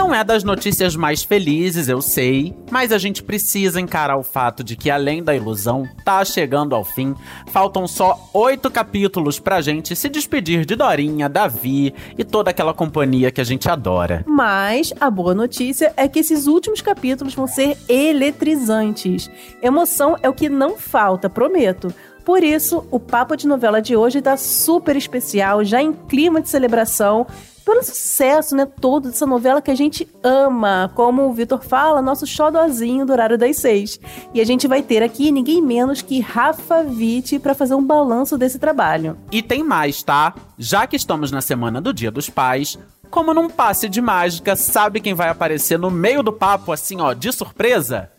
Não 0.00 0.14
é 0.14 0.24
das 0.24 0.42
notícias 0.42 0.96
mais 0.96 1.22
felizes, 1.22 1.86
eu 1.86 2.00
sei, 2.00 2.56
mas 2.70 2.90
a 2.90 2.96
gente 2.96 3.22
precisa 3.22 3.78
encarar 3.78 4.16
o 4.16 4.22
fato 4.22 4.64
de 4.64 4.74
que, 4.74 4.90
além 4.90 5.22
da 5.22 5.36
ilusão, 5.36 5.86
tá 6.02 6.24
chegando 6.24 6.74
ao 6.74 6.82
fim. 6.82 7.14
Faltam 7.48 7.86
só 7.86 8.18
oito 8.32 8.70
capítulos 8.70 9.38
pra 9.38 9.60
gente 9.60 9.94
se 9.94 10.08
despedir 10.08 10.64
de 10.64 10.74
Dorinha, 10.74 11.28
Davi 11.28 11.94
e 12.16 12.24
toda 12.24 12.48
aquela 12.48 12.72
companhia 12.72 13.30
que 13.30 13.42
a 13.42 13.44
gente 13.44 13.68
adora. 13.68 14.24
Mas 14.26 14.90
a 14.98 15.10
boa 15.10 15.34
notícia 15.34 15.92
é 15.98 16.08
que 16.08 16.20
esses 16.20 16.46
últimos 16.46 16.80
capítulos 16.80 17.34
vão 17.34 17.46
ser 17.46 17.76
eletrizantes. 17.86 19.30
Emoção 19.60 20.16
é 20.22 20.30
o 20.30 20.34
que 20.34 20.48
não 20.48 20.78
falta, 20.78 21.28
prometo. 21.28 21.94
Por 22.24 22.42
isso, 22.42 22.86
o 22.90 23.00
Papo 23.00 23.36
de 23.36 23.46
Novela 23.46 23.82
de 23.82 23.96
hoje 23.96 24.22
tá 24.22 24.36
super 24.36 24.96
especial, 24.96 25.64
já 25.64 25.82
em 25.82 25.92
clima 25.92 26.40
de 26.40 26.48
celebração 26.48 27.26
pelo 27.64 27.82
sucesso, 27.82 28.56
né, 28.56 28.66
todo 28.66 29.08
dessa 29.08 29.26
novela 29.26 29.62
que 29.62 29.70
a 29.70 29.74
gente 29.74 30.08
ama. 30.22 30.90
Como 30.94 31.28
o 31.28 31.32
Vitor 31.32 31.62
fala, 31.62 32.02
nosso 32.02 32.26
xodozinho 32.26 33.06
do 33.06 33.12
horário 33.12 33.38
das 33.38 33.56
seis. 33.56 34.00
E 34.34 34.40
a 34.40 34.44
gente 34.44 34.66
vai 34.66 34.82
ter 34.82 35.02
aqui 35.02 35.30
ninguém 35.30 35.62
menos 35.62 36.02
que 36.02 36.20
Rafa 36.20 36.80
Witt 36.80 37.38
para 37.38 37.54
fazer 37.54 37.74
um 37.74 37.84
balanço 37.84 38.36
desse 38.36 38.58
trabalho. 38.58 39.16
E 39.30 39.42
tem 39.42 39.62
mais, 39.62 40.02
tá? 40.02 40.34
Já 40.58 40.86
que 40.86 40.96
estamos 40.96 41.30
na 41.30 41.40
semana 41.40 41.80
do 41.80 41.92
Dia 41.92 42.10
dos 42.10 42.28
Pais, 42.28 42.78
como 43.10 43.34
num 43.34 43.50
passe 43.50 43.88
de 43.88 44.00
mágica, 44.00 44.54
sabe 44.54 45.00
quem 45.00 45.14
vai 45.14 45.28
aparecer 45.28 45.78
no 45.78 45.90
meio 45.90 46.22
do 46.22 46.32
papo, 46.32 46.72
assim, 46.72 47.00
ó, 47.00 47.12
de 47.12 47.32
surpresa? 47.32 48.10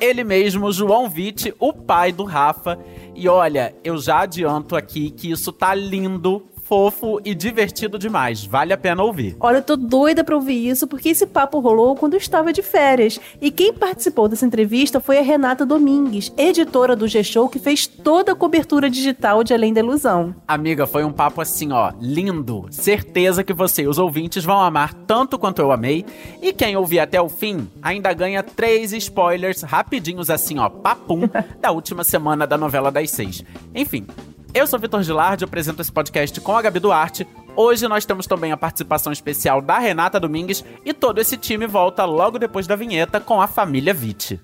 Ele 0.00 0.24
mesmo, 0.24 0.72
João 0.72 1.04
Witt, 1.04 1.54
o 1.58 1.72
pai 1.72 2.10
do 2.10 2.24
Rafa. 2.24 2.78
E 3.14 3.28
olha, 3.28 3.74
eu 3.84 3.98
já 3.98 4.20
adianto 4.20 4.74
aqui 4.74 5.10
que 5.10 5.30
isso 5.30 5.52
tá 5.52 5.74
lindo, 5.74 6.42
fofo 6.70 7.20
e 7.24 7.34
divertido 7.34 7.98
demais. 7.98 8.44
Vale 8.44 8.72
a 8.72 8.76
pena 8.78 9.02
ouvir. 9.02 9.36
Olha, 9.40 9.56
eu 9.56 9.62
tô 9.62 9.74
doida 9.74 10.22
pra 10.22 10.36
ouvir 10.36 10.68
isso, 10.68 10.86
porque 10.86 11.08
esse 11.08 11.26
papo 11.26 11.58
rolou 11.58 11.96
quando 11.96 12.14
eu 12.14 12.18
estava 12.18 12.52
de 12.52 12.62
férias. 12.62 13.18
E 13.40 13.50
quem 13.50 13.74
participou 13.74 14.28
dessa 14.28 14.46
entrevista 14.46 15.00
foi 15.00 15.18
a 15.18 15.22
Renata 15.22 15.66
Domingues, 15.66 16.32
editora 16.38 16.94
do 16.94 17.08
G-Show, 17.08 17.48
que 17.48 17.58
fez 17.58 17.88
toda 17.88 18.30
a 18.30 18.36
cobertura 18.36 18.88
digital 18.88 19.42
de 19.42 19.52
Além 19.52 19.74
da 19.74 19.80
Ilusão. 19.80 20.32
Amiga, 20.46 20.86
foi 20.86 21.02
um 21.02 21.10
papo 21.10 21.40
assim, 21.40 21.72
ó, 21.72 21.90
lindo. 22.00 22.68
Certeza 22.70 23.42
que 23.42 23.52
você 23.52 23.82
e 23.82 23.88
os 23.88 23.98
ouvintes 23.98 24.44
vão 24.44 24.60
amar 24.60 24.94
tanto 24.94 25.40
quanto 25.40 25.60
eu 25.60 25.72
amei. 25.72 26.06
E 26.40 26.52
quem 26.52 26.76
ouvir 26.76 27.00
até 27.00 27.20
o 27.20 27.28
fim 27.28 27.68
ainda 27.82 28.12
ganha 28.12 28.44
três 28.44 28.92
spoilers 28.92 29.62
rapidinhos 29.62 30.30
assim, 30.30 30.60
ó, 30.60 30.68
papum, 30.68 31.22
da 31.60 31.72
última 31.72 32.04
semana 32.04 32.46
da 32.46 32.56
novela 32.56 32.92
das 32.92 33.10
seis. 33.10 33.42
Enfim, 33.74 34.06
eu 34.54 34.66
sou 34.66 34.78
Vitor 34.78 35.02
Gilardi, 35.02 35.44
apresento 35.44 35.80
esse 35.80 35.92
podcast 35.92 36.40
com 36.40 36.56
a 36.56 36.62
Gabi 36.62 36.80
Duarte. 36.80 37.26
Hoje 37.56 37.86
nós 37.88 38.04
temos 38.04 38.26
também 38.26 38.52
a 38.52 38.56
participação 38.56 39.12
especial 39.12 39.60
da 39.60 39.78
Renata 39.78 40.18
Domingues 40.18 40.64
e 40.84 40.92
todo 40.92 41.20
esse 41.20 41.36
time 41.36 41.66
volta 41.66 42.04
logo 42.04 42.38
depois 42.38 42.66
da 42.66 42.76
vinheta 42.76 43.20
com 43.20 43.40
a 43.40 43.46
família 43.46 43.92
Vitti. 43.92 44.40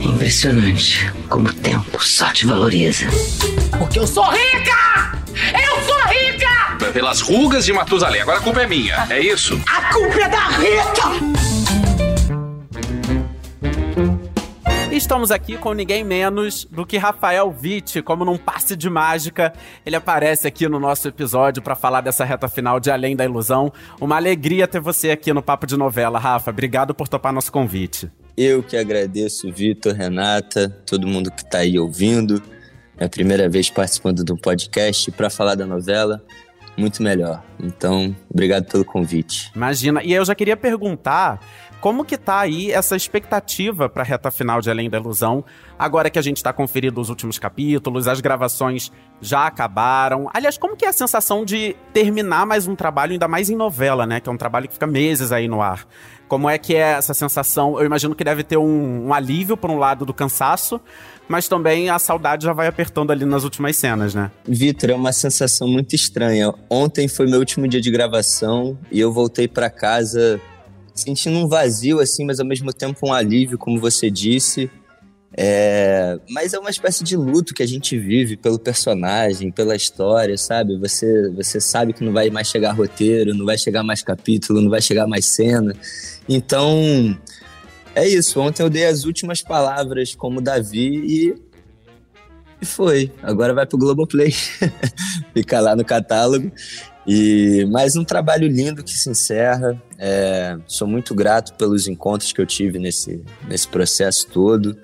Impressionante 0.00 1.12
como 1.28 1.48
o 1.48 1.52
tempo 1.52 2.02
só 2.02 2.30
te 2.32 2.46
valoriza. 2.46 3.06
Porque 3.78 3.98
eu 3.98 4.06
sou 4.06 4.24
rica! 4.24 5.18
Eu 5.52 5.82
sou 5.82 6.00
rica! 6.08 6.92
Pelas 6.92 7.20
rugas 7.20 7.64
de 7.64 7.72
Matusalém, 7.72 8.20
agora 8.20 8.38
a 8.38 8.42
culpa 8.42 8.62
é 8.62 8.66
minha, 8.66 9.06
é 9.08 9.20
isso? 9.20 9.60
A 9.66 9.92
culpa 9.92 10.20
é 10.20 10.28
da 10.28 10.48
Rita! 10.48 11.31
Estamos 14.92 15.30
aqui 15.30 15.56
com 15.56 15.72
ninguém 15.72 16.04
menos 16.04 16.66
do 16.70 16.84
que 16.84 16.98
Rafael 16.98 17.56
Witt, 17.62 18.02
como 18.02 18.26
num 18.26 18.36
passe 18.36 18.76
de 18.76 18.90
mágica. 18.90 19.50
Ele 19.86 19.96
aparece 19.96 20.46
aqui 20.46 20.68
no 20.68 20.78
nosso 20.78 21.08
episódio 21.08 21.62
para 21.62 21.74
falar 21.74 22.02
dessa 22.02 22.26
reta 22.26 22.46
final 22.46 22.78
de 22.78 22.90
Além 22.90 23.16
da 23.16 23.24
Ilusão. 23.24 23.72
Uma 23.98 24.16
alegria 24.16 24.68
ter 24.68 24.82
você 24.82 25.10
aqui 25.10 25.32
no 25.32 25.42
Papo 25.42 25.66
de 25.66 25.78
Novela, 25.78 26.18
Rafa. 26.18 26.50
Obrigado 26.50 26.94
por 26.94 27.08
topar 27.08 27.32
nosso 27.32 27.50
convite. 27.50 28.12
Eu 28.36 28.62
que 28.62 28.76
agradeço, 28.76 29.50
Vitor, 29.50 29.94
Renata, 29.94 30.68
todo 30.86 31.06
mundo 31.06 31.30
que 31.30 31.40
está 31.40 31.60
aí 31.60 31.78
ouvindo. 31.78 32.42
É 32.98 33.06
a 33.06 33.08
primeira 33.08 33.48
vez 33.48 33.70
participando 33.70 34.22
de 34.22 34.30
um 34.30 34.36
podcast 34.36 35.10
para 35.12 35.30
falar 35.30 35.54
da 35.54 35.64
novela 35.64 36.22
muito 36.76 37.02
melhor. 37.02 37.42
Então, 37.60 38.14
obrigado 38.30 38.66
pelo 38.66 38.84
convite. 38.84 39.50
Imagina. 39.54 40.02
E 40.02 40.12
eu 40.12 40.24
já 40.24 40.34
queria 40.34 40.56
perguntar 40.56 41.40
como 41.82 42.04
que 42.04 42.16
tá 42.16 42.38
aí 42.38 42.70
essa 42.70 42.94
expectativa 42.94 43.88
para 43.88 44.04
a 44.04 44.06
reta 44.06 44.30
final 44.30 44.60
de 44.60 44.70
Além 44.70 44.88
da 44.88 44.98
Ilusão, 44.98 45.44
agora 45.76 46.08
que 46.08 46.18
a 46.18 46.22
gente 46.22 46.36
está 46.36 46.52
conferindo 46.52 47.00
os 47.00 47.10
últimos 47.10 47.40
capítulos, 47.40 48.06
as 48.06 48.20
gravações 48.20 48.92
já 49.20 49.48
acabaram. 49.48 50.30
Aliás, 50.32 50.56
como 50.56 50.76
que 50.76 50.84
é 50.84 50.88
a 50.88 50.92
sensação 50.92 51.44
de 51.44 51.74
terminar 51.92 52.46
mais 52.46 52.68
um 52.68 52.76
trabalho, 52.76 53.14
ainda 53.14 53.26
mais 53.26 53.50
em 53.50 53.56
novela, 53.56 54.06
né? 54.06 54.20
Que 54.20 54.28
é 54.28 54.32
um 54.32 54.36
trabalho 54.36 54.68
que 54.68 54.74
fica 54.74 54.86
meses 54.86 55.32
aí 55.32 55.48
no 55.48 55.60
ar. 55.60 55.84
Como 56.28 56.48
é 56.48 56.56
que 56.56 56.76
é 56.76 56.92
essa 56.92 57.14
sensação? 57.14 57.76
Eu 57.80 57.84
imagino 57.84 58.14
que 58.14 58.22
deve 58.22 58.44
ter 58.44 58.56
um, 58.56 59.08
um 59.08 59.12
alívio, 59.12 59.56
por 59.56 59.68
um 59.68 59.76
lado, 59.76 60.06
do 60.06 60.14
cansaço, 60.14 60.80
mas 61.28 61.48
também 61.48 61.90
a 61.90 61.98
saudade 61.98 62.44
já 62.44 62.52
vai 62.52 62.68
apertando 62.68 63.10
ali 63.10 63.24
nas 63.24 63.42
últimas 63.42 63.74
cenas, 63.74 64.14
né? 64.14 64.30
Vitor, 64.46 64.90
é 64.90 64.94
uma 64.94 65.12
sensação 65.12 65.66
muito 65.66 65.96
estranha. 65.96 66.54
Ontem 66.70 67.08
foi 67.08 67.26
meu 67.26 67.40
último 67.40 67.66
dia 67.66 67.80
de 67.80 67.90
gravação 67.90 68.78
e 68.88 69.00
eu 69.00 69.12
voltei 69.12 69.48
para 69.48 69.68
casa 69.68 70.40
sentindo 70.94 71.38
um 71.38 71.48
vazio, 71.48 72.00
assim, 72.00 72.24
mas 72.24 72.40
ao 72.40 72.46
mesmo 72.46 72.72
tempo 72.72 73.06
um 73.06 73.12
alívio, 73.12 73.58
como 73.58 73.80
você 73.80 74.10
disse. 74.10 74.70
É... 75.34 76.18
Mas 76.28 76.52
é 76.52 76.58
uma 76.58 76.70
espécie 76.70 77.02
de 77.02 77.16
luto 77.16 77.54
que 77.54 77.62
a 77.62 77.66
gente 77.66 77.98
vive 77.98 78.36
pelo 78.36 78.58
personagem, 78.58 79.50
pela 79.50 79.74
história, 79.74 80.36
sabe? 80.36 80.78
Você, 80.78 81.30
você 81.30 81.60
sabe 81.60 81.92
que 81.92 82.04
não 82.04 82.12
vai 82.12 82.28
mais 82.30 82.48
chegar 82.48 82.72
roteiro, 82.72 83.34
não 83.34 83.46
vai 83.46 83.56
chegar 83.56 83.82
mais 83.82 84.02
capítulo, 84.02 84.60
não 84.60 84.70
vai 84.70 84.82
chegar 84.82 85.06
mais 85.06 85.26
cena. 85.26 85.74
Então, 86.28 87.18
é 87.94 88.06
isso. 88.06 88.40
Ontem 88.40 88.62
eu 88.62 88.70
dei 88.70 88.86
as 88.86 89.04
últimas 89.04 89.40
palavras 89.40 90.14
como 90.14 90.40
Davi 90.40 90.88
e, 90.88 91.34
e 92.60 92.66
foi. 92.66 93.10
Agora 93.22 93.54
vai 93.54 93.66
pro 93.66 93.78
Globoplay. 93.78 94.32
Fica 95.32 95.60
lá 95.60 95.74
no 95.74 95.84
catálogo. 95.84 96.52
E 97.06 97.64
mais 97.64 97.96
um 97.96 98.04
trabalho 98.04 98.46
lindo 98.46 98.84
que 98.84 98.92
se 98.92 99.10
encerra. 99.10 99.80
É, 99.98 100.56
sou 100.66 100.86
muito 100.86 101.14
grato 101.14 101.54
pelos 101.54 101.88
encontros 101.88 102.32
que 102.32 102.40
eu 102.40 102.46
tive 102.46 102.78
nesse, 102.78 103.22
nesse 103.48 103.66
processo 103.66 104.28
todo, 104.28 104.76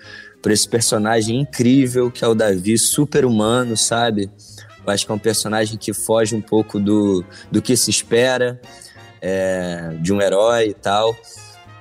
por 0.43 0.51
esse 0.51 0.69
personagem 0.69 1.41
incrível 1.41 2.11
que 2.11 2.25
é 2.25 2.29
o 2.29 2.35
Davi, 2.35 2.77
super 2.77 3.25
humano, 3.25 3.77
sabe? 3.77 4.31
Eu 4.85 4.93
acho 4.93 5.07
que 5.07 5.13
é 5.13 5.15
um 5.15 5.19
personagem 5.19 5.79
que 5.79 5.93
foge 5.93 6.35
um 6.35 6.41
pouco 6.41 6.81
do, 6.81 7.25
do 7.53 7.63
que 7.63 7.77
se 7.77 7.91
espera 7.91 8.61
é, 9.21 9.97
de 10.01 10.13
um 10.13 10.21
herói 10.21 10.71
e 10.71 10.75
tal. 10.75 11.17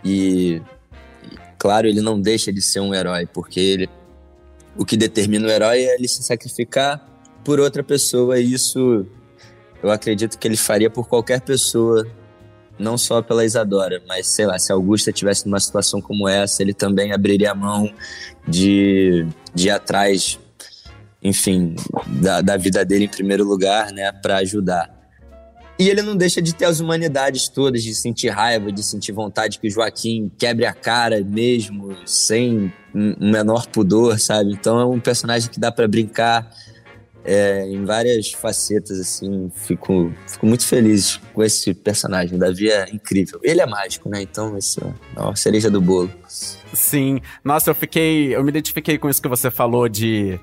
E, 0.03 0.61
claro, 1.57 1.87
ele 1.87 2.01
não 2.01 2.19
deixa 2.19 2.53
de 2.53 2.61
ser 2.61 2.79
um 2.79 2.93
herói, 2.93 3.25
porque 3.25 3.59
ele, 3.59 3.89
o 4.77 4.85
que 4.85 4.95
determina 4.95 5.47
o 5.47 5.49
herói 5.49 5.83
é 5.83 5.95
ele 5.95 6.07
se 6.07 6.21
sacrificar 6.21 7.03
por 7.43 7.59
outra 7.59 7.83
pessoa, 7.83 8.39
e 8.39 8.53
isso 8.53 9.07
eu 9.87 9.91
acredito 9.91 10.37
que 10.37 10.47
ele 10.47 10.57
faria 10.57 10.89
por 10.89 11.07
qualquer 11.07 11.41
pessoa, 11.41 12.05
não 12.77 12.97
só 12.97 13.21
pela 13.21 13.45
Isadora, 13.45 14.01
mas 14.07 14.27
sei 14.27 14.45
lá, 14.45 14.59
se 14.59 14.71
Augusta 14.71 15.11
tivesse 15.11 15.45
numa 15.45 15.59
situação 15.59 16.01
como 16.01 16.27
essa, 16.27 16.61
ele 16.61 16.73
também 16.73 17.11
abriria 17.11 17.51
a 17.51 17.55
mão 17.55 17.91
de, 18.47 19.25
de 19.53 19.67
ir 19.67 19.71
atrás, 19.71 20.39
enfim, 21.23 21.75
da, 22.05 22.41
da 22.41 22.57
vida 22.57 22.85
dele 22.85 23.05
em 23.05 23.09
primeiro 23.09 23.43
lugar, 23.43 23.91
né, 23.91 24.11
para 24.11 24.37
ajudar. 24.37 24.95
E 25.79 25.89
ele 25.89 26.01
não 26.01 26.15
deixa 26.15 26.41
de 26.41 26.55
ter 26.55 26.65
as 26.65 26.79
humanidades 26.79 27.47
todas, 27.47 27.83
de 27.83 27.93
sentir 27.93 28.29
raiva, 28.29 28.71
de 28.71 28.81
sentir 28.81 29.11
vontade 29.11 29.59
que 29.59 29.67
o 29.67 29.71
Joaquim 29.71 30.31
quebre 30.35 30.65
a 30.65 30.73
cara 30.73 31.21
mesmo, 31.23 31.95
sem 32.03 32.73
um 32.95 33.29
menor 33.29 33.67
pudor, 33.67 34.19
sabe? 34.19 34.51
Então 34.53 34.79
é 34.79 34.85
um 34.85 34.99
personagem 34.99 35.51
que 35.51 35.59
dá 35.59 35.71
para 35.71 35.87
brincar 35.87 36.51
é, 37.27 37.67
em 37.67 37.83
várias 37.83 38.31
facetas, 38.31 38.97
assim, 38.99 39.51
fico, 39.53 40.13
fico 40.25 40.45
muito 40.45 40.65
feliz 40.65 41.19
com 41.33 41.43
esse 41.43 41.73
personagem. 41.73 42.37
O 42.37 42.39
Davi 42.39 42.71
é 42.71 42.85
incrível. 42.93 43.37
Ele 43.43 43.59
é 43.59 43.65
mágico, 43.65 44.07
né? 44.07 44.21
Então, 44.21 44.57
isso 44.57 44.79
é 45.13 45.19
uma 45.19 45.35
cereja 45.35 45.69
do 45.69 45.81
bolo. 45.81 46.09
Sim. 46.73 47.19
Nossa, 47.43 47.69
eu 47.69 47.75
fiquei. 47.75 48.33
Eu 48.33 48.41
me 48.43 48.49
identifiquei 48.49 48.97
com 48.97 49.09
isso 49.09 49.21
que 49.21 49.27
você 49.27 49.51
falou 49.51 49.89
de 49.89 50.39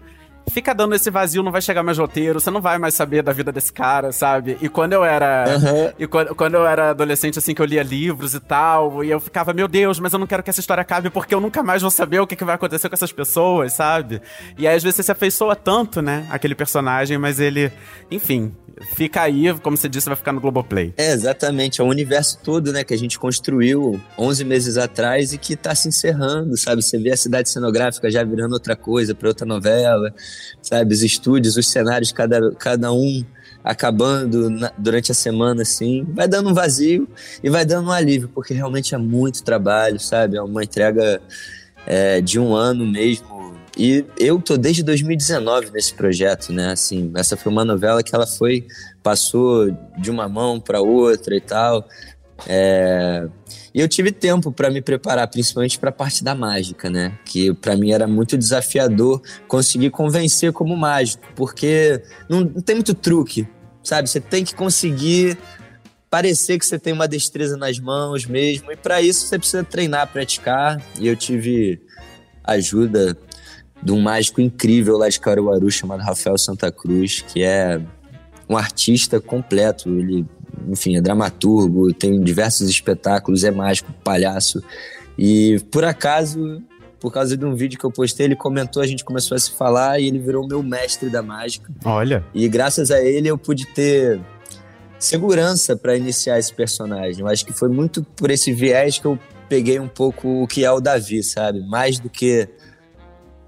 fica 0.50 0.75
dando 0.75 0.94
esse 0.94 1.11
vazio, 1.11 1.43
não 1.43 1.52
vai 1.52 1.62
chegar 1.62 1.82
mais 1.82 1.99
roteiro, 1.99 2.41
você 2.41 2.50
não 2.50 2.61
vai 2.61 2.79
mais 2.79 2.94
saber 2.94 3.23
da 3.23 3.32
vida 3.32 3.50
desse 3.50 3.73
cara, 3.73 4.12
sabe? 4.12 4.56
E 4.61 4.69
quando 4.69 4.93
eu 4.93 5.05
era. 5.05 5.44
Aham. 5.55 5.93
E 5.99 6.06
quando, 6.06 6.35
quando 6.35 6.55
eu 6.55 6.67
era 6.67 6.91
adolescente, 6.91 7.38
assim, 7.38 7.55
que 7.55 7.62
eu 7.62 7.67
lia 7.67 7.82
livros 7.82 8.35
e 8.35 8.41
tal, 8.41 9.02
e 9.05 9.11
eu 9.11 9.20
ficava, 9.20 9.52
meu 9.52 9.69
Deus, 9.69 9.99
mas 9.99 10.12
eu 10.12 10.19
não 10.19 10.26
quero 10.26 10.43
que 10.43 10.50
essa 10.50 10.61
história 10.61 10.82
acabe 10.82 11.11
porque 11.11 11.35
eu 11.35 11.41
nunca 11.41 11.62
mais 11.62 11.82
vou 11.82 11.91
saber 11.91 12.20
o 12.20 12.26
que, 12.26 12.37
que 12.37 12.44
vai 12.44 12.55
acontecer 12.55 12.88
com 12.88 12.94
essas 12.94 13.12
pessoas, 13.12 13.73
sabe? 13.73 14.20
E 14.56 14.67
aí, 14.67 14.76
às 14.76 14.82
vezes, 14.82 14.96
você 14.96 15.02
se 15.02 15.12
afeiçoa 15.12 15.56
tanto, 15.56 16.00
né? 16.00 16.26
Aquele 16.31 16.55
personagem, 16.55 17.19
mas 17.19 17.41
ele. 17.41 17.73
Enfim, 18.11 18.52
fica 18.94 19.23
aí, 19.23 19.52
como 19.61 19.76
você 19.76 19.88
disse, 19.88 20.08
vai 20.08 20.17
ficar 20.17 20.32
no 20.32 20.41
Globoplay. 20.41 20.93
É, 20.96 21.12
exatamente. 21.12 21.81
É 21.81 21.85
um 21.85 21.88
universo 21.88 22.38
todo, 22.43 22.73
né, 22.73 22.85
que 22.85 22.94
a 22.94 22.99
gente 22.99 23.19
construiu 23.19 24.00
11 24.19 24.44
meses 24.44 24.76
atrás 24.76 25.32
e 25.32 25.38
que 25.38 25.56
tá 25.56 25.75
se 25.75 25.88
encerrando, 25.88 26.56
sabe? 26.56 26.82
Você 26.82 26.99
vê 26.99 27.12
a 27.12 27.17
cidade 27.17 27.49
cenográfica 27.49 28.11
já 28.11 28.23
virando 28.25 28.52
outra 28.52 28.76
coisa, 28.76 29.14
para 29.14 29.29
outra 29.29 29.46
novela, 29.46 30.12
sabe? 30.62 30.94
Os 30.94 31.02
estúdios, 31.02 31.56
os 31.56 31.69
cenários, 31.69 32.12
cada, 32.12 32.52
cada 32.52 32.92
um 32.92 33.25
acabando 33.62 34.50
na- 34.50 34.72
durante 34.76 35.10
a 35.10 35.14
semana, 35.14 35.62
assim. 35.62 36.04
Vai 36.12 36.28
dando 36.28 36.50
um 36.50 36.54
vazio 36.54 37.08
e 37.42 37.48
vai 37.48 37.64
dando 37.64 37.88
um 37.88 37.92
alívio, 37.92 38.28
porque 38.34 38.52
realmente 38.52 38.94
é 38.94 38.98
muito 38.98 39.42
trabalho, 39.42 39.98
sabe? 39.98 40.36
É 40.36 40.42
uma 40.42 40.62
entrega 40.62 41.20
é, 41.86 42.20
de 42.20 42.38
um 42.38 42.54
ano 42.54 42.86
mesmo. 42.86 43.54
E 43.76 44.04
eu 44.19 44.40
tô 44.40 44.56
desde 44.56 44.82
2019 44.82 45.70
nesse 45.70 45.92
projeto, 45.94 46.52
né? 46.52 46.70
Assim, 46.72 47.10
essa 47.16 47.36
foi 47.36 47.50
uma 47.50 47.64
novela 47.64 48.02
que 48.02 48.14
ela 48.14 48.26
foi 48.26 48.66
passou 49.02 49.70
de 49.98 50.10
uma 50.10 50.28
mão 50.28 50.60
para 50.60 50.81
outra 50.81 51.34
e 51.34 51.40
tal. 51.40 51.86
É, 52.46 53.28
E 53.75 53.81
eu 53.81 53.88
tive 53.88 54.12
tempo 54.12 54.52
para 54.52 54.70
me 54.70 54.81
preparar, 54.81 55.26
principalmente 55.26 55.81
para 55.81 55.90
a 55.90 55.92
parte 55.92 56.22
da 56.22 56.32
mágica, 56.32 56.88
né? 56.88 57.19
Que 57.25 57.52
para 57.52 57.76
mim 57.76 57.90
era 57.90 58.06
muito 58.06 58.38
desafiador 58.38 59.20
conseguir 59.48 59.90
convencer 59.90 60.52
como 60.52 60.76
mágico, 60.76 61.25
porque 61.34 62.00
não, 62.28 62.42
não 62.42 62.60
tem 62.60 62.76
muito 62.76 62.94
truque, 62.94 63.48
sabe? 63.82 64.08
Você 64.08 64.20
tem 64.20 64.44
que 64.44 64.54
conseguir 64.54 65.36
parecer 66.08 66.56
que 66.60 66.64
você 66.64 66.78
tem 66.78 66.92
uma 66.92 67.08
destreza 67.08 67.56
nas 67.56 67.81
mãos 67.81 68.25
mesmo, 68.26 68.70
e 68.70 68.76
para 68.76 69.02
isso 69.02 69.26
você 69.26 69.36
precisa 69.36 69.64
treinar, 69.64 70.06
praticar. 70.06 70.81
E 71.00 71.08
eu 71.08 71.16
tive 71.16 71.82
ajuda 72.44 73.19
de 73.82 73.90
um 73.90 74.00
mágico 74.00 74.40
incrível 74.40 74.96
lá 74.96 75.08
de 75.08 75.19
Caruaru 75.19 75.69
chamado 75.69 76.00
Rafael 76.00 76.38
Santa 76.38 76.70
Cruz, 76.70 77.22
que 77.22 77.42
é 77.42 77.81
um 78.48 78.56
artista 78.56 79.20
completo. 79.20 79.88
Ele, 79.88 80.25
enfim, 80.69 80.96
é 80.96 81.00
dramaturgo, 81.00 81.93
tem 81.93 82.20
diversos 82.20 82.69
espetáculos, 82.69 83.44
é 83.44 83.50
mágico, 83.50 83.93
palhaço. 84.05 84.62
E 85.19 85.61
por 85.70 85.84
acaso, 85.84 86.62
por 86.99 87.12
causa 87.12 87.37
de 87.37 87.44
um 87.44 87.55
vídeo 87.55 87.78
que 87.78 87.84
eu 87.84 87.90
postei, 87.90 88.26
ele 88.26 88.37
comentou, 88.37 88.82
a 88.82 88.87
gente 88.87 89.05
começou 89.05 89.37
a 89.37 89.38
se 89.38 89.52
falar 89.52 90.00
e 90.00 90.06
ele 90.06 90.19
virou 90.19 90.46
meu 90.46 90.62
mestre 90.62 91.08
da 91.08 91.22
mágica. 91.22 91.72
Olha. 91.84 92.25
E 92.34 92.49
graças 92.49 92.90
a 92.90 93.00
ele 93.02 93.28
eu 93.28 93.38
pude 93.38 93.66
ter 93.66 94.20
segurança 94.99 95.76
para 95.76 95.96
iniciar 95.96 96.38
esse 96.38 96.52
personagem. 96.52 97.20
Eu 97.20 97.28
acho 97.28 97.44
que 97.44 97.52
foi 97.52 97.69
muito 97.69 98.02
por 98.02 98.31
esse 98.31 98.52
viés 98.52 98.99
que 98.99 99.06
eu 99.06 99.19
peguei 99.49 99.78
um 99.78 99.88
pouco 99.88 100.43
o 100.43 100.46
que 100.46 100.64
é 100.64 100.70
o 100.72 100.81
Davi, 100.81 101.22
sabe? 101.22 101.60
Mais 101.60 101.99
do 101.99 102.08
que 102.08 102.49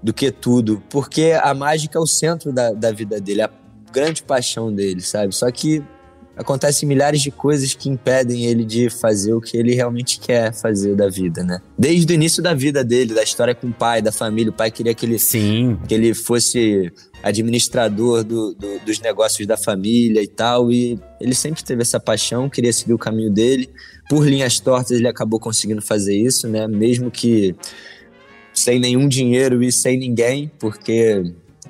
do 0.01 0.13
que 0.13 0.31
tudo, 0.31 0.81
porque 0.91 1.33
a 1.41 1.53
mágica 1.55 1.97
é 1.97 2.01
o 2.01 2.05
centro 2.05 2.53
da, 2.53 2.71
da 2.71 2.91
vida 2.91 3.19
dele, 3.19 3.41
é 3.41 3.45
a 3.45 3.51
grande 3.91 4.21
paixão 4.21 4.71
dele, 4.71 5.01
sabe? 5.01 5.33
Só 5.33 5.49
que 5.51 5.83
acontecem 6.37 6.87
milhares 6.87 7.21
de 7.21 7.31
coisas 7.31 7.73
que 7.73 7.89
impedem 7.89 8.45
ele 8.45 8.63
de 8.63 8.89
fazer 8.89 9.33
o 9.33 9.41
que 9.41 9.57
ele 9.57 9.73
realmente 9.73 10.19
quer 10.19 10.53
fazer 10.53 10.95
da 10.95 11.09
vida, 11.09 11.43
né? 11.43 11.59
Desde 11.77 12.11
o 12.11 12.15
início 12.15 12.41
da 12.43 12.53
vida 12.53 12.83
dele, 12.83 13.13
da 13.13 13.23
história 13.23 13.55
com 13.55 13.67
o 13.67 13.73
pai, 13.73 14.01
da 14.01 14.11
família, 14.11 14.51
o 14.51 14.53
pai 14.53 14.69
queria 14.71 14.93
que 14.93 15.05
ele 15.05 15.17
Sim. 15.19 15.77
que 15.87 15.93
ele 15.93 16.13
fosse 16.13 16.91
administrador 17.23 18.23
do- 18.23 18.53
do- 18.53 18.79
dos 18.85 18.99
negócios 18.99 19.47
da 19.47 19.57
família 19.57 20.21
e 20.21 20.27
tal. 20.27 20.71
E 20.71 20.99
ele 21.19 21.33
sempre 21.33 21.63
teve 21.63 21.81
essa 21.81 21.99
paixão, 21.99 22.49
queria 22.49 22.71
seguir 22.71 22.93
o 22.93 22.97
caminho 22.97 23.31
dele. 23.31 23.69
Por 24.09 24.25
linhas 24.27 24.59
tortas, 24.59 24.91
ele 24.91 25.07
acabou 25.07 25.39
conseguindo 25.39 25.81
fazer 25.81 26.15
isso, 26.15 26.47
né? 26.47 26.67
Mesmo 26.67 27.09
que 27.11 27.55
sem 28.53 28.79
nenhum 28.79 29.07
dinheiro 29.07 29.63
e 29.63 29.71
sem 29.71 29.97
ninguém, 29.97 30.51
porque 30.59 31.23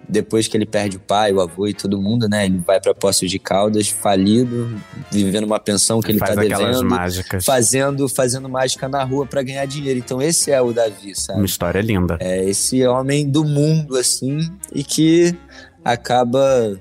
depois 0.07 0.47
que 0.47 0.55
ele 0.55 0.65
perde 0.65 0.97
o 0.97 0.99
pai, 0.99 1.33
o 1.33 1.41
avô 1.41 1.67
e 1.67 1.73
todo 1.73 2.01
mundo, 2.01 2.29
né? 2.29 2.45
Ele 2.45 2.59
vai 2.59 2.79
para 2.79 2.93
Poços 2.93 3.29
de 3.29 3.37
Caldas, 3.37 3.89
falido, 3.89 4.69
vivendo 5.11 5.43
uma 5.43 5.59
pensão 5.59 6.01
que 6.01 6.11
ele 6.11 6.19
faz 6.19 6.33
tá 6.33 6.41
devendo. 6.41 6.85
mágicas. 6.85 7.43
Fazendo, 7.43 8.07
fazendo 8.07 8.47
mágica 8.47 8.87
na 8.87 9.03
rua 9.03 9.25
para 9.25 9.43
ganhar 9.43 9.65
dinheiro. 9.65 9.99
Então, 9.99 10.21
esse 10.21 10.51
é 10.51 10.61
o 10.61 10.71
Davi, 10.71 11.13
sabe? 11.13 11.39
Uma 11.39 11.45
história 11.45 11.81
linda. 11.81 12.17
é 12.19 12.43
esse 12.47 12.85
homem 12.85 13.29
do 13.29 13.43
mundo, 13.43 13.97
assim, 13.97 14.39
e 14.73 14.83
que 14.83 15.35
acaba 15.83 16.77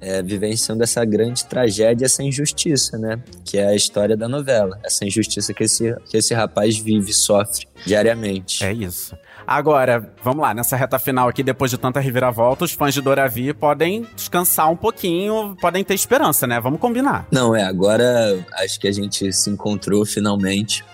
é, 0.00 0.20
vivenciando 0.20 0.82
essa 0.82 1.04
grande 1.04 1.44
tragédia, 1.44 2.06
essa 2.06 2.24
injustiça, 2.24 2.98
né? 2.98 3.22
Que 3.44 3.58
é 3.58 3.68
a 3.68 3.74
história 3.74 4.16
da 4.16 4.28
novela. 4.28 4.78
Essa 4.82 5.04
injustiça 5.04 5.54
que 5.54 5.62
esse, 5.62 5.94
que 6.10 6.16
esse 6.16 6.34
rapaz 6.34 6.76
vive, 6.76 7.12
sofre 7.12 7.68
diariamente. 7.86 8.64
É 8.64 8.72
isso. 8.72 9.16
Agora, 9.46 10.12
vamos 10.22 10.40
lá, 10.42 10.54
nessa 10.54 10.76
reta 10.76 10.98
final 10.98 11.28
aqui, 11.28 11.42
depois 11.42 11.70
de 11.70 11.78
tanta 11.78 12.00
reviravolta, 12.00 12.64
os 12.64 12.72
fãs 12.72 12.94
de 12.94 13.00
Doravi 13.00 13.52
podem 13.52 14.06
descansar 14.14 14.70
um 14.70 14.76
pouquinho, 14.76 15.56
podem 15.60 15.82
ter 15.82 15.94
esperança, 15.94 16.46
né? 16.46 16.60
Vamos 16.60 16.80
combinar. 16.80 17.26
Não, 17.30 17.54
é, 17.54 17.62
agora 17.62 18.44
acho 18.60 18.78
que 18.78 18.86
a 18.88 18.92
gente 18.92 19.32
se 19.32 19.50
encontrou 19.50 20.04
finalmente. 20.06 20.84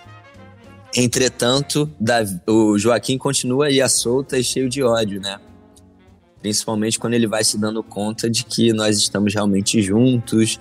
Entretanto, 0.96 1.90
Davi- 2.00 2.40
o 2.46 2.78
Joaquim 2.78 3.18
continua 3.18 3.66
aí 3.66 3.80
à 3.80 3.88
solta 3.88 4.38
e 4.38 4.42
cheio 4.42 4.68
de 4.68 4.82
ódio, 4.82 5.20
né? 5.20 5.38
Principalmente 6.40 6.98
quando 6.98 7.14
ele 7.14 7.26
vai 7.26 7.44
se 7.44 7.58
dando 7.58 7.82
conta 7.82 8.30
de 8.30 8.44
que 8.44 8.72
nós 8.72 8.96
estamos 8.96 9.34
realmente 9.34 9.82
juntos 9.82 10.58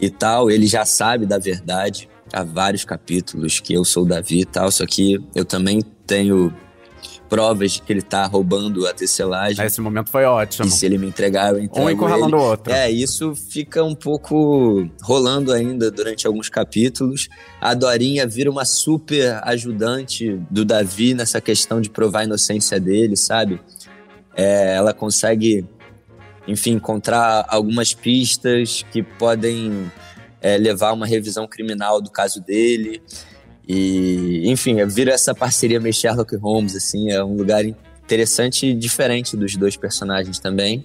e 0.00 0.10
tal. 0.10 0.50
Ele 0.50 0.66
já 0.66 0.84
sabe 0.84 1.26
da 1.26 1.38
verdade 1.38 2.08
há 2.32 2.42
vários 2.42 2.84
capítulos 2.84 3.60
que 3.60 3.74
eu 3.74 3.84
sou 3.84 4.04
Davi 4.04 4.40
e 4.40 4.44
tal, 4.44 4.72
só 4.72 4.84
que 4.86 5.22
eu 5.34 5.44
também 5.44 5.80
tenho 6.06 6.52
provas 7.32 7.72
de 7.72 7.80
que 7.80 7.90
ele 7.90 8.02
tá 8.02 8.26
roubando 8.26 8.86
a 8.86 8.92
tecelagem. 8.92 9.64
Esse 9.64 9.80
momento 9.80 10.10
foi 10.10 10.26
ótimo. 10.26 10.68
E 10.68 10.70
se 10.70 10.84
ele 10.84 10.98
me 10.98 11.06
entregar, 11.06 11.54
eu 11.54 11.60
entrego 11.62 11.86
Um 11.86 11.90
encurralando 11.90 12.36
ele. 12.36 12.44
o 12.44 12.46
outro. 12.46 12.70
É, 12.70 12.90
isso 12.90 13.34
fica 13.34 13.82
um 13.82 13.94
pouco 13.94 14.86
rolando 15.00 15.50
ainda 15.50 15.90
durante 15.90 16.26
alguns 16.26 16.50
capítulos. 16.50 17.30
A 17.58 17.72
Dorinha 17.72 18.26
vira 18.26 18.50
uma 18.50 18.66
super 18.66 19.40
ajudante 19.44 20.38
do 20.50 20.62
Davi 20.62 21.14
nessa 21.14 21.40
questão 21.40 21.80
de 21.80 21.88
provar 21.88 22.20
a 22.20 22.24
inocência 22.24 22.78
dele, 22.78 23.16
sabe? 23.16 23.58
É, 24.36 24.74
ela 24.74 24.92
consegue, 24.92 25.64
enfim, 26.46 26.72
encontrar 26.72 27.46
algumas 27.48 27.94
pistas 27.94 28.84
que 28.92 29.02
podem 29.02 29.90
é, 30.42 30.58
levar 30.58 30.90
a 30.90 30.92
uma 30.92 31.06
revisão 31.06 31.48
criminal 31.48 31.98
do 31.98 32.10
caso 32.10 32.42
dele. 32.42 33.00
E, 33.68 34.42
enfim, 34.50 34.84
vira 34.86 35.12
essa 35.12 35.34
parceria 35.34 35.80
meio 35.80 35.94
Sherlock 35.94 36.34
Holmes, 36.36 36.74
assim, 36.74 37.10
é 37.10 37.22
um 37.22 37.36
lugar 37.36 37.64
interessante 37.64 38.66
e 38.66 38.74
diferente 38.74 39.36
dos 39.36 39.56
dois 39.56 39.76
personagens 39.76 40.38
também. 40.38 40.84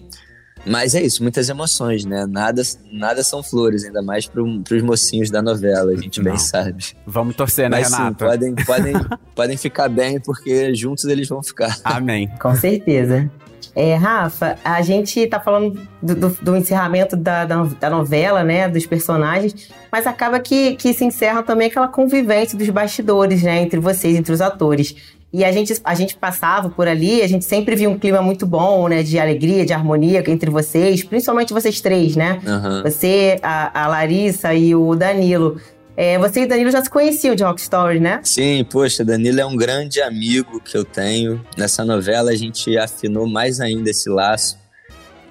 Mas 0.69 0.94
é 0.96 1.02
isso, 1.02 1.22
muitas 1.24 1.50
emoções, 1.50 2.06
né? 2.06 2.25
Nada, 2.28 2.62
nada 2.92 3.24
são 3.24 3.42
flores, 3.42 3.86
ainda 3.86 4.02
mais 4.02 4.25
para 4.25 4.42
os 4.44 4.81
mocinhos 4.81 5.30
da 5.30 5.42
novela, 5.42 5.92
a 5.92 5.96
gente 5.96 6.22
bem 6.22 6.34
Não. 6.34 6.40
sabe. 6.40 6.86
Vamos 7.06 7.36
torcer, 7.36 7.69
né, 7.69 7.78
Mas 7.80 7.88
sim, 7.88 7.94
Renata? 7.96 8.25
podem, 8.25 8.56
podem, 8.56 8.94
podem 9.36 9.58
ficar 9.58 9.90
bem, 9.90 10.19
porque 10.19 10.74
juntos 10.75 11.06
eles 11.06 11.28
vão 11.28 11.42
ficar. 11.42 11.78
Amém. 11.83 12.30
Com 12.42 12.54
certeza. 12.56 13.30
É, 13.76 13.94
Rafa, 13.95 14.57
a 14.64 14.81
gente 14.81 15.28
tá 15.28 15.40
falando 15.40 15.80
do, 16.02 16.16
do- 16.16 16.38
do 16.42 16.56
encerramento 16.57 17.16
da, 17.16 17.45
da, 17.45 17.64
da 17.64 17.90
novela, 17.92 18.44
né? 18.44 18.68
Dos 18.68 18.88
personagens, 18.88 19.69
mas 19.92 20.07
acaba 20.07 20.40
que, 20.40 20.76
que 20.76 20.94
se 20.95 21.06
encerra 21.06 21.44
também 21.44 21.68
aquela 21.68 21.88
convivência 21.88 22.57
dos 22.57 22.68
bastidores, 22.69 23.44
né? 23.44 23.62
Entre 23.62 23.80
vocês, 23.80 24.16
entre 24.18 24.33
os 24.33 24.42
atores. 24.42 24.95
E 25.31 25.44
a 25.44 25.52
gente, 25.52 25.74
a 25.84 25.94
gente 25.94 26.16
passava 26.16 26.69
por 26.69 26.88
ali, 26.88 27.22
a 27.22 27.28
gente 27.28 27.44
sempre 27.44 27.76
via 27.76 27.90
um 27.90 28.00
clima 28.00 28.22
muito 28.22 28.46
bom, 28.46 28.88
né? 28.88 29.04
De 29.04 29.19
alegria, 29.19 29.66
de 29.66 29.74
harmonia 29.74 30.24
entre 30.28 30.50
vocês, 30.50 31.04
principalmente 31.04 31.54
vocês 31.54 31.81
três, 31.81 32.16
né? 32.16 32.40
Aham. 32.48 32.84
Você, 32.84 33.38
a, 33.44 33.84
a 33.84 33.88
Larissa 33.88 34.54
e 34.54 34.74
o 34.74 34.96
Danilo. 34.96 35.60
É, 35.98 36.18
você 36.18 36.42
e 36.42 36.46
o 36.46 36.48
Danilo 36.48 36.72
já 36.72 36.81
se 36.81 36.90
conheciam 36.90 37.36
de 37.36 37.44
Rock 37.44 37.60
Story, 37.60 38.00
né? 38.00 38.22
Sim, 38.24 38.64
poxa, 38.69 39.04
Danilo 39.04 39.42
é 39.42 39.46
um 39.46 39.57
grande 39.57 40.00
amigo 40.00 40.62
que 40.62 40.78
eu 40.78 40.86
tenho. 40.86 41.44
Nessa 41.57 41.84
novela 41.84 42.31
a 42.31 42.36
gente 42.36 42.78
afinou 42.78 43.28
mais 43.28 43.60
ainda 43.60 43.90
esse 43.90 44.07
laço. 44.07 44.57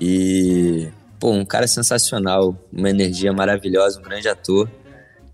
E, 0.01 0.89
pô, 1.19 1.31
um 1.31 1.45
cara 1.45 1.67
sensacional, 1.67 2.55
uma 2.71 2.91
energia 2.91 3.33
maravilhosa, 3.33 3.99
um 3.99 4.03
grande 4.03 4.29
ator. 4.29 4.69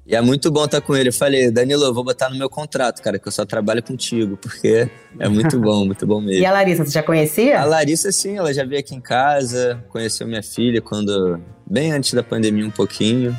E 0.04 0.16
é 0.16 0.20
muito 0.20 0.50
bom 0.50 0.64
estar 0.64 0.80
com 0.80 0.96
ele. 0.96 1.10
Eu 1.10 1.12
falei, 1.12 1.50
Danilo, 1.50 1.84
eu 1.84 1.94
vou 1.94 2.02
botar 2.02 2.28
no 2.28 2.36
meu 2.36 2.50
contrato, 2.50 3.00
cara, 3.00 3.18
que 3.18 3.28
eu 3.28 3.32
só 3.32 3.44
trabalho 3.44 3.82
contigo, 3.82 4.36
porque 4.36 4.88
é 5.18 5.28
muito 5.28 5.60
bom, 5.60 5.84
muito 5.84 6.04
bom 6.06 6.20
mesmo. 6.20 6.42
E 6.42 6.46
a 6.46 6.52
Larissa, 6.52 6.84
você 6.84 6.90
já 6.90 7.02
conhecia? 7.02 7.60
A 7.60 7.64
Larissa, 7.64 8.10
sim, 8.10 8.36
ela 8.36 8.52
já 8.52 8.64
veio 8.64 8.80
aqui 8.80 8.96
em 8.96 9.00
casa, 9.00 9.82
conheceu 9.88 10.26
minha 10.26 10.42
filha 10.42 10.80
quando 10.80 11.40
bem 11.64 11.92
antes 11.92 12.12
da 12.14 12.22
pandemia 12.22 12.66
um 12.66 12.70
pouquinho. 12.70 13.38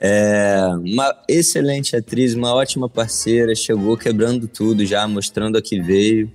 É 0.00 0.60
uma 0.84 1.12
excelente 1.28 1.96
atriz, 1.96 2.32
uma 2.32 2.54
ótima 2.54 2.88
parceira, 2.88 3.52
chegou 3.56 3.96
quebrando 3.96 4.46
tudo 4.46 4.86
já, 4.86 5.08
mostrando 5.08 5.58
a 5.58 5.62
que 5.62 5.80
veio. 5.80 6.30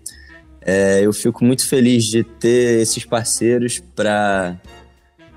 É, 0.65 1.01
eu 1.01 1.13
fico 1.13 1.43
muito 1.46 1.65
feliz 1.65 2.03
de 2.05 2.24
ter 2.25 2.82
esses 2.82 3.05
parceiros 3.05 3.82
para 3.96 4.60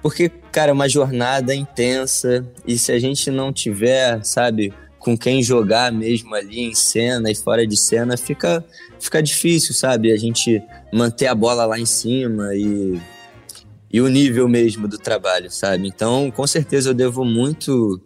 porque, 0.07 0.29
cara, 0.53 0.71
é 0.71 0.73
uma 0.73 0.89
jornada 0.89 1.53
intensa 1.53 2.47
e 2.65 2.79
se 2.79 2.93
a 2.93 2.99
gente 3.01 3.29
não 3.29 3.53
tiver, 3.53 4.25
sabe, 4.25 4.73
com 5.01 5.19
quem 5.19 5.43
jogar 5.43 5.91
mesmo 5.91 6.33
ali 6.33 6.61
em 6.61 6.77
cena 6.77 7.29
e 7.29 7.35
fora 7.35 7.67
de 7.67 7.77
cena, 7.77 8.17
fica, 8.17 8.65
fica 9.01 9.21
difícil, 9.21 9.75
sabe? 9.75 10.13
A 10.13 10.17
gente 10.17 10.63
manter 10.93 11.27
a 11.27 11.35
bola 11.35 11.67
lá 11.67 11.77
em 11.77 11.85
cima 11.85 12.55
e, 12.55 13.01
e 13.93 14.01
o 14.01 14.07
nível 14.07 14.49
mesmo 14.49 14.87
do 14.87 14.97
trabalho, 14.97 15.51
sabe? 15.51 15.89
Então, 15.89 16.31
com 16.31 16.47
certeza 16.47 16.91
eu 16.91 16.95
devo 16.95 17.25
muito 17.25 18.01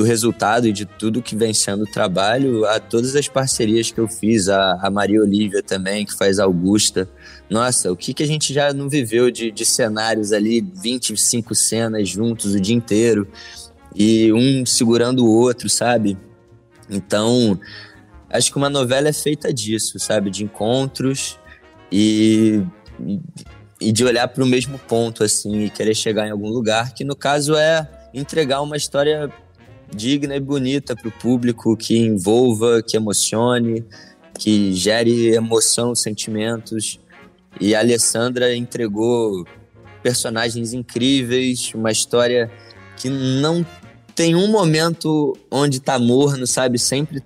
do 0.00 0.04
resultado 0.04 0.66
e 0.66 0.72
de 0.72 0.86
tudo 0.86 1.20
que 1.20 1.36
vem 1.36 1.52
sendo 1.52 1.82
o 1.82 1.86
trabalho 1.86 2.64
a 2.64 2.80
todas 2.80 3.14
as 3.14 3.28
parcerias 3.28 3.90
que 3.90 4.00
eu 4.00 4.08
fiz, 4.08 4.48
a, 4.48 4.78
a 4.80 4.90
Maria 4.90 5.20
Olívia 5.20 5.62
também, 5.62 6.06
que 6.06 6.16
faz 6.16 6.38
Augusta. 6.38 7.06
Nossa, 7.50 7.92
o 7.92 7.96
que, 7.96 8.14
que 8.14 8.22
a 8.22 8.26
gente 8.26 8.54
já 8.54 8.72
não 8.72 8.88
viveu 8.88 9.30
de, 9.30 9.50
de 9.50 9.66
cenários 9.66 10.32
ali, 10.32 10.62
25 10.62 11.54
cenas 11.54 12.08
juntos 12.08 12.54
o 12.54 12.60
dia 12.60 12.74
inteiro, 12.74 13.28
e 13.94 14.32
um 14.32 14.64
segurando 14.64 15.22
o 15.22 15.30
outro, 15.30 15.68
sabe? 15.68 16.16
Então, 16.88 17.60
acho 18.30 18.50
que 18.50 18.56
uma 18.56 18.70
novela 18.70 19.08
é 19.08 19.12
feita 19.12 19.52
disso, 19.52 19.98
sabe? 19.98 20.30
De 20.30 20.44
encontros 20.44 21.38
e, 21.92 22.62
e 23.78 23.92
de 23.92 24.02
olhar 24.02 24.28
para 24.28 24.42
o 24.42 24.46
mesmo 24.46 24.78
ponto, 24.78 25.22
assim, 25.22 25.64
e 25.64 25.68
querer 25.68 25.94
chegar 25.94 26.26
em 26.26 26.30
algum 26.30 26.48
lugar, 26.48 26.94
que 26.94 27.04
no 27.04 27.14
caso 27.14 27.54
é 27.54 27.86
entregar 28.14 28.62
uma 28.62 28.78
história 28.78 29.30
digna 29.94 30.36
e 30.36 30.40
bonita 30.40 30.94
para 30.94 31.08
o 31.08 31.12
público, 31.12 31.76
que 31.76 31.98
envolva, 31.98 32.82
que 32.82 32.96
emocione, 32.96 33.84
que 34.38 34.72
gere 34.72 35.34
emoção, 35.34 35.94
sentimentos. 35.94 36.98
E 37.60 37.74
a 37.74 37.80
Alessandra 37.80 38.54
entregou 38.54 39.46
personagens 40.02 40.72
incríveis, 40.72 41.72
uma 41.74 41.90
história 41.90 42.50
que 42.96 43.08
não 43.08 43.64
tem 44.14 44.34
um 44.34 44.48
momento 44.48 45.36
onde 45.50 45.80
tá 45.80 45.98
morno, 45.98 46.46
sabe? 46.46 46.78
Sempre 46.78 47.22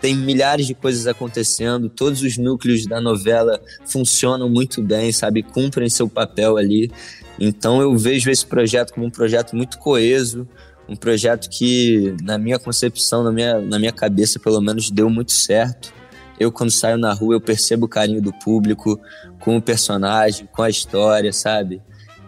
tem 0.00 0.16
milhares 0.16 0.66
de 0.66 0.74
coisas 0.74 1.06
acontecendo, 1.06 1.90
todos 1.90 2.22
os 2.22 2.38
núcleos 2.38 2.86
da 2.86 3.00
novela 3.00 3.60
funcionam 3.84 4.48
muito 4.48 4.82
bem, 4.82 5.12
sabe? 5.12 5.42
Cumprem 5.42 5.90
seu 5.90 6.08
papel 6.08 6.56
ali. 6.56 6.90
Então 7.38 7.80
eu 7.80 7.96
vejo 7.96 8.30
esse 8.30 8.46
projeto 8.46 8.94
como 8.94 9.06
um 9.06 9.10
projeto 9.10 9.54
muito 9.54 9.78
coeso, 9.78 10.48
um 10.90 10.96
projeto 10.96 11.48
que, 11.48 12.16
na 12.20 12.36
minha 12.36 12.58
concepção, 12.58 13.22
na 13.22 13.30
minha, 13.30 13.60
na 13.60 13.78
minha 13.78 13.92
cabeça, 13.92 14.40
pelo 14.40 14.60
menos, 14.60 14.90
deu 14.90 15.08
muito 15.08 15.30
certo. 15.30 15.94
Eu, 16.38 16.50
quando 16.50 16.72
saio 16.72 16.98
na 16.98 17.12
rua, 17.12 17.34
eu 17.34 17.40
percebo 17.40 17.86
o 17.86 17.88
carinho 17.88 18.20
do 18.20 18.32
público 18.32 19.00
com 19.38 19.56
o 19.56 19.62
personagem, 19.62 20.48
com 20.50 20.62
a 20.62 20.68
história, 20.68 21.32
sabe? 21.32 21.80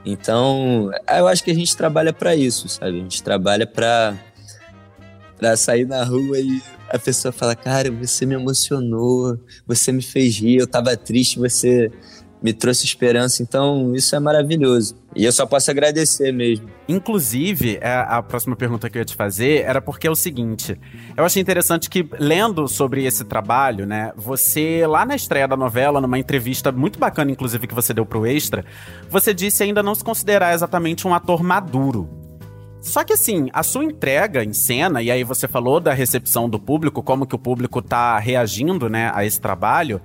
Então, 0.05 0.93
eu 1.19 1.27
acho 1.27 1.43
que 1.43 1.51
a 1.51 1.55
gente 1.55 1.77
trabalha 1.77 2.13
para 2.13 2.37
isso, 2.37 2.69
sabe? 2.69 2.99
A 2.99 3.03
gente 3.03 3.23
trabalha 3.23 3.67
para 3.67 4.17
para 5.37 5.57
sair 5.57 5.85
na 5.85 6.05
rua 6.05 6.39
e 6.39 6.63
a 6.89 6.99
pessoa 7.01 7.33
fala: 7.33 7.57
"Cara, 7.57 7.91
você 7.91 8.25
me 8.25 8.35
emocionou, 8.35 9.41
você 9.67 9.91
me 9.91 10.03
fez 10.03 10.39
rir, 10.39 10.59
eu 10.59 10.69
tava 10.69 10.97
triste, 10.97 11.39
você 11.39 11.91
me 12.43 12.53
trouxe 12.53 12.85
esperança. 12.85 13.43
Então, 13.43 13.95
isso 13.95 14.15
é 14.15 14.21
maravilhoso. 14.21 15.02
E 15.15 15.25
eu 15.25 15.33
só 15.33 15.45
posso 15.45 15.71
agradecer 15.71 16.33
mesmo. 16.33 16.69
Inclusive, 16.89 17.79
é, 17.81 18.07
a 18.09 18.23
próxima 18.23 18.57
pergunta 18.57 18.89
que 18.89 18.97
eu 18.97 19.01
ia 19.01 19.05
te 19.05 19.15
fazer 19.15 19.63
era 19.63 19.81
porque 19.81 20.07
é 20.07 20.11
o 20.11 20.17
seguinte: 20.17 20.79
eu 21.17 21.25
achei 21.25 21.41
interessante 21.41 21.91
que, 21.91 22.09
lendo 22.19 22.67
sobre 22.67 23.05
esse 23.05 23.25
trabalho, 23.25 23.87
né, 23.87 24.13
você, 24.17 24.87
lá 24.87 25.05
na 25.05 25.15
estreia 25.15 25.47
da 25.47 25.57
novela, 25.57 26.01
numa 26.01 26.19
entrevista 26.19 26.73
muito 26.73 26.99
bacana, 26.99 27.31
inclusive, 27.31 27.67
que 27.67 27.75
você 27.75 27.93
deu 27.93 28.07
pro 28.07 28.27
Extra, 28.27 28.65
você 29.11 29.35
disse 29.35 29.63
ainda 29.63 29.83
não 29.83 29.95
se 29.95 30.03
considerar 30.03 30.55
exatamente 30.55 31.07
um 31.07 31.15
ator 31.15 31.43
maduro. 31.43 32.09
Só 32.81 33.05
que 33.05 33.13
assim, 33.13 33.49
a 33.53 33.63
sua 33.63 33.85
entrega 33.85 34.43
em 34.43 34.53
cena, 34.53 35.01
e 35.03 35.11
aí 35.11 35.23
você 35.23 35.47
falou 35.47 35.79
da 35.79 35.93
recepção 35.93 36.49
do 36.49 36.59
público, 36.59 37.01
como 37.01 37.27
que 37.27 37.35
o 37.35 37.39
público 37.39 37.81
tá 37.81 38.19
reagindo, 38.19 38.89
né, 38.89 39.13
a 39.15 39.25
esse 39.25 39.41
trabalho 39.41 40.01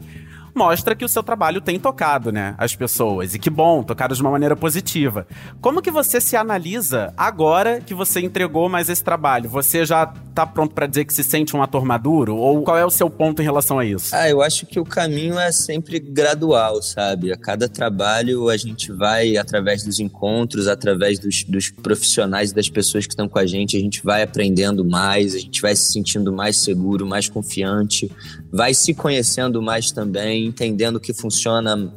mostra 0.57 0.95
que 0.95 1.05
o 1.05 1.09
seu 1.09 1.23
trabalho 1.23 1.61
tem 1.61 1.79
tocado, 1.79 2.31
né, 2.31 2.55
as 2.57 2.75
pessoas. 2.75 3.35
E 3.35 3.39
que 3.39 3.49
bom, 3.49 3.83
tocado 3.83 4.15
de 4.15 4.21
uma 4.21 4.31
maneira 4.31 4.55
positiva. 4.55 5.27
Como 5.61 5.81
que 5.81 5.91
você 5.91 6.19
se 6.19 6.35
analisa 6.35 7.13
agora 7.15 7.79
que 7.79 7.93
você 7.93 8.19
entregou 8.19 8.67
mais 8.67 8.89
esse 8.89 9.03
trabalho? 9.03 9.49
Você 9.49 9.85
já 9.85 10.11
tá 10.37 10.45
pronto 10.45 10.75
para 10.75 10.85
dizer 10.85 11.05
que 11.05 11.13
se 11.15 11.23
sente 11.23 11.55
um 11.55 11.63
ator 11.63 11.83
maduro? 11.83 12.35
Ou 12.35 12.61
qual 12.61 12.77
é 12.77 12.85
o 12.85 12.91
seu 12.91 13.09
ponto 13.09 13.41
em 13.41 13.45
relação 13.45 13.79
a 13.79 13.85
isso? 13.85 14.15
Ah, 14.15 14.29
eu 14.29 14.39
acho 14.43 14.67
que 14.67 14.79
o 14.79 14.85
caminho 14.85 15.39
é 15.39 15.51
sempre 15.51 15.99
gradual, 15.99 16.79
sabe? 16.83 17.33
A 17.33 17.37
cada 17.37 17.67
trabalho 17.67 18.47
a 18.47 18.55
gente 18.55 18.91
vai, 18.91 19.35
através 19.35 19.81
dos 19.81 19.99
encontros, 19.99 20.67
através 20.67 21.17
dos, 21.17 21.43
dos 21.43 21.71
profissionais 21.71 22.51
e 22.51 22.53
das 22.53 22.69
pessoas 22.69 23.07
que 23.07 23.13
estão 23.13 23.27
com 23.27 23.39
a 23.39 23.47
gente, 23.47 23.75
a 23.75 23.79
gente 23.79 24.03
vai 24.03 24.21
aprendendo 24.21 24.85
mais, 24.85 25.33
a 25.33 25.39
gente 25.39 25.59
vai 25.59 25.75
se 25.75 25.91
sentindo 25.91 26.31
mais 26.31 26.57
seguro, 26.57 27.03
mais 27.03 27.27
confiante, 27.27 28.11
vai 28.51 28.75
se 28.75 28.93
conhecendo 28.93 29.59
mais 29.59 29.91
também 29.91 30.45
entendendo 30.45 30.97
o 30.97 30.99
que 30.99 31.13
funciona 31.13 31.91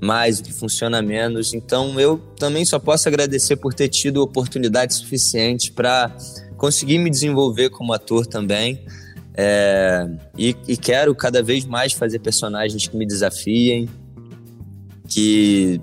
mais, 0.00 0.38
o 0.38 0.42
que 0.42 0.52
funciona 0.52 1.02
menos. 1.02 1.52
Então 1.52 2.00
eu 2.00 2.16
também 2.38 2.64
só 2.64 2.78
posso 2.78 3.06
agradecer 3.06 3.56
por 3.56 3.74
ter 3.74 3.88
tido 3.88 4.22
oportunidade 4.22 4.94
suficiente 4.94 5.72
para 5.72 6.10
conseguir 6.56 6.98
me 6.98 7.10
desenvolver 7.10 7.70
como 7.70 7.92
ator 7.92 8.26
também. 8.26 8.84
É, 9.34 10.08
e, 10.36 10.56
e, 10.66 10.76
quero 10.76 11.14
cada 11.14 11.42
vez 11.42 11.66
mais 11.66 11.92
fazer 11.92 12.18
personagens 12.20 12.88
que 12.88 12.96
me 12.96 13.06
desafiem, 13.06 13.86
que, 15.06 15.78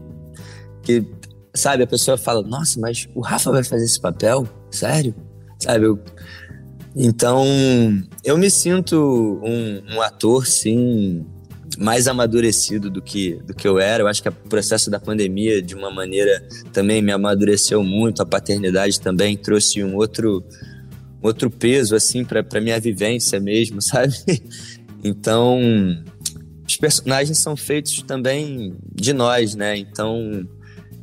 que, 0.82 1.06
sabe, 1.54 1.84
a 1.84 1.88
pessoa 1.88 2.18
fala, 2.18 2.42
nossa, 2.42 2.80
mas 2.80 3.08
o 3.14 3.22
Rafa 3.22 3.52
vai 3.52 3.64
fazer 3.64 3.86
esse 3.86 4.00
papel? 4.00 4.48
Sério? 4.72 5.14
Sabe, 5.60 5.86
eu, 5.86 6.00
então 6.96 7.46
eu 8.24 8.38
me 8.38 8.50
sinto 8.50 9.40
um, 9.44 9.96
um 9.96 10.02
ator, 10.02 10.48
sim, 10.48 11.24
mais 11.78 12.08
amadurecido 12.08 12.90
do 12.90 13.02
que, 13.02 13.36
do 13.46 13.54
que 13.54 13.68
eu 13.68 13.80
era. 13.80 14.04
Eu 14.04 14.08
acho 14.08 14.22
que 14.22 14.30
o 14.30 14.34
processo 14.50 14.90
da 14.90 15.00
pandemia, 15.00 15.62
de 15.62 15.76
uma 15.76 15.90
maneira, 15.92 16.46
também 16.72 17.02
me 17.02 17.12
amadureceu 17.12 17.84
muito. 17.84 18.22
A 18.22 18.26
paternidade 18.26 19.00
também 19.00 19.38
trouxe 19.38 19.84
um 19.84 19.96
outro, 19.96 20.44
outro 21.22 21.50
peso, 21.50 21.96
assim, 21.96 22.24
para 22.24 22.62
minha 22.62 22.80
vivência 22.80 23.40
mesmo, 23.40 23.82
sabe? 23.84 24.14
Então, 25.04 25.60
os 26.68 26.78
personagens 26.78 27.38
são 27.40 27.56
feitos 27.56 28.02
também 28.02 28.76
de 28.94 29.14
nós, 29.14 29.56
né? 29.56 29.78
Então, 29.78 30.48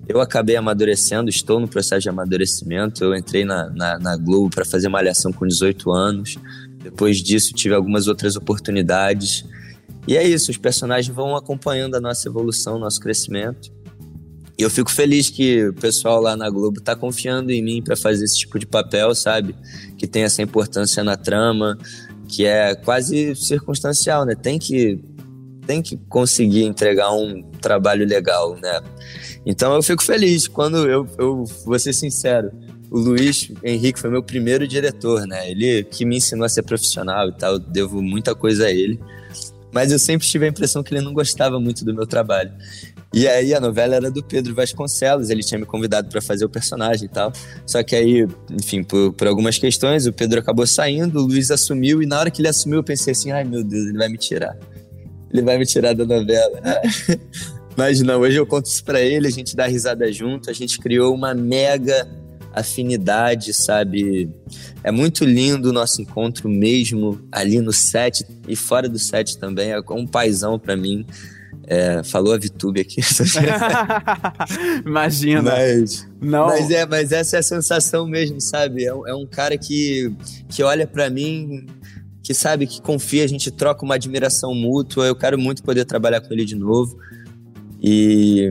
eu 0.09 0.21
acabei 0.21 0.57
amadurecendo, 0.57 1.31
estou 1.31 1.61
no 1.61 1.69
processo 1.69 2.03
de 2.03 2.09
amadurecimento. 2.09 3.05
Eu 3.05 3.15
entrei 3.15 3.45
na, 3.45 3.71
na, 3.71 3.99
na 3.99 4.17
Globo 4.17 4.51
para 4.51 4.65
fazer 4.65 4.89
malhação 4.89 5.33
com 5.33 5.47
18 5.47 5.93
anos. 5.93 6.37
Depois 6.83 7.19
disso, 7.19 7.53
tive 7.53 7.75
algumas 7.75 8.09
outras 8.09 8.35
oportunidades. 8.35 9.45
E 10.11 10.17
é 10.17 10.27
isso, 10.27 10.51
os 10.51 10.57
personagens 10.57 11.15
vão 11.15 11.37
acompanhando 11.37 11.95
a 11.95 12.01
nossa 12.01 12.29
evolução, 12.29 12.81
nosso 12.81 13.01
crescimento. 13.01 13.73
E 14.59 14.63
eu 14.63 14.69
fico 14.69 14.91
feliz 14.91 15.31
que 15.31 15.69
o 15.69 15.73
pessoal 15.73 16.21
lá 16.21 16.37
na 16.37 16.51
Globo 16.51 16.81
tá 16.81 16.97
confiando 16.97 17.53
em 17.53 17.63
mim 17.63 17.81
para 17.81 17.97
fazer 17.97 18.25
esse 18.25 18.39
tipo 18.39 18.59
de 18.59 18.67
papel, 18.67 19.15
sabe? 19.15 19.55
Que 19.97 20.09
tem 20.09 20.25
essa 20.25 20.43
importância 20.43 21.05
na 21.05 21.17
trama, 21.17 21.79
que 22.27 22.45
é 22.45 22.75
quase 22.75 23.37
circunstancial, 23.37 24.27
né? 24.27 24.35
Tem 24.35 24.59
que 24.59 25.01
tem 25.65 25.81
que 25.81 25.97
conseguir 26.09 26.65
entregar 26.65 27.13
um 27.13 27.49
trabalho 27.61 28.05
legal, 28.05 28.57
né? 28.57 28.81
Então 29.47 29.73
eu 29.77 29.83
fico 29.83 30.03
feliz 30.03 30.49
quando 30.49 30.91
eu, 30.91 31.07
eu 31.19 31.45
vou 31.65 31.79
ser 31.79 31.93
sincero, 31.93 32.51
o 32.91 32.99
Luiz 32.99 33.53
Henrique 33.63 34.01
foi 34.01 34.11
meu 34.11 34.25
primeiro 34.25 34.67
diretor, 34.67 35.25
né? 35.25 35.49
Ele 35.49 35.85
que 35.85 36.05
me 36.05 36.17
ensinou 36.17 36.47
a 36.47 36.49
ser 36.49 36.65
profissional 36.65 37.29
e 37.29 37.33
tal, 37.33 37.53
eu 37.53 37.59
devo 37.61 38.03
muita 38.03 38.35
coisa 38.35 38.67
a 38.67 38.73
ele. 38.73 38.99
Mas 39.73 39.93
eu 39.93 39.99
sempre 39.99 40.27
tive 40.27 40.47
a 40.47 40.49
impressão 40.49 40.83
que 40.83 40.93
ele 40.95 41.05
não 41.05 41.13
gostava 41.13 41.61
muito 41.61 41.85
do 41.85 41.95
meu 41.95 42.07
trabalho. 42.07 42.53
E 43.13 43.27
aí 43.27 43.53
a 43.53 43.61
novela 43.61 43.97
era 43.97 44.11
do 44.11 44.23
Pedro 44.23 44.55
Vasconcelos, 44.55 45.31
ele 45.31 45.43
tinha 45.43 45.59
me 45.59 45.67
convidado 45.67 46.09
para 46.09 46.21
fazer 46.21 46.45
o 46.45 46.49
personagem 46.49 47.07
e 47.07 47.09
tal. 47.09 47.33
Só 47.67 47.83
que 47.83 47.97
aí, 47.97 48.27
enfim, 48.51 48.85
por, 48.85 49.13
por, 49.13 49.27
algumas 49.27 49.59
questões, 49.59 50.07
o 50.07 50.13
Pedro 50.13 50.39
acabou 50.39 50.67
saindo, 50.67 51.19
o 51.19 51.27
Luiz 51.27 51.51
assumiu, 51.51 52.03
e 52.03 52.07
na 52.07 52.21
hora 52.21 52.31
que 52.31 52.41
ele 52.41 52.49
assumiu, 52.49 52.79
eu 52.79 52.85
pensei 52.85 53.13
assim: 53.13 53.33
ai 53.33 53.43
meu 53.43 53.65
Deus, 53.65 53.87
ele 53.87 53.99
vai 53.99 54.09
me 54.09 54.19
tirar. 54.19 54.57
Ele 55.33 55.43
vai 55.43 55.59
me 55.59 55.67
tirar 55.67 55.95
da 55.95 56.05
novela. 56.05 56.61
Mas 57.77 58.01
não, 58.01 58.21
hoje 58.21 58.37
eu 58.37 58.47
conto 58.47 58.67
isso 58.67 58.85
pra 58.85 59.01
ele, 59.01 59.27
a 59.27 59.31
gente 59.31 59.57
dá 59.57 59.67
risada 59.67 60.11
junto, 60.13 60.51
a 60.51 60.53
gente 60.53 60.79
criou 60.79 61.15
uma 61.15 61.35
mega 61.35 62.07
afinidade, 62.53 63.53
sabe? 63.53 64.31
É 64.83 64.91
muito 64.91 65.25
lindo 65.25 65.71
o 65.71 65.73
nosso 65.73 66.03
encontro 66.03 66.49
mesmo 66.49 67.21
ali 67.31 67.61
no 67.61 67.73
set 67.73 68.25
e 68.49 68.57
fora 68.57 68.89
do 68.89 68.99
set 68.99 69.39
também. 69.39 69.71
É 69.71 69.81
um 69.91 70.07
paizão 70.07 70.59
para 70.59 70.77
mim. 70.77 71.07
É, 71.67 72.03
falou 72.03 72.35
a 72.35 72.37
VTube 72.37 72.81
aqui. 72.81 73.01
Imagina. 74.85 75.43
Mas, 75.43 76.09
Não. 76.21 76.47
Mas, 76.47 76.71
é, 76.71 76.85
mas 76.85 77.13
essa 77.13 77.37
é 77.37 77.39
a 77.39 77.43
sensação 77.43 78.07
mesmo, 78.07 78.41
sabe? 78.41 78.85
É, 78.85 78.89
é 78.89 79.15
um 79.15 79.27
cara 79.27 79.57
que, 79.57 80.13
que 80.49 80.63
olha 80.65 80.87
para 80.87 81.09
mim 81.09 81.67
que 82.23 82.35
sabe, 82.35 82.67
que 82.67 82.81
confia, 82.81 83.25
a 83.25 83.27
gente 83.27 83.51
troca 83.51 83.85
uma 83.85 83.95
admiração 83.95 84.55
mútua. 84.55 85.07
Eu 85.07 85.17
quero 85.17 85.39
muito 85.39 85.63
poder 85.63 85.85
trabalhar 85.85 86.21
com 86.21 86.33
ele 86.33 86.45
de 86.45 86.55
novo. 86.55 86.99
E, 87.83 88.51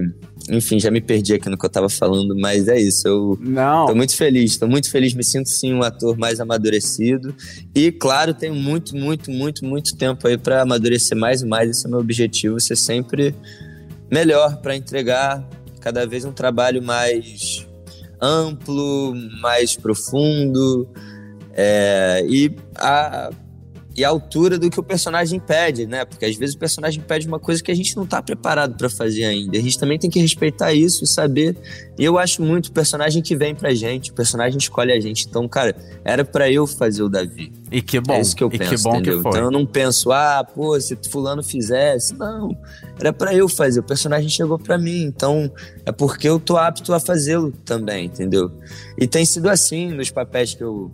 enfim, 0.50 0.80
já 0.80 0.90
me 0.90 1.02
perdi 1.02 1.34
aqui 1.34 1.50
no 1.50 1.58
que 1.58 1.66
eu 1.66 1.70
tava 1.70 1.90
falando, 1.90 2.36
mas 2.36 2.68
é 2.68 2.80
isso. 2.80 3.08
Eu 3.08 3.38
Não. 3.42 3.86
tô 3.86 3.96
muito 3.96 4.16
feliz, 4.16 4.58
tô 4.58 4.68
muito 4.68 4.90
feliz, 4.90 5.14
me 5.14 5.24
sinto 5.24 5.50
sim 5.50 5.74
um 5.74 5.84
ator 5.84 6.18
mais 6.18 6.40
amadurecido. 6.40 7.36
E, 7.76 7.92
claro, 7.92 8.34
tenho 8.34 8.56
muito, 8.56 8.96
muito, 8.96 9.32
muito, 9.32 9.66
muito 9.66 9.96
tempo 9.96 10.28
aí 10.28 10.38
para 10.38 10.62
amadurecer 10.62 11.18
mais 11.18 11.42
e 11.42 11.46
mais. 11.46 11.70
Esse 11.70 11.86
é 11.86 11.88
o 11.88 11.92
meu 11.92 12.00
objetivo, 12.00 12.60
ser 12.60 12.76
sempre 12.76 13.36
melhor 14.12 14.58
para 14.58 14.76
entregar 14.76 15.48
cada 15.80 16.06
vez 16.06 16.26
um 16.26 16.32
trabalho 16.32 16.82
mais 16.84 17.68
amplo, 18.22 19.14
mais 19.42 19.76
profundo 19.78 20.90
é, 21.54 22.26
e 22.28 22.52
a 22.76 23.30
e 24.00 24.06
a 24.06 24.08
altura 24.08 24.58
do 24.58 24.70
que 24.70 24.80
o 24.80 24.84
personagem 24.84 25.42
pede, 25.42 25.86
né? 25.86 26.06
Porque 26.06 26.24
às 26.24 26.34
vezes 26.38 26.56
o 26.56 26.58
personagem 26.58 27.04
pede 27.06 27.28
uma 27.28 27.38
coisa 27.38 27.62
que 27.62 27.70
a 27.70 27.76
gente 27.76 27.98
não 27.98 28.06
tá 28.06 28.22
preparado 28.22 28.78
para 28.78 28.90
fazer 28.90 29.26
ainda. 29.26 29.58
A 29.58 29.62
gente 29.62 29.78
também 29.78 30.00
tem 30.00 30.10
que 30.10 30.22
respeitar 30.22 30.72
isso 30.72 31.04
e 31.04 31.08
saber. 31.08 31.58
E 31.98 32.06
eu 32.06 32.18
acho 32.18 32.42
muito 32.42 32.68
o 32.68 32.72
personagem 32.72 33.22
que 33.22 33.36
vem 33.36 33.54
pra 33.54 33.74
gente, 33.74 34.12
o 34.12 34.14
personagem 34.14 34.58
escolhe 34.58 34.94
a 34.94 35.00
gente. 35.02 35.28
Então, 35.28 35.46
cara, 35.50 35.76
era 36.06 36.24
para 36.24 36.50
eu 36.50 36.66
fazer 36.66 37.04
o 37.04 37.10
Davi. 37.10 37.52
E 37.70 37.82
que 37.82 38.00
bom. 38.00 38.14
é 38.14 38.22
isso 38.22 38.34
que 38.34 38.42
eu 38.42 38.50
e 38.54 38.58
penso, 38.58 38.76
que 38.78 38.82
bom 38.84 38.96
entendeu? 38.96 39.18
que 39.18 39.24
foi. 39.24 39.32
Então 39.32 39.44
eu 39.44 39.52
não 39.52 39.66
penso, 39.66 40.14
ah, 40.14 40.46
pô, 40.46 40.80
se 40.80 40.98
fulano 41.12 41.44
fizesse. 41.44 42.16
Não, 42.16 42.58
era 42.98 43.12
para 43.12 43.34
eu 43.34 43.50
fazer. 43.50 43.82
O 43.82 43.84
personagem 43.84 44.30
chegou 44.30 44.58
para 44.58 44.78
mim, 44.78 45.04
então 45.04 45.52
é 45.86 45.92
porque 45.92 46.30
eu 46.30 46.40
tô 46.40 46.56
apto 46.56 46.94
a 46.94 47.02
fazê-lo 47.02 47.52
também, 47.66 48.06
entendeu? 48.06 48.50
E 48.98 49.06
tem 49.06 49.26
sido 49.26 49.50
assim 49.50 49.90
nos 49.92 50.10
papéis 50.10 50.54
que 50.54 50.64
eu 50.64 50.90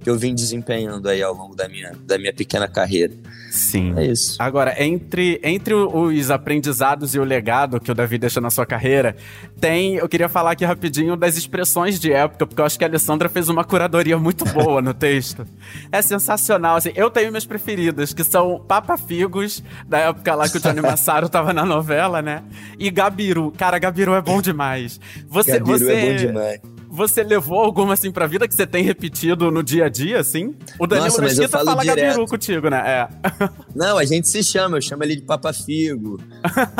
que 0.00 0.08
eu 0.08 0.18
vim 0.18 0.34
desempenhando 0.34 1.08
aí 1.08 1.22
ao 1.22 1.34
longo 1.34 1.54
da 1.54 1.68
minha, 1.68 1.92
da 2.06 2.18
minha 2.18 2.32
pequena 2.32 2.66
carreira. 2.66 3.12
Sim. 3.50 3.94
É 3.96 4.06
isso. 4.06 4.36
Agora, 4.38 4.82
entre, 4.82 5.40
entre 5.42 5.74
os 5.74 6.30
aprendizados 6.30 7.14
e 7.14 7.18
o 7.18 7.24
legado 7.24 7.80
que 7.80 7.90
o 7.90 7.94
Davi 7.94 8.16
deixa 8.16 8.40
na 8.40 8.50
sua 8.50 8.64
carreira, 8.64 9.16
tem. 9.60 9.96
Eu 9.96 10.08
queria 10.08 10.28
falar 10.28 10.52
aqui 10.52 10.64
rapidinho 10.64 11.16
das 11.16 11.36
expressões 11.36 11.98
de 11.98 12.12
época, 12.12 12.46
porque 12.46 12.60
eu 12.60 12.64
acho 12.64 12.78
que 12.78 12.84
a 12.84 12.88
Alessandra 12.88 13.28
fez 13.28 13.48
uma 13.48 13.64
curadoria 13.64 14.18
muito 14.18 14.44
boa 14.46 14.80
no 14.80 14.94
texto. 14.94 15.46
É 15.92 16.00
sensacional. 16.00 16.76
Assim, 16.76 16.92
eu 16.94 17.10
tenho 17.10 17.30
minhas 17.30 17.44
preferidas, 17.44 18.14
que 18.14 18.24
são 18.24 18.64
Papa 18.66 18.96
Figos, 18.96 19.62
da 19.86 19.98
época 19.98 20.34
lá 20.34 20.48
que 20.48 20.56
o 20.56 20.60
Johnny 20.60 20.80
Massaro 20.82 21.28
tava 21.28 21.52
na 21.52 21.66
novela, 21.66 22.22
né? 22.22 22.42
E 22.78 22.90
Gabiru. 22.90 23.52
Cara, 23.56 23.78
Gabiru 23.78 24.14
é 24.14 24.22
bom 24.22 24.40
demais. 24.40 25.00
Você, 25.28 25.58
Gabiru 25.58 25.78
você, 25.78 25.92
é 25.92 26.10
bom 26.10 26.16
demais. 26.16 26.79
Você 26.90 27.22
levou 27.22 27.60
alguma 27.60 27.94
assim 27.94 28.10
pra 28.10 28.26
vida 28.26 28.48
que 28.48 28.54
você 28.54 28.66
tem 28.66 28.82
repetido 28.82 29.48
no 29.50 29.62
dia 29.62 29.86
a 29.86 29.88
dia, 29.88 30.18
assim? 30.18 30.56
O 30.76 30.88
Danilo 30.88 31.06
Nossa, 31.06 31.22
mas 31.22 31.38
eu 31.38 31.48
falo 31.48 31.66
fala 31.66 31.82
direto. 31.82 32.04
Gabiru 32.04 32.26
contigo, 32.26 32.68
né? 32.68 32.82
É. 32.84 33.08
Não, 33.74 33.96
a 33.96 34.04
gente 34.04 34.28
se 34.28 34.42
chama, 34.42 34.76
eu 34.76 34.82
chamo 34.82 35.04
ele 35.04 35.14
de 35.14 35.22
Papa 35.22 35.52
Figo. 35.52 36.18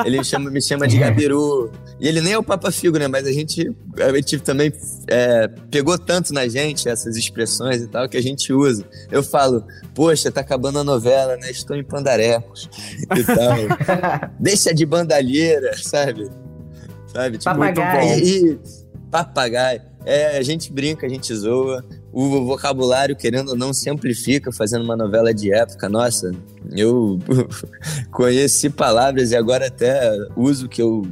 Ele 0.04 0.22
chama, 0.24 0.50
me 0.50 0.60
chama 0.60 0.88
de 0.88 0.98
Gabiru. 0.98 1.70
E 2.00 2.08
ele 2.08 2.20
nem 2.20 2.32
é 2.32 2.38
o 2.38 2.42
Papa 2.42 2.72
Figo, 2.72 2.98
né? 2.98 3.06
Mas 3.06 3.24
a 3.24 3.32
gente, 3.32 3.72
a 3.98 4.16
gente 4.16 4.40
também 4.40 4.72
é, 5.06 5.46
pegou 5.70 5.96
tanto 5.96 6.34
na 6.34 6.48
gente 6.48 6.88
essas 6.88 7.16
expressões 7.16 7.80
e 7.80 7.86
tal 7.86 8.08
que 8.08 8.16
a 8.16 8.22
gente 8.22 8.52
usa. 8.52 8.84
Eu 9.12 9.22
falo, 9.22 9.64
poxa, 9.94 10.30
tá 10.32 10.40
acabando 10.40 10.80
a 10.80 10.84
novela, 10.84 11.36
né? 11.36 11.52
Estou 11.52 11.76
em 11.76 11.84
Pandarecos 11.84 12.68
e 13.16 13.22
tal. 13.22 14.30
Deixa 14.40 14.74
de 14.74 14.84
bandalheira, 14.84 15.70
sabe? 15.76 16.28
Sabe? 17.06 17.38
Tipo, 17.38 17.54
Papagaio. 17.54 18.08
muito 18.08 18.58
bom. 18.58 18.66
E, 18.66 19.10
papagaio. 19.10 19.89
É, 20.04 20.38
a 20.38 20.42
gente 20.42 20.72
brinca, 20.72 21.06
a 21.06 21.08
gente 21.10 21.34
zoa. 21.34 21.84
O 22.12 22.44
vocabulário, 22.44 23.14
querendo 23.14 23.50
ou 23.50 23.56
não, 23.56 23.72
se 23.72 23.88
amplifica 23.90 24.50
fazendo 24.50 24.84
uma 24.84 24.96
novela 24.96 25.32
de 25.32 25.52
época. 25.52 25.88
Nossa, 25.88 26.32
eu 26.72 27.18
conheci 28.10 28.70
palavras 28.70 29.30
e 29.30 29.36
agora 29.36 29.66
até 29.66 30.10
uso 30.36 30.68
que 30.68 30.80
eu, 30.80 31.02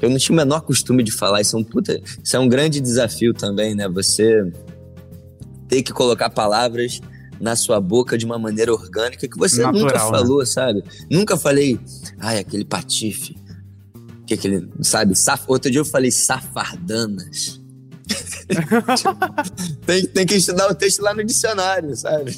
eu 0.00 0.08
não 0.08 0.18
tinha 0.18 0.34
o 0.34 0.36
menor 0.36 0.60
costume 0.60 1.02
de 1.02 1.10
falar. 1.10 1.40
Isso 1.40 1.56
é 1.56 1.58
um, 1.58 1.64
puta, 1.64 2.00
isso 2.22 2.36
é 2.36 2.38
um 2.38 2.48
grande 2.48 2.80
desafio 2.80 3.34
também, 3.34 3.74
né? 3.74 3.88
Você 3.88 4.50
ter 5.68 5.82
que 5.82 5.92
colocar 5.92 6.30
palavras 6.30 7.00
na 7.40 7.56
sua 7.56 7.80
boca 7.80 8.16
de 8.16 8.24
uma 8.24 8.38
maneira 8.38 8.72
orgânica 8.72 9.28
que 9.28 9.36
você 9.36 9.62
nunca 9.66 9.80
Natural, 9.80 10.12
né? 10.12 10.18
falou, 10.18 10.46
sabe? 10.46 10.84
Nunca 11.10 11.36
falei, 11.36 11.78
ai, 12.18 12.38
aquele 12.38 12.64
patife. 12.64 13.36
Que 14.26 14.34
aquele, 14.34 14.68
sabe? 14.80 15.14
Saf... 15.14 15.44
Outro 15.46 15.70
dia 15.70 15.80
eu 15.80 15.84
falei 15.84 16.10
safardanas. 16.10 17.60
tem, 19.86 20.06
tem 20.06 20.26
que 20.26 20.34
estudar 20.36 20.70
o 20.70 20.74
texto 20.74 21.00
lá 21.02 21.14
no 21.14 21.24
dicionário, 21.24 21.94
sabe? 21.96 22.32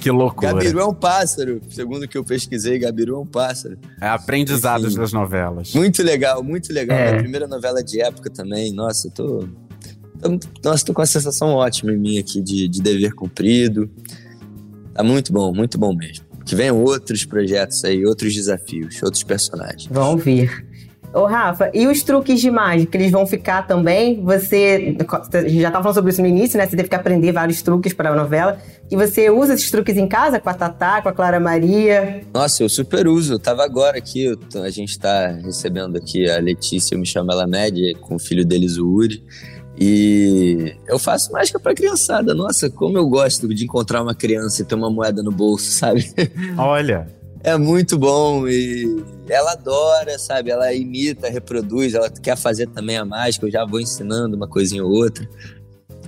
Que 0.00 0.10
loucura. 0.10 0.52
Gabiru 0.52 0.78
é 0.80 0.84
um 0.86 0.94
pássaro. 0.94 1.60
Segundo 1.70 2.04
o 2.04 2.08
que 2.08 2.18
eu 2.18 2.24
pesquisei, 2.24 2.78
Gabiru 2.78 3.16
é 3.16 3.18
um 3.18 3.26
pássaro. 3.26 3.78
É 4.00 4.08
aprendizados 4.08 4.88
Enfim. 4.92 5.00
das 5.00 5.12
novelas. 5.12 5.74
Muito 5.74 6.02
legal, 6.02 6.42
muito 6.42 6.72
legal. 6.72 6.98
É. 6.98 7.10
Minha 7.10 7.22
primeira 7.22 7.48
novela 7.48 7.82
de 7.82 8.00
época 8.00 8.30
também. 8.30 8.72
Nossa, 8.72 9.08
eu 9.08 9.12
tô. 9.12 9.48
tô- 10.20 10.38
nossa, 10.64 10.84
tô 10.84 10.92
com 10.92 11.00
uma 11.00 11.06
sensação 11.06 11.48
ótima 11.48 11.92
em 11.92 11.98
mim 11.98 12.18
aqui 12.18 12.40
de, 12.40 12.68
de 12.68 12.80
dever 12.82 13.14
cumprido. 13.14 13.90
Tá 14.94 15.02
muito 15.02 15.32
bom, 15.32 15.52
muito 15.52 15.78
bom 15.78 15.94
mesmo. 15.94 16.24
Que 16.44 16.54
venham 16.54 16.80
outros 16.82 17.24
projetos 17.24 17.84
aí, 17.84 18.04
outros 18.06 18.32
desafios, 18.34 19.02
outros 19.02 19.22
personagens. 19.24 19.86
Vão 19.90 20.16
vir. 20.16 20.65
Ô, 21.14 21.24
Rafa, 21.24 21.70
e 21.72 21.86
os 21.86 22.02
truques 22.02 22.40
de 22.40 22.50
mágica, 22.50 22.96
eles 22.98 23.10
vão 23.10 23.26
ficar 23.26 23.66
também? 23.66 24.20
Você 24.22 24.96
a 25.32 25.40
gente 25.48 25.60
já 25.62 25.68
estava 25.68 25.82
falando 25.82 25.94
sobre 25.94 26.10
isso 26.10 26.20
no 26.20 26.28
início, 26.28 26.58
né? 26.58 26.66
Você 26.66 26.76
teve 26.76 26.88
que 26.90 26.94
aprender 26.94 27.32
vários 27.32 27.62
truques 27.62 27.94
para 27.94 28.10
a 28.10 28.14
novela. 28.14 28.58
E 28.90 28.96
você 28.96 29.30
usa 29.30 29.54
esses 29.54 29.70
truques 29.70 29.96
em 29.96 30.06
casa 30.06 30.38
com 30.38 30.50
a 30.50 30.54
Tatá, 30.54 31.00
com 31.00 31.08
a 31.08 31.12
Clara 31.12 31.40
Maria? 31.40 32.20
Nossa, 32.34 32.62
eu 32.62 32.68
super 32.68 33.08
uso. 33.08 33.32
Eu 33.34 33.38
tava 33.38 33.64
agora 33.64 33.96
aqui, 33.96 34.36
tô- 34.52 34.62
a 34.62 34.68
gente 34.70 34.98
tá 34.98 35.28
recebendo 35.42 35.96
aqui 35.96 36.28
a 36.30 36.38
Letícia, 36.38 36.94
eu 36.94 36.98
me 36.98 37.06
chamo 37.06 37.32
ela 37.32 37.46
Média, 37.46 37.94
com 38.00 38.16
o 38.16 38.18
filho 38.18 38.44
deles, 38.44 38.76
o 38.76 38.86
Uri. 38.86 39.22
E 39.78 40.74
eu 40.88 40.98
faço 40.98 41.32
mágica 41.32 41.58
pra 41.60 41.74
criançada. 41.74 42.34
Nossa, 42.34 42.68
como 42.70 42.96
eu 42.98 43.08
gosto 43.08 43.48
de 43.54 43.64
encontrar 43.64 44.02
uma 44.02 44.14
criança 44.14 44.62
e 44.62 44.64
ter 44.64 44.74
uma 44.74 44.90
moeda 44.90 45.22
no 45.22 45.30
bolso, 45.30 45.70
sabe? 45.70 46.12
Olha, 46.58 47.06
É 47.46 47.56
muito 47.56 47.96
bom 47.96 48.48
e 48.48 49.04
ela 49.28 49.52
adora, 49.52 50.18
sabe? 50.18 50.50
Ela 50.50 50.74
imita, 50.74 51.30
reproduz, 51.30 51.94
ela 51.94 52.10
quer 52.10 52.36
fazer 52.36 52.66
também 52.66 52.96
a 52.96 53.04
mágica. 53.04 53.46
Eu 53.46 53.52
já 53.52 53.64
vou 53.64 53.78
ensinando 53.78 54.36
uma 54.36 54.48
coisinha 54.48 54.84
ou 54.84 54.90
outra. 54.90 55.28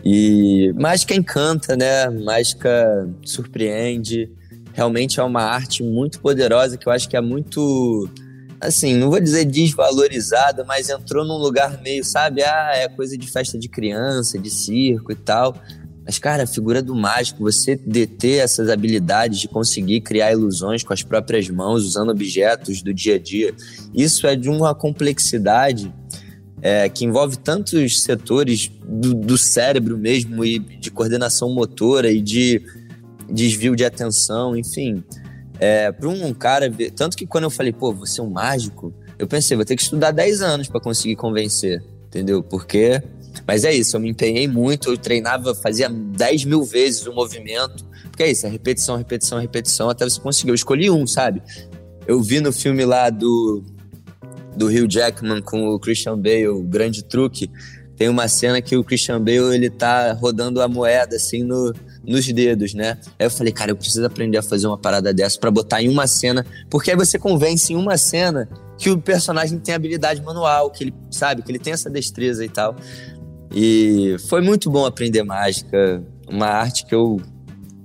E 0.05 0.75
mágica 0.77 1.15
encanta, 1.15 1.77
né? 1.77 2.11
Mágica 2.11 3.09
surpreende. 3.25 4.29
Realmente 4.73 5.21
é 5.21 5.23
uma 5.23 5.45
arte 5.45 5.81
muito 5.85 6.19
poderosa 6.19 6.77
que 6.77 6.89
eu 6.89 6.93
acho 6.93 7.09
que 7.09 7.17
é 7.17 7.21
muito, 7.21 8.11
assim, 8.61 8.97
não 8.97 9.09
vou 9.09 9.21
dizer 9.21 9.45
desvalorizada, 9.45 10.65
mas 10.65 10.89
entrou 10.89 11.25
num 11.25 11.39
lugar 11.39 11.81
meio, 11.83 12.03
sabe? 12.03 12.43
Ah, 12.43 12.73
é 12.75 12.89
coisa 12.89 13.17
de 13.17 13.31
festa 13.31 13.57
de 13.57 13.69
criança, 13.69 14.41
de 14.41 14.51
circo 14.51 15.13
e 15.13 15.17
tal. 15.17 15.55
Mas, 16.09 16.19
cara, 16.19 16.45
a 16.45 16.47
figura 16.47 16.81
do 16.81 16.95
mágico, 16.95 17.43
você 17.43 17.77
deter 17.77 18.43
essas 18.43 18.71
habilidades 18.71 19.41
de 19.41 19.47
conseguir 19.47 20.01
criar 20.01 20.33
ilusões 20.33 20.83
com 20.83 20.95
as 20.95 21.03
próprias 21.03 21.51
mãos, 21.51 21.85
usando 21.85 22.09
objetos 22.09 22.81
do 22.81 22.95
dia 22.95 23.17
a 23.17 23.19
dia, 23.19 23.55
isso 23.95 24.27
é 24.27 24.35
de 24.35 24.49
uma 24.49 24.75
complexidade 24.75 25.93
é, 26.63 26.89
que 26.89 27.05
envolve 27.05 27.37
tantos 27.37 28.03
setores 28.03 28.73
do, 28.89 29.13
do 29.13 29.37
cérebro 29.37 29.99
mesmo, 29.99 30.43
e 30.47 30.59
de 30.59 30.91
coordenação 30.91 31.53
motora 31.53 32.11
e 32.11 32.23
de 32.23 32.63
desvio 33.31 33.77
de 33.77 33.85
atenção, 33.85 34.57
enfim. 34.57 35.05
É, 35.61 35.93
para 35.93 36.09
um 36.09 36.33
cara. 36.33 36.73
Tanto 36.97 37.19
que 37.19 37.27
quando 37.27 37.45
eu 37.45 37.51
falei, 37.51 37.71
pô, 37.71 37.93
você 37.93 38.23
é 38.23 38.25
um 38.25 38.31
mágico, 38.31 38.95
eu 39.19 39.27
pensei, 39.27 39.59
vou 39.59 39.67
ter 39.67 39.77
que 39.77 39.83
estudar 39.83 40.11
10 40.11 40.41
anos 40.41 40.69
para 40.69 40.81
conseguir 40.81 41.17
convencer, 41.17 41.85
entendeu? 42.07 42.43
Porque. 42.43 43.03
Mas 43.47 43.65
é 43.65 43.75
isso, 43.75 43.97
eu 43.97 44.01
me 44.01 44.11
empenhei 44.11 44.47
muito, 44.47 44.91
eu 44.91 44.99
treinava, 44.99 45.55
fazia 45.55 45.89
10 45.89 46.45
mil 46.45 46.65
vezes 46.65 47.07
o 47.07 47.13
movimento. 47.13 47.85
Porque 48.11 48.23
é 48.23 48.31
isso, 48.31 48.47
é 48.47 48.49
repetição, 48.49 48.97
repetição, 48.97 49.39
repetição, 49.39 49.91
até 49.91 50.05
você 50.05 50.21
conseguir. 50.21 50.51
Eu 50.51 50.55
escolhi 50.55 50.91
um, 50.91 51.07
sabe? 51.07 51.43
Eu 52.07 52.23
vi 52.23 52.41
no 52.41 52.53
filme 52.53 52.85
lá 52.85 53.11
do, 53.11 53.63
do 54.57 54.67
Hugh 54.67 54.89
Jackman 54.89 55.43
com 55.43 55.69
o 55.69 55.79
Christian 55.79 56.19
Bale, 56.19 56.49
o 56.49 56.63
Grande 56.63 57.05
Truque. 57.05 57.51
Tem 57.97 58.09
uma 58.09 58.29
cena 58.29 58.63
que 58.63 58.77
o 58.77 58.85
Christian 58.85 59.19
Bale, 59.19 59.55
ele 59.55 59.71
tá 59.71 60.13
rodando 60.13 60.63
a 60.63 60.69
moeda, 60.69 61.17
assim, 61.17 61.43
no, 61.43 61.73
nos 62.05 62.27
dedos, 62.33 62.73
né? 62.73 62.99
Aí 63.19 63.27
eu 63.27 63.31
falei, 63.31 63.53
cara, 63.53 63.71
eu 63.73 63.77
preciso 63.77 64.05
aprender 64.07 64.39
a 64.39 64.43
fazer 64.43 64.67
uma 64.67 64.79
parada 64.79 65.13
dessa 65.13 65.39
pra 65.39 65.51
botar 65.51 65.83
em 65.83 65.89
uma 65.89 66.07
cena, 66.07 66.45
porque 66.71 66.91
aí 66.91 66.97
você 66.97 67.19
convence 67.19 67.73
em 67.73 67.77
uma 67.77 67.99
cena 67.99 68.49
que 68.79 68.89
o 68.89 68.99
personagem 68.99 69.59
tem 69.59 69.75
habilidade 69.75 70.23
manual, 70.23 70.71
que 70.71 70.85
ele 70.85 70.95
sabe, 71.11 71.43
que 71.43 71.51
ele 71.51 71.59
tem 71.59 71.73
essa 71.73 71.91
destreza 71.91 72.45
e 72.45 72.49
tal. 72.49 72.75
E 73.55 74.17
foi 74.29 74.41
muito 74.41 74.71
bom 74.71 74.85
aprender 74.85 75.23
mágica, 75.23 76.03
uma 76.29 76.47
arte 76.47 76.85
que 76.85 76.95
eu 76.95 77.21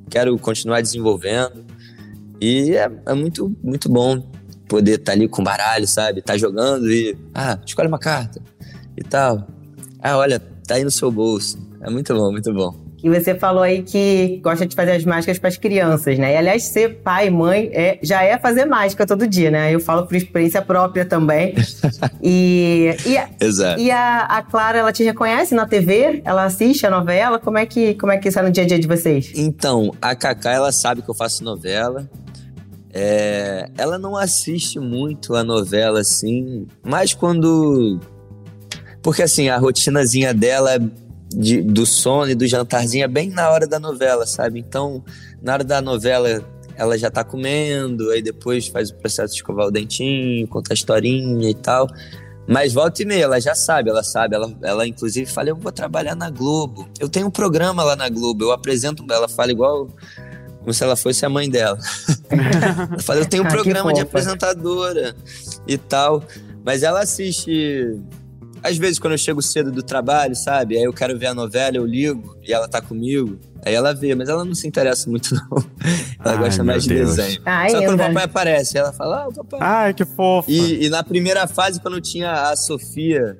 quero 0.09 0.37
continuar 0.37 0.81
desenvolvendo. 0.81 1.65
E 2.41 2.75
é, 2.75 2.91
é 3.05 3.13
muito, 3.13 3.55
muito 3.63 3.89
bom 3.89 4.29
poder 4.67 4.99
estar 4.99 5.13
ali 5.13 5.27
com 5.27 5.43
baralho, 5.43 5.87
sabe? 5.87 6.21
Tá 6.21 6.37
jogando 6.37 6.91
e. 6.91 7.17
Ah, 7.33 7.59
escolhe 7.65 7.87
uma 7.87 7.99
carta 7.99 8.41
e 8.97 9.03
tal. 9.03 9.47
Ah, 9.99 10.17
olha, 10.17 10.39
tá 10.39 10.75
aí 10.75 10.83
no 10.83 10.91
seu 10.91 11.11
bolso. 11.11 11.57
É 11.81 11.89
muito 11.89 12.13
bom, 12.13 12.31
muito 12.31 12.53
bom. 12.53 12.82
E 13.03 13.09
você 13.09 13.35
falou 13.35 13.61
aí 13.61 13.83
que 13.83 14.39
gosta 14.41 14.65
de 14.65 14.73
fazer 14.73 14.91
as 14.91 15.03
mágicas 15.03 15.37
para 15.37 15.49
as 15.49 15.57
crianças, 15.57 16.17
né? 16.17 16.33
E 16.33 16.37
aliás, 16.37 16.63
ser 16.63 17.01
pai 17.03 17.27
e 17.27 17.29
mãe 17.29 17.69
é, 17.73 17.99
já 18.01 18.23
é 18.23 18.37
fazer 18.37 18.63
mágica 18.63 19.05
todo 19.05 19.27
dia, 19.27 19.51
né? 19.51 19.75
Eu 19.75 19.81
falo 19.81 20.07
por 20.07 20.15
experiência 20.15 20.61
própria 20.61 21.03
também. 21.03 21.53
e 22.23 22.95
e, 23.05 23.43
Exato. 23.43 23.81
e 23.81 23.91
a, 23.91 24.21
a 24.21 24.41
Clara, 24.41 24.77
ela 24.77 24.93
te 24.93 25.03
reconhece 25.03 25.53
na 25.53 25.67
TV? 25.67 26.21
Ela 26.23 26.45
assiste 26.45 26.87
a 26.87 26.89
novela? 26.89 27.37
Como 27.39 27.57
é 27.57 27.65
que 27.65 27.93
como 27.95 28.13
é 28.13 28.17
que 28.17 28.29
isso 28.29 28.39
é 28.39 28.41
no 28.41 28.49
dia 28.49 28.63
a 28.63 28.67
dia 28.67 28.79
de 28.79 28.87
vocês? 28.87 29.33
Então, 29.35 29.91
a 30.01 30.15
Cacá, 30.15 30.53
ela 30.53 30.71
sabe 30.71 31.01
que 31.01 31.09
eu 31.09 31.15
faço 31.15 31.43
novela. 31.43 32.09
É, 32.93 33.69
ela 33.77 33.99
não 33.99 34.15
assiste 34.15 34.79
muito 34.79 35.35
a 35.35 35.43
novela, 35.43 35.99
assim, 35.99 36.67
mas 36.81 37.13
quando... 37.13 37.99
Porque, 39.01 39.23
assim, 39.23 39.49
a 39.49 39.57
rotinazinha 39.57 40.33
dela 40.33 40.79
de- 41.33 41.61
do 41.61 41.85
sono 41.85 42.31
e 42.31 42.35
do 42.35 42.45
jantarzinho 42.47 43.03
é 43.03 43.07
bem 43.07 43.29
na 43.29 43.49
hora 43.49 43.67
da 43.67 43.79
novela, 43.79 44.25
sabe? 44.25 44.59
Então, 44.59 45.03
na 45.41 45.53
hora 45.53 45.63
da 45.63 45.81
novela, 45.81 46.43
ela 46.75 46.97
já 46.97 47.09
tá 47.11 47.23
comendo, 47.23 48.09
aí 48.11 48.21
depois 48.21 48.67
faz 48.67 48.89
o 48.89 48.95
processo 48.95 49.33
de 49.33 49.39
escovar 49.39 49.67
o 49.67 49.71
dentinho, 49.71 50.47
conta 50.47 50.73
a 50.73 50.75
historinha 50.75 51.49
e 51.49 51.53
tal. 51.55 51.87
Mas 52.47 52.73
volta 52.73 53.01
e 53.01 53.05
meia, 53.05 53.23
ela 53.23 53.39
já 53.39 53.55
sabe, 53.55 53.89
ela 53.89 54.03
sabe. 54.03 54.35
Ela, 54.35 54.53
ela 54.63 54.85
inclusive 54.87 55.25
fala: 55.31 55.49
Eu 55.49 55.55
vou 55.55 55.71
trabalhar 55.71 56.13
na 56.15 56.29
Globo. 56.29 56.89
Eu 56.99 57.07
tenho 57.07 57.27
um 57.27 57.31
programa 57.31 57.83
lá 57.83 57.95
na 57.95 58.09
Globo, 58.09 58.43
eu 58.43 58.51
apresento. 58.51 59.05
Ela 59.09 59.29
fala 59.29 59.51
igual 59.51 59.87
como 60.59 60.73
se 60.73 60.83
ela 60.83 60.95
fosse 60.97 61.25
a 61.25 61.29
mãe 61.29 61.49
dela. 61.49 61.77
ela 62.91 62.99
fala: 62.99 63.21
Eu 63.21 63.25
tenho 63.25 63.43
um 63.43 63.47
Ah, 63.47 63.49
programa 63.49 63.93
de 63.93 64.01
apresentadora 64.01 65.15
e 65.65 65.77
tal. 65.77 66.21
Mas 66.65 66.83
ela 66.83 67.01
assiste. 67.01 67.97
Às 68.63 68.77
vezes, 68.77 68.97
quando 68.97 69.13
eu 69.13 69.17
chego 69.17 69.41
cedo 69.41 69.71
do 69.71 69.83
trabalho, 69.83 70.35
sabe? 70.35 70.77
Aí 70.77 70.83
eu 70.83 70.93
quero 70.93 71.19
ver 71.19 71.27
a 71.27 71.33
novela, 71.33 71.75
eu 71.77 71.85
ligo 71.85 72.37
e 72.47 72.53
ela 72.53 72.67
tá 72.67 72.81
comigo. 72.81 73.37
Aí 73.65 73.73
ela 73.73 73.93
vê, 73.93 74.15
mas 74.15 74.29
ela 74.29 74.43
não 74.45 74.55
se 74.55 74.67
interessa 74.67 75.09
muito, 75.09 75.35
não. 75.35 75.63
Ela 76.23 76.35
Ai, 76.35 76.37
gosta 76.37 76.63
mais 76.63 76.83
de 76.83 76.89
Deus. 76.95 77.15
desenho. 77.17 77.41
Ah, 77.45 77.67
Só 77.69 77.81
quando 77.81 77.95
o 77.95 77.97
papai 77.97 78.23
aparece, 78.23 78.77
ela 78.77 78.93
fala: 78.93 79.23
Ah, 79.23 79.27
o 79.27 79.33
papai. 79.33 79.59
Ai, 79.61 79.93
que 79.93 80.05
fofo. 80.05 80.49
E, 80.49 80.85
e 80.85 80.89
na 80.89 81.03
primeira 81.03 81.45
fase, 81.47 81.79
quando 81.81 81.99
tinha 81.99 82.31
a 82.49 82.55
Sofia 82.55 83.37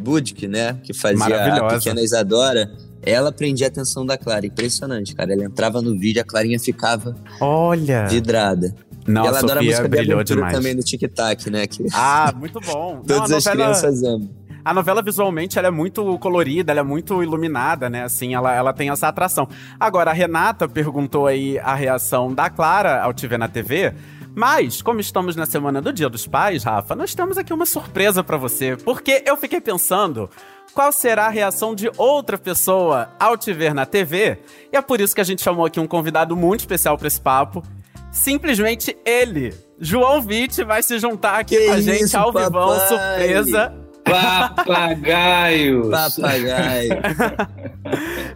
Budke, 0.00 0.48
né? 0.48 0.78
Que 0.82 0.92
fazia 0.94 1.56
a 1.56 1.68
pequena 1.74 2.00
Isadora, 2.02 2.70
ela 3.02 3.30
prendia 3.32 3.66
a 3.66 3.68
atenção 3.68 4.04
da 4.06 4.16
Clara. 4.18 4.46
Impressionante, 4.46 5.14
cara. 5.14 5.32
Ela 5.32 5.44
entrava 5.44 5.80
no 5.82 5.98
vídeo, 5.98 6.20
a 6.22 6.24
Clarinha 6.24 6.58
ficava 6.58 7.14
Olha. 7.40 8.06
vidrada. 8.06 8.74
Não, 9.06 9.24
e 9.24 9.26
a 9.26 9.28
ela 9.30 9.38
adora 9.38 9.52
a 9.54 9.62
Sofia 9.62 9.70
música 9.70 9.88
de 9.88 10.00
abertura 10.12 10.24
demais. 10.36 10.54
também 10.54 10.76
do 10.76 10.82
Tic-Tac, 10.82 11.50
né? 11.50 11.66
Que 11.66 11.84
Ah, 11.92 12.32
muito 12.36 12.60
bom. 12.60 12.96
Não, 13.08 13.18
todas 13.18 13.32
a 13.32 13.36
as 13.38 13.44
novela- 13.44 13.64
crianças 13.74 14.02
amam. 14.04 14.30
A 14.64 14.72
novela 14.72 15.02
visualmente 15.02 15.58
ela 15.58 15.68
é 15.68 15.70
muito 15.70 16.18
colorida, 16.18 16.72
ela 16.72 16.80
é 16.80 16.84
muito 16.84 17.22
iluminada, 17.22 17.90
né? 17.90 18.04
Assim, 18.04 18.34
ela, 18.34 18.54
ela 18.54 18.72
tem 18.72 18.90
essa 18.90 19.08
atração. 19.08 19.48
Agora, 19.78 20.10
a 20.10 20.14
Renata 20.14 20.68
perguntou 20.68 21.26
aí 21.26 21.58
a 21.58 21.74
reação 21.74 22.32
da 22.32 22.48
Clara 22.48 23.02
ao 23.02 23.12
te 23.12 23.26
ver 23.26 23.38
na 23.38 23.48
TV. 23.48 23.92
Mas, 24.34 24.80
como 24.80 24.98
estamos 25.00 25.36
na 25.36 25.44
semana 25.44 25.82
do 25.82 25.92
Dia 25.92 26.08
dos 26.08 26.26
Pais, 26.26 26.64
Rafa, 26.64 26.94
nós 26.94 27.14
temos 27.14 27.36
aqui 27.36 27.52
uma 27.52 27.66
surpresa 27.66 28.24
pra 28.24 28.36
você. 28.38 28.76
Porque 28.76 29.22
eu 29.26 29.36
fiquei 29.36 29.60
pensando 29.60 30.30
qual 30.72 30.90
será 30.90 31.26
a 31.26 31.30
reação 31.30 31.74
de 31.74 31.90
outra 31.98 32.38
pessoa 32.38 33.10
ao 33.20 33.36
te 33.36 33.52
ver 33.52 33.74
na 33.74 33.84
TV. 33.84 34.38
E 34.72 34.76
é 34.76 34.80
por 34.80 35.00
isso 35.02 35.14
que 35.14 35.20
a 35.20 35.24
gente 35.24 35.42
chamou 35.42 35.66
aqui 35.66 35.78
um 35.80 35.86
convidado 35.86 36.34
muito 36.36 36.60
especial 36.60 36.96
pra 36.96 37.08
esse 37.08 37.20
papo. 37.20 37.62
Simplesmente 38.10 38.96
ele, 39.04 39.54
João 39.78 40.22
Vitti, 40.22 40.62
vai 40.64 40.82
se 40.82 40.98
juntar 40.98 41.38
aqui 41.40 41.56
Que 41.56 41.66
com 41.66 41.72
a 41.72 41.80
gente 41.80 42.04
isso, 42.04 42.16
ao 42.16 42.32
vivão, 42.32 42.68
papai? 42.68 42.88
surpresa. 42.88 43.81
Papagaios! 44.04 45.88
Papagaio. 45.88 46.90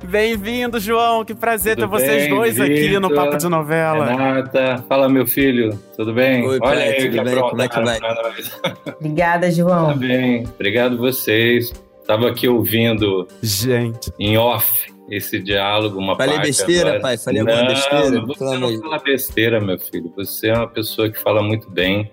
Bem-vindo, 0.08 0.78
João. 0.78 1.24
Que 1.24 1.34
prazer 1.34 1.76
Tudo 1.76 1.84
ter 1.86 1.90
vocês 1.90 2.22
bem, 2.24 2.30
dois 2.30 2.60
aqui 2.60 2.98
no? 2.98 3.12
Papo 3.14 3.36
de 3.36 3.48
Novela. 3.48 4.06
Renata, 4.06 4.84
fala 4.88 5.08
meu 5.08 5.26
filho, 5.26 5.78
tudo 5.96 6.12
bem? 6.14 6.46
Oi, 6.46 6.58
Olha 6.60 6.60
pai, 6.60 6.82
aí 6.88 6.94
tudo 6.94 7.10
que 7.10 7.24
bem? 7.24 7.34
Como 7.40 7.62
é 7.62 7.68
que 7.68 7.80
vai? 7.80 7.98
pra 7.98 8.12
nós. 8.22 8.60
Obrigada, 9.00 9.46
Tá 9.46 9.52
João. 9.52 9.96
bem, 9.96 10.44
obrigado 10.46 10.96
vocês. 10.96 11.72
Tava 12.06 12.28
aqui 12.28 12.46
ouvindo 12.48 13.26
Gente, 13.42 14.12
em 14.18 14.36
off 14.38 14.92
esse 15.10 15.40
diálogo, 15.40 15.98
uma 15.98 16.16
Falei 16.16 16.34
parte 16.36 16.46
besteira, 16.48 16.88
agora. 16.90 17.00
pai? 17.00 17.18
Falei 17.18 17.40
alguma 17.40 17.60
não, 17.62 17.68
besteira? 17.68 18.20
Você 18.26 18.38
Pelo 18.38 18.60
não 18.60 18.80
fala 18.80 18.98
besteira, 19.00 19.60
meu 19.60 19.78
filho. 19.78 20.12
Você 20.16 20.48
é 20.48 20.54
uma 20.54 20.68
pessoa 20.68 21.10
que 21.10 21.20
fala 21.20 21.42
muito 21.42 21.68
bem. 21.70 22.08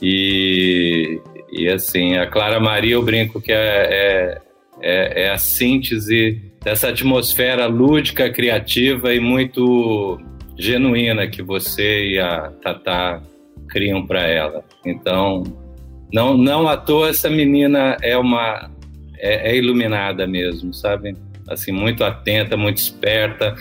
E, 0.00 1.20
e 1.50 1.68
assim, 1.68 2.16
a 2.16 2.26
Clara 2.26 2.60
Maria, 2.60 2.94
eu 2.94 3.02
brinco 3.02 3.40
que 3.40 3.52
é, 3.52 3.56
é, 3.56 4.42
é, 4.80 5.22
é 5.24 5.30
a 5.30 5.38
síntese 5.38 6.40
dessa 6.62 6.88
atmosfera 6.88 7.66
lúdica, 7.66 8.30
criativa 8.30 9.14
e 9.14 9.20
muito 9.20 10.20
genuína 10.58 11.28
que 11.28 11.42
você 11.42 12.10
e 12.10 12.18
a 12.18 12.50
Tatá 12.62 13.22
criam 13.68 14.06
para 14.06 14.22
ela. 14.22 14.64
Então, 14.84 15.44
não, 16.12 16.36
não 16.36 16.68
à 16.68 16.76
toa 16.76 17.10
essa 17.10 17.30
menina 17.30 17.96
é 18.02 18.16
uma 18.16 18.70
é, 19.16 19.52
é 19.52 19.56
iluminada 19.56 20.26
mesmo, 20.26 20.72
sabe? 20.74 21.16
Assim, 21.48 21.72
muito 21.72 22.04
atenta, 22.04 22.56
muito 22.56 22.78
esperta. 22.78 23.54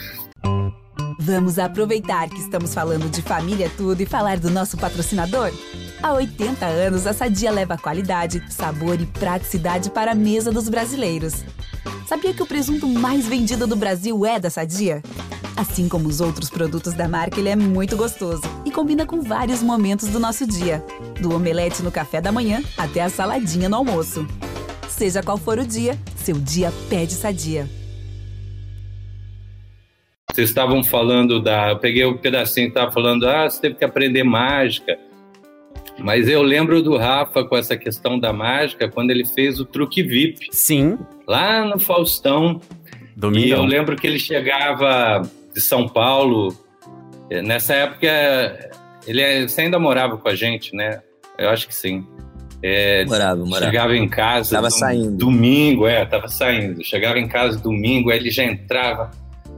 Vamos 1.19 1.57
aproveitar 1.57 2.29
que 2.29 2.39
estamos 2.39 2.73
falando 2.73 3.09
de 3.09 3.21
família 3.21 3.69
tudo 3.75 4.01
e 4.01 4.05
falar 4.05 4.37
do 4.37 4.49
nosso 4.49 4.77
patrocinador? 4.77 5.51
Há 6.01 6.13
80 6.13 6.65
anos, 6.65 7.07
a 7.07 7.13
Sadia 7.13 7.49
leva 7.49 7.77
qualidade, 7.77 8.43
sabor 8.49 9.01
e 9.01 9.05
praticidade 9.05 9.89
para 9.89 10.11
a 10.11 10.15
mesa 10.15 10.51
dos 10.51 10.69
brasileiros. 10.69 11.43
Sabia 12.05 12.33
que 12.33 12.43
o 12.43 12.45
presunto 12.45 12.87
mais 12.87 13.27
vendido 13.27 13.65
do 13.65 13.75
Brasil 13.75 14.25
é 14.25 14.39
da 14.39 14.49
Sadia? 14.49 15.01
Assim 15.55 15.89
como 15.89 16.07
os 16.07 16.21
outros 16.21 16.51
produtos 16.51 16.93
da 16.93 17.07
marca, 17.07 17.39
ele 17.39 17.49
é 17.49 17.55
muito 17.55 17.97
gostoso 17.97 18.43
e 18.63 18.69
combina 18.69 19.07
com 19.07 19.21
vários 19.21 19.63
momentos 19.63 20.07
do 20.09 20.19
nosso 20.19 20.45
dia, 20.45 20.83
do 21.19 21.33
omelete 21.35 21.81
no 21.81 21.91
café 21.91 22.21
da 22.21 22.31
manhã 22.31 22.61
até 22.77 23.01
a 23.01 23.09
saladinha 23.09 23.67
no 23.67 23.77
almoço. 23.77 24.27
Seja 24.87 25.23
qual 25.23 25.37
for 25.37 25.57
o 25.57 25.65
dia, 25.65 25.97
seu 26.15 26.35
dia 26.35 26.71
pede 26.89 27.13
Sadia. 27.13 27.67
Vocês 30.31 30.49
estavam 30.49 30.83
falando 30.83 31.41
da. 31.41 31.71
Eu 31.71 31.79
peguei 31.79 32.05
o 32.05 32.19
pedacinho 32.19 32.67
que 32.67 32.77
estava 32.77 32.91
falando, 32.91 33.27
ah, 33.27 33.49
você 33.49 33.59
teve 33.59 33.73
que 33.73 33.83
aprender 33.83 34.23
mágica. 34.23 35.06
Mas 35.99 36.27
eu 36.27 36.41
lembro 36.43 36.81
do 36.81 36.95
Rafa 36.97 37.43
com 37.43 37.57
essa 37.57 37.75
questão 37.75 38.19
da 38.19 38.31
mágica 38.31 38.87
quando 38.87 39.09
ele 39.11 39.25
fez 39.25 39.59
o 39.59 39.65
truque 39.65 40.03
VIP, 40.03 40.47
sim, 40.51 40.97
lá 41.27 41.65
no 41.65 41.79
Faustão. 41.79 42.61
E 42.61 43.15
eu 43.15 43.21
domingo. 43.21 43.61
lembro 43.63 43.95
que 43.95 44.05
ele 44.05 44.19
chegava 44.19 45.21
de 45.53 45.59
São 45.61 45.87
Paulo. 45.87 46.55
eh, 47.31 47.41
Nessa 47.41 47.73
época, 47.73 48.07
ele 49.07 49.21
é- 49.21 49.47
você 49.47 49.61
ainda 49.61 49.79
morava 49.79 50.17
com 50.17 50.27
a 50.29 50.35
gente, 50.35 50.75
né? 50.75 51.01
Eu 51.37 51.49
acho 51.49 51.67
que 51.67 51.73
sim. 51.75 52.05
É, 52.63 53.05
Morava, 53.05 53.43
morava. 53.45 53.65
Chegava 53.65 53.95
em 53.97 54.07
casa. 54.07 54.55
Tava 54.55 54.69
dom- 54.69 54.75
saindo. 54.77 55.17
Domingo, 55.17 55.85
é, 55.87 56.05
tava 56.05 56.27
saindo. 56.27 56.83
Chegava 56.83 57.19
em 57.19 57.27
casa 57.27 57.59
domingo, 57.59 58.09
aí 58.11 58.17
ele 58.17 58.31
já 58.31 58.43
entrava, 58.43 59.11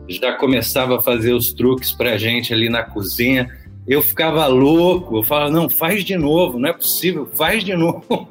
já 0.08 0.34
começava 0.34 0.97
a 0.97 1.02
fazer 1.02 1.34
os 1.34 1.54
truques 1.54 1.91
pra 1.93 2.17
gente 2.17 2.54
ali 2.54 2.69
na 2.69 2.84
cozinha. 2.84 3.49
Eu 3.89 4.04
ficava 4.04 4.45
louco, 4.45 5.17
eu 5.17 5.23
falava, 5.23 5.49
não, 5.49 5.67
faz 5.67 6.06
de 6.06 6.15
novo, 6.15 6.60
não 6.60 6.69
é 6.69 6.73
possível, 6.73 7.28
faz 7.34 7.63
de 7.63 7.73
novo. 7.75 8.30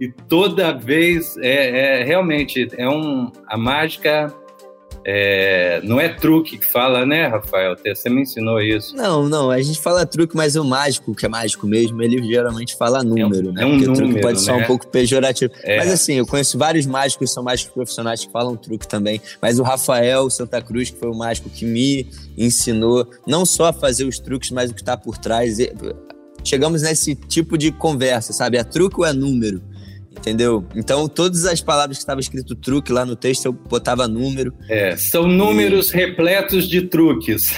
E 0.00 0.08
toda 0.08 0.72
vez, 0.72 1.36
é, 1.38 2.00
é 2.00 2.04
realmente, 2.04 2.68
é 2.76 2.88
um, 2.88 3.30
a 3.48 3.56
mágica 3.56 4.32
é, 5.04 5.80
não 5.82 6.00
é 6.00 6.08
truque 6.08 6.58
que 6.58 6.66
fala, 6.66 7.04
né, 7.04 7.26
Rafael? 7.26 7.76
Você 7.76 8.08
me 8.08 8.22
ensinou 8.22 8.60
isso. 8.60 8.94
Não, 8.96 9.28
não, 9.28 9.50
a 9.50 9.60
gente 9.60 9.80
fala 9.80 10.06
truque, 10.06 10.36
mas 10.36 10.54
o 10.54 10.64
mágico, 10.64 11.14
que 11.14 11.26
é 11.26 11.28
mágico 11.28 11.66
mesmo, 11.66 12.00
ele 12.02 12.22
geralmente 12.22 12.76
fala 12.76 13.02
número, 13.02 13.52
né? 13.52 13.62
é 13.62 13.66
um 13.66 13.70
Porque 13.70 13.84
o 13.84 13.92
truque 13.92 14.08
número, 14.08 14.20
pode 14.20 14.40
ser 14.40 14.52
né? 14.52 14.62
um 14.62 14.66
pouco 14.66 14.86
pejorativo. 14.86 15.52
É. 15.62 15.78
Mas 15.78 15.90
assim, 15.90 16.14
eu 16.14 16.26
conheço 16.26 16.56
vários 16.56 16.86
mágicos 16.86 17.28
que 17.28 17.34
são 17.34 17.42
mágicos 17.42 17.72
profissionais 17.72 18.24
que 18.24 18.30
falam 18.30 18.56
truque 18.56 18.86
também. 18.86 19.20
Mas 19.40 19.58
o 19.58 19.62
Rafael 19.62 20.30
Santa 20.30 20.62
Cruz, 20.62 20.90
que 20.90 20.98
foi 20.98 21.10
o 21.10 21.14
mágico 21.14 21.50
que 21.50 21.64
me 21.64 22.06
ensinou 22.38 23.08
não 23.26 23.44
só 23.44 23.66
a 23.66 23.72
fazer 23.72 24.04
os 24.04 24.18
truques, 24.18 24.50
mas 24.50 24.70
o 24.70 24.74
que 24.74 24.82
está 24.82 24.96
por 24.96 25.18
trás. 25.18 25.58
Chegamos 26.44 26.82
nesse 26.82 27.14
tipo 27.14 27.58
de 27.58 27.72
conversa, 27.72 28.32
sabe? 28.32 28.56
É 28.56 28.64
truque 28.64 29.00
ou 29.00 29.06
é 29.06 29.12
número? 29.12 29.62
Entendeu? 30.16 30.64
Então, 30.76 31.08
todas 31.08 31.44
as 31.46 31.60
palavras 31.60 31.96
que 31.96 32.02
estava 32.02 32.20
escrito 32.20 32.54
truque 32.54 32.92
lá 32.92 33.04
no 33.04 33.16
texto, 33.16 33.46
eu 33.46 33.52
botava 33.52 34.06
número. 34.06 34.54
É, 34.68 34.96
são 34.96 35.26
números 35.26 35.90
repletos 35.90 36.68
de 36.68 36.82
truques. 36.82 37.52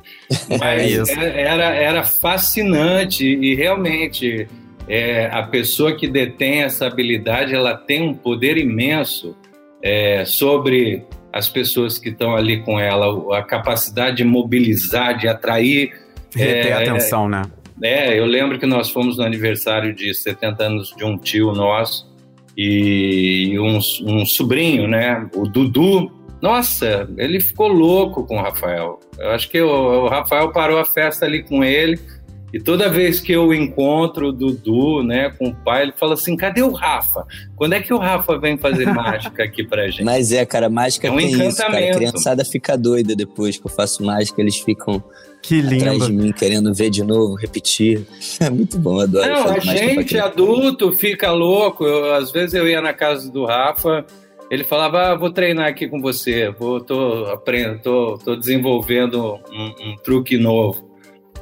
Mas 0.58 0.92
isso. 0.92 1.12
é- 1.12 1.42
era, 1.42 1.74
era 1.74 2.04
fascinante 2.04 3.26
e 3.26 3.54
realmente 3.54 4.48
é, 4.88 5.26
a 5.26 5.42
pessoa 5.42 5.94
que 5.94 6.08
detém 6.08 6.62
essa 6.62 6.86
habilidade 6.86 7.54
ela 7.54 7.74
tem 7.74 8.02
um 8.02 8.14
poder 8.14 8.56
imenso 8.56 9.36
é, 9.82 10.24
sobre 10.24 11.04
as 11.32 11.48
pessoas 11.48 11.98
que 11.98 12.08
estão 12.08 12.34
ali 12.34 12.62
com 12.62 12.80
ela, 12.80 13.36
a 13.36 13.42
capacidade 13.42 14.16
de 14.16 14.24
mobilizar, 14.24 15.18
de 15.18 15.28
atrair. 15.28 15.92
Reter 16.34 16.72
a 16.72 16.80
é, 16.82 16.88
atenção, 16.88 17.28
né? 17.28 17.42
É, 17.82 18.18
eu 18.18 18.24
lembro 18.24 18.58
que 18.58 18.66
nós 18.66 18.90
fomos 18.90 19.18
no 19.18 19.24
aniversário 19.24 19.94
de 19.94 20.14
70 20.14 20.64
anos 20.64 20.94
de 20.96 21.04
um 21.04 21.18
tio 21.18 21.52
nosso 21.52 22.10
e 22.56 23.58
um, 23.58 23.78
um 24.04 24.24
sobrinho, 24.24 24.88
né? 24.88 25.28
O 25.34 25.46
Dudu 25.46 26.10
nossa, 26.40 27.08
ele 27.16 27.40
ficou 27.40 27.68
louco 27.68 28.24
com 28.24 28.36
o 28.36 28.42
Rafael. 28.42 29.00
Eu 29.18 29.30
acho 29.30 29.50
que 29.50 29.60
o, 29.60 30.04
o 30.04 30.08
Rafael 30.08 30.52
parou 30.52 30.78
a 30.78 30.84
festa 30.84 31.24
ali 31.24 31.42
com 31.42 31.64
ele. 31.64 31.98
E 32.52 32.60
toda 32.60 32.88
vez 32.88 33.20
que 33.20 33.32
eu 33.32 33.52
encontro 33.52 34.28
o 34.28 34.32
Dudu, 34.32 35.02
né, 35.02 35.30
com 35.30 35.48
o 35.48 35.54
pai, 35.54 35.82
ele 35.82 35.92
fala 35.92 36.14
assim: 36.14 36.36
cadê 36.36 36.62
o 36.62 36.70
Rafa? 36.70 37.26
Quando 37.56 37.72
é 37.74 37.80
que 37.80 37.92
o 37.92 37.98
Rafa 37.98 38.38
vem 38.38 38.56
fazer 38.56 38.86
mágica 38.86 39.42
aqui 39.42 39.64
pra 39.64 39.88
gente? 39.88 40.04
Mas 40.04 40.32
é, 40.32 40.46
cara, 40.46 40.68
mágica 40.70 41.08
É 41.08 41.10
um 41.10 41.16
tem 41.16 41.26
isso, 41.26 41.38
cara. 41.38 41.48
A 41.48 41.80
encantamento. 41.80 41.98
criançada 41.98 42.44
fica 42.44 42.76
doida 42.78 43.16
depois 43.16 43.58
que 43.58 43.66
eu 43.66 43.70
faço 43.70 44.04
mágica, 44.04 44.40
eles 44.40 44.56
ficam 44.56 45.02
Que 45.42 45.60
atrás 45.60 46.04
de 46.04 46.10
lindo. 46.10 46.22
mim, 46.24 46.32
querendo 46.32 46.72
ver 46.72 46.88
de 46.88 47.02
novo, 47.02 47.34
repetir. 47.34 48.06
É 48.40 48.48
muito 48.48 48.78
bom, 48.78 48.96
eu 48.96 49.00
adoro 49.00 49.28
Não, 49.28 49.42
fazer 49.48 49.70
a 49.70 49.74
gente 49.74 50.18
adulto 50.18 50.92
fica 50.92 51.32
louco. 51.32 51.84
Eu, 51.84 52.14
às 52.14 52.30
vezes 52.30 52.54
eu 52.54 52.68
ia 52.68 52.80
na 52.80 52.92
casa 52.92 53.30
do 53.30 53.44
Rafa, 53.44 54.06
ele 54.50 54.62
falava: 54.62 55.10
ah, 55.12 55.14
vou 55.16 55.30
treinar 55.30 55.66
aqui 55.66 55.88
com 55.88 56.00
você, 56.00 56.48
vou, 56.50 56.80
tô, 56.80 57.26
aprendendo, 57.26 57.80
tô, 57.82 58.18
tô 58.24 58.36
desenvolvendo 58.36 59.34
um, 59.52 59.90
um 59.90 59.96
truque 60.02 60.38
novo. 60.38 60.85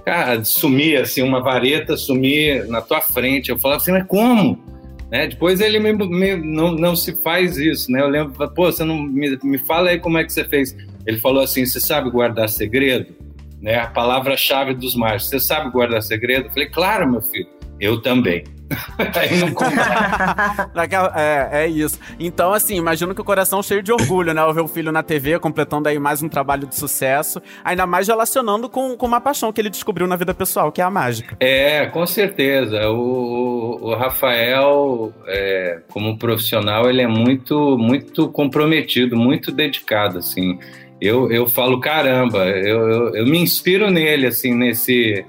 Cara, 0.04 0.44
sumia 0.44 1.02
assim, 1.02 1.22
uma 1.22 1.40
vareta 1.40 1.96
sumir 1.96 2.66
na 2.68 2.82
tua 2.82 3.00
frente. 3.00 3.50
Eu 3.50 3.58
falava 3.58 3.80
assim, 3.80 3.92
mas 3.92 4.06
como? 4.06 4.62
Né? 5.10 5.28
Depois 5.28 5.60
ele 5.60 5.78
me, 5.78 5.92
me- 5.92 6.36
não, 6.36 6.72
não 6.72 6.94
se 6.96 7.14
faz 7.22 7.56
isso, 7.56 7.90
né? 7.90 8.02
Eu 8.02 8.08
lembro, 8.08 8.32
pô, 8.50 8.70
você 8.70 8.84
não 8.84 9.02
me, 9.02 9.38
me 9.42 9.58
fala 9.58 9.90
aí 9.90 9.98
como 9.98 10.18
é 10.18 10.24
que 10.24 10.32
você 10.32 10.44
fez. 10.44 10.76
Ele 11.06 11.18
falou 11.18 11.42
assim: 11.42 11.64
você 11.64 11.80
sabe 11.80 12.10
guardar 12.10 12.48
segredo? 12.48 13.14
Né? 13.60 13.76
A 13.76 13.86
palavra-chave 13.86 14.74
dos 14.74 14.94
mágicos. 14.94 15.28
Você 15.28 15.40
sabe 15.40 15.70
guardar 15.70 16.02
segredo? 16.02 16.46
Eu 16.46 16.50
falei, 16.50 16.68
claro, 16.68 17.10
meu 17.10 17.22
filho, 17.22 17.46
eu 17.80 18.00
também. 18.00 18.44
É, 21.14 21.64
é 21.64 21.68
isso. 21.68 21.98
Então, 22.18 22.52
assim, 22.52 22.76
imagino 22.76 23.14
que 23.14 23.20
o 23.20 23.24
coração 23.24 23.62
cheio 23.62 23.82
de 23.82 23.92
orgulho, 23.92 24.32
né? 24.34 24.40
Ao 24.40 24.52
ver 24.52 24.62
o 24.62 24.68
filho 24.68 24.92
na 24.92 25.02
TV, 25.02 25.38
completando 25.38 25.88
aí 25.88 25.98
mais 25.98 26.22
um 26.22 26.28
trabalho 26.28 26.66
de 26.66 26.76
sucesso, 26.76 27.40
ainda 27.64 27.87
mais 27.87 28.08
relacionando 28.08 28.68
com, 28.68 28.96
com 28.96 29.06
uma 29.06 29.20
paixão 29.20 29.52
que 29.52 29.60
ele 29.60 29.70
descobriu 29.70 30.06
na 30.06 30.16
vida 30.16 30.34
pessoal, 30.34 30.70
que 30.72 30.80
é 30.80 30.84
a 30.84 30.90
mágica. 30.90 31.37
É, 31.40 31.87
com 31.87 32.06
certeza. 32.06 32.88
O, 32.90 33.78
o- 33.80 33.90
o 33.90 33.94
Rafael, 33.94 35.12
é, 35.26 35.80
como 35.90 36.18
profissional, 36.18 36.88
ele 36.88 37.02
é 37.02 37.08
muito, 37.08 37.76
muito 37.78 38.28
comprometido, 38.28 39.16
muito 39.16 39.52
dedicado, 39.52 40.18
assim. 40.18 40.58
Eu, 41.00 41.30
eu 41.30 41.46
falo, 41.46 41.80
caramba, 41.80 42.46
eu, 42.46 42.88
eu, 42.88 43.16
eu 43.16 43.26
me 43.26 43.38
inspiro 43.38 43.90
nele, 43.90 44.26
assim, 44.26 44.54
nesse, 44.54 45.24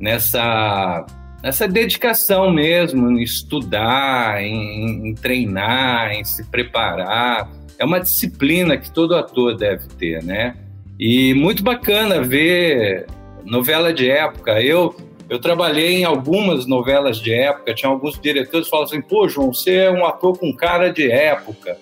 nessa, 0.00 1.04
nessa 1.46 1.68
dedicação 1.68 2.50
mesmo, 2.50 3.08
em 3.08 3.22
estudar, 3.22 4.42
em, 4.42 5.10
em 5.10 5.14
treinar, 5.14 6.10
em 6.10 6.24
se 6.24 6.44
preparar. 6.50 7.48
É 7.78 7.84
uma 7.84 8.00
disciplina 8.00 8.76
que 8.76 8.90
todo 8.90 9.14
ator 9.14 9.56
deve 9.56 9.86
ter, 9.96 10.24
né? 10.24 10.56
E 10.98 11.34
muito 11.34 11.62
bacana 11.62 12.20
ver 12.20 13.06
novela 13.44 13.94
de 13.94 14.10
época. 14.10 14.60
Eu 14.60 14.96
eu 15.28 15.40
trabalhei 15.40 15.96
em 15.98 16.04
algumas 16.04 16.66
novelas 16.66 17.18
de 17.18 17.32
época, 17.32 17.74
tinha 17.74 17.90
alguns 17.90 18.18
diretores 18.20 18.66
que 18.66 18.70
falavam 18.70 18.92
assim, 18.92 19.02
pô, 19.02 19.28
João, 19.28 19.52
você 19.52 19.74
é 19.74 19.90
um 19.90 20.04
ator 20.04 20.38
com 20.38 20.54
cara 20.54 20.92
de 20.92 21.10
época, 21.10 21.76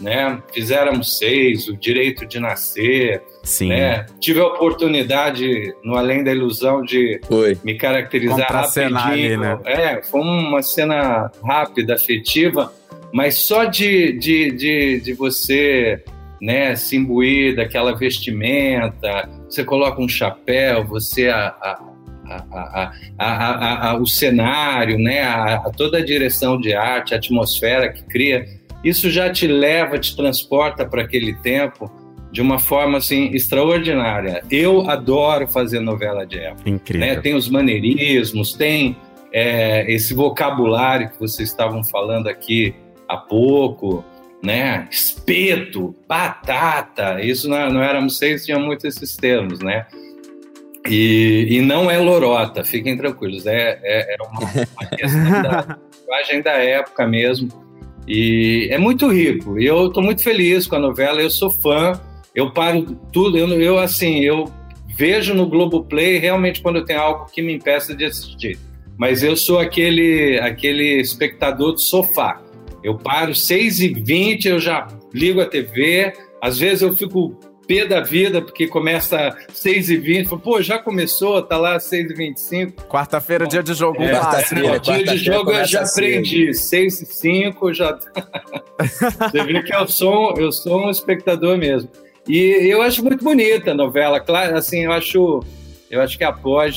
né? 0.00 0.40
Fizéramos 0.52 1.18
seis, 1.18 1.68
o 1.68 1.76
Direito 1.76 2.26
de 2.26 2.38
Nascer, 2.38 3.22
Sim. 3.42 3.68
né? 3.68 4.06
Tive 4.20 4.40
a 4.40 4.46
oportunidade, 4.46 5.74
no 5.82 5.96
Além 5.96 6.22
da 6.22 6.30
Ilusão, 6.32 6.82
de 6.82 7.20
Foi. 7.26 7.56
me 7.64 7.74
caracterizar 7.74 8.50
ali, 8.50 8.92
rapidinho. 8.92 9.40
né? 9.40 9.58
É, 9.64 10.02
foi 10.02 10.20
uma 10.20 10.62
cena 10.62 11.30
rápida, 11.44 11.94
afetiva, 11.94 12.72
mas 13.12 13.36
só 13.36 13.64
de, 13.64 14.12
de, 14.12 14.50
de, 14.52 15.00
de 15.00 15.12
você 15.14 16.02
né, 16.40 16.76
se 16.76 16.96
imbuir 16.96 17.56
daquela 17.56 17.96
vestimenta, 17.96 19.28
você 19.48 19.64
coloca 19.64 20.00
um 20.00 20.08
chapéu, 20.08 20.84
você 20.84 21.28
a, 21.28 21.48
a, 21.60 21.80
a, 22.26 22.36
a, 22.52 22.92
a, 23.18 23.26
a, 23.26 23.90
a, 23.90 23.96
o 23.96 24.06
cenário, 24.06 24.98
né, 24.98 25.22
a, 25.22 25.54
a 25.54 25.70
toda 25.70 25.98
a 25.98 26.04
direção 26.04 26.60
de 26.60 26.74
arte, 26.74 27.14
a 27.14 27.16
atmosfera 27.16 27.92
que 27.92 28.02
cria, 28.04 28.46
isso 28.84 29.10
já 29.10 29.30
te 29.30 29.46
leva, 29.46 29.98
te 29.98 30.14
transporta 30.14 30.86
para 30.86 31.02
aquele 31.02 31.34
tempo 31.34 31.90
de 32.30 32.40
uma 32.40 32.58
forma 32.58 32.98
assim 32.98 33.30
extraordinária. 33.32 34.42
Eu 34.50 34.88
adoro 34.88 35.48
fazer 35.48 35.80
novela 35.80 36.26
de 36.26 36.38
época. 36.38 36.68
Incrível. 36.68 37.06
Né? 37.06 37.16
Tem 37.20 37.34
os 37.34 37.48
maneirismos, 37.48 38.52
tem 38.52 38.96
é, 39.32 39.90
esse 39.90 40.14
vocabulário 40.14 41.10
que 41.10 41.18
vocês 41.18 41.48
estavam 41.48 41.82
falando 41.82 42.28
aqui 42.28 42.74
há 43.08 43.16
pouco, 43.16 44.04
né? 44.42 44.86
Espeto, 44.90 45.94
batata, 46.06 47.20
isso 47.22 47.48
não, 47.48 47.70
não 47.70 47.82
éramos 47.82 48.18
seis, 48.18 48.44
tinha 48.44 48.58
muito 48.58 48.86
esses 48.86 49.16
termos, 49.16 49.60
né? 49.60 49.86
E, 50.88 51.46
e 51.50 51.60
não 51.60 51.90
é 51.90 51.98
lorota, 51.98 52.64
fiquem 52.64 52.96
tranquilos, 52.96 53.46
é, 53.46 53.78
é, 53.82 54.14
é 54.14 54.16
uma, 54.22 54.40
uma 54.40 54.86
questão 54.90 55.42
da 55.42 55.78
linguagem 56.00 56.42
da 56.42 56.52
época 56.52 57.06
mesmo. 57.06 57.67
E 58.08 58.68
é 58.70 58.78
muito 58.78 59.06
rico. 59.08 59.60
Eu 59.60 59.88
estou 59.88 60.02
muito 60.02 60.22
feliz 60.22 60.66
com 60.66 60.76
a 60.76 60.78
novela, 60.78 61.20
eu 61.20 61.28
sou 61.28 61.50
fã, 61.50 62.00
eu 62.34 62.50
paro 62.50 62.98
tudo, 63.12 63.36
eu, 63.36 63.46
eu 63.60 63.78
assim, 63.78 64.20
eu 64.20 64.50
vejo 64.96 65.34
no 65.34 65.46
Globoplay 65.46 66.16
realmente 66.16 66.62
quando 66.62 66.84
tem 66.84 66.96
algo 66.96 67.26
que 67.30 67.42
me 67.42 67.52
impeça 67.52 67.94
de 67.94 68.06
assistir. 68.06 68.58
Mas 68.96 69.22
eu 69.22 69.36
sou 69.36 69.58
aquele, 69.58 70.40
aquele 70.40 71.00
espectador 71.00 71.72
do 71.72 71.80
sofá. 71.80 72.40
Eu 72.82 72.96
paro 72.96 73.34
6 73.34 73.80
e 73.80 73.88
20 73.88 74.48
eu 74.48 74.58
já 74.58 74.88
ligo 75.12 75.40
a 75.40 75.46
TV. 75.46 76.12
Às 76.40 76.58
vezes 76.58 76.82
eu 76.82 76.96
fico 76.96 77.38
pé 77.68 77.84
da 77.84 78.00
vida, 78.00 78.40
porque 78.40 78.66
começa 78.66 79.36
6 79.52 79.90
e 79.90 79.96
20 79.98 80.38
Pô, 80.38 80.62
já 80.62 80.78
começou, 80.78 81.42
tá 81.42 81.58
lá 81.58 81.78
6 81.78 82.10
e 82.10 82.14
25 82.14 82.84
Quarta-feira, 82.86 83.46
dia 83.46 83.62
de 83.62 83.74
jogo, 83.74 84.02
é, 84.02 84.08
clássico. 84.08 84.54
Dia 84.54 84.80
de 84.80 84.86
quarta-feira 84.86 85.16
jogo 85.18 85.52
eu 85.52 85.64
já 85.66 85.82
aprendi. 85.82 86.54
6 86.54 87.02
e 87.02 87.06
5 87.06 87.74
já. 87.74 87.98
Você 88.80 89.44
vê 89.44 89.62
que 89.62 89.74
eu 89.74 89.86
sou, 89.86 90.34
eu 90.38 90.50
sou 90.50 90.86
um 90.86 90.90
espectador 90.90 91.58
mesmo. 91.58 91.90
E 92.26 92.40
eu 92.70 92.80
acho 92.80 93.04
muito 93.04 93.22
bonita 93.22 93.72
a 93.72 93.74
novela. 93.74 94.18
Claro, 94.20 94.56
assim, 94.56 94.84
eu 94.84 94.92
acho, 94.92 95.42
eu 95.90 96.00
acho 96.00 96.16
que 96.16 96.24
a 96.24 96.34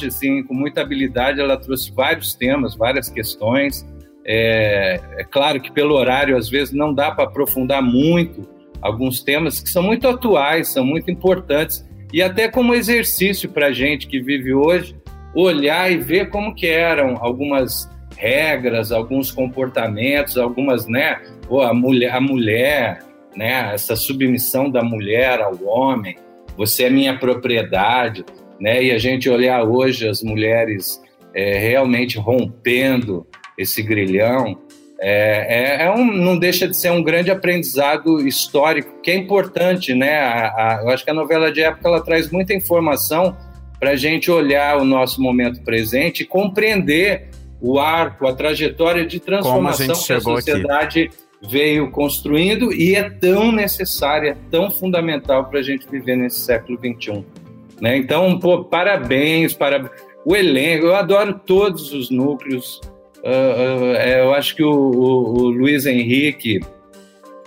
assim, 0.07 0.43
com 0.43 0.53
muita 0.53 0.81
habilidade, 0.81 1.39
ela 1.39 1.57
trouxe 1.57 1.91
vários 1.91 2.33
temas, 2.33 2.75
várias 2.75 3.09
questões. 3.09 3.85
É, 4.25 4.99
é 5.17 5.23
claro 5.23 5.61
que 5.61 5.71
pelo 5.71 5.95
horário, 5.95 6.37
às 6.37 6.49
vezes, 6.49 6.73
não 6.73 6.93
dá 6.93 7.11
para 7.11 7.25
aprofundar 7.25 7.81
muito 7.81 8.47
alguns 8.81 9.23
temas 9.23 9.59
que 9.59 9.69
são 9.69 9.83
muito 9.83 10.07
atuais, 10.07 10.69
são 10.69 10.85
muito 10.85 11.09
importantes. 11.11 11.85
E 12.13 12.21
até 12.21 12.47
como 12.47 12.73
exercício 12.73 13.49
para 13.49 13.67
a 13.67 13.71
gente 13.71 14.07
que 14.07 14.19
vive 14.19 14.53
hoje, 14.53 14.95
olhar 15.33 15.91
e 15.91 15.97
ver 15.97 16.29
como 16.29 16.53
que 16.53 16.67
eram 16.67 17.17
algumas 17.21 17.89
regras, 18.17 18.91
alguns 18.91 19.31
comportamentos, 19.31 20.37
algumas, 20.37 20.87
né? 20.87 21.21
Pô, 21.47 21.61
a 21.61 21.73
mulher, 21.73 22.13
a 22.13 22.21
mulher, 22.21 22.99
né? 23.35 23.73
Essa 23.73 23.95
submissão 23.95 24.69
da 24.69 24.83
mulher 24.83 25.39
ao 25.41 25.63
homem. 25.63 26.17
Você 26.57 26.83
é 26.83 26.89
minha 26.89 27.17
propriedade, 27.17 28.25
né? 28.59 28.83
E 28.83 28.91
a 28.91 28.97
gente 28.97 29.29
olhar 29.29 29.63
hoje 29.63 30.07
as 30.07 30.21
mulheres 30.21 31.01
é, 31.33 31.57
realmente 31.57 32.17
rompendo 32.17 33.25
esse 33.57 33.81
grilhão, 33.81 34.59
é, 35.03 35.81
é, 35.81 35.85
é 35.85 35.91
um, 35.91 36.05
não 36.05 36.37
deixa 36.37 36.67
de 36.67 36.77
ser 36.77 36.91
um 36.91 37.01
grande 37.01 37.31
aprendizado 37.31 38.25
histórico 38.27 39.01
que 39.01 39.09
é 39.09 39.15
importante, 39.15 39.95
né? 39.95 40.19
A, 40.19 40.45
a, 40.47 40.81
eu 40.83 40.89
acho 40.89 41.03
que 41.03 41.09
a 41.09 41.13
novela 41.13 41.51
de 41.51 41.61
época 41.61 41.87
ela 41.87 42.01
traz 42.01 42.29
muita 42.29 42.53
informação 42.53 43.35
para 43.79 43.91
a 43.91 43.95
gente 43.95 44.29
olhar 44.29 44.77
o 44.77 44.85
nosso 44.85 45.19
momento 45.19 45.63
presente 45.63 46.21
e 46.21 46.25
compreender 46.25 47.29
o 47.59 47.79
arco, 47.79 48.27
a 48.27 48.33
trajetória 48.33 49.03
de 49.03 49.19
transformação 49.19 49.87
gente 49.87 50.05
que 50.05 50.13
a 50.13 50.19
chegou 50.19 50.33
aqui. 50.35 50.51
sociedade 50.51 51.09
veio 51.49 51.89
construindo 51.89 52.71
e 52.71 52.95
é 52.95 53.09
tão 53.09 53.51
necessária, 53.51 54.37
tão 54.51 54.69
fundamental 54.69 55.45
para 55.45 55.59
a 55.59 55.63
gente 55.63 55.87
viver 55.89 56.15
nesse 56.15 56.41
século 56.41 56.77
XXI. 56.77 57.25
Né? 57.81 57.97
Então, 57.97 58.37
pô, 58.37 58.63
parabéns 58.63 59.55
para 59.55 59.89
o 60.23 60.35
elenco. 60.35 60.85
Eu 60.85 60.95
adoro 60.95 61.41
todos 61.43 61.91
os 61.91 62.11
núcleos. 62.11 62.79
Uh, 63.23 63.95
eu 64.19 64.33
acho 64.33 64.55
que 64.55 64.63
o, 64.63 64.71
o, 64.71 65.41
o 65.41 65.49
Luiz 65.49 65.85
Henrique, 65.85 66.59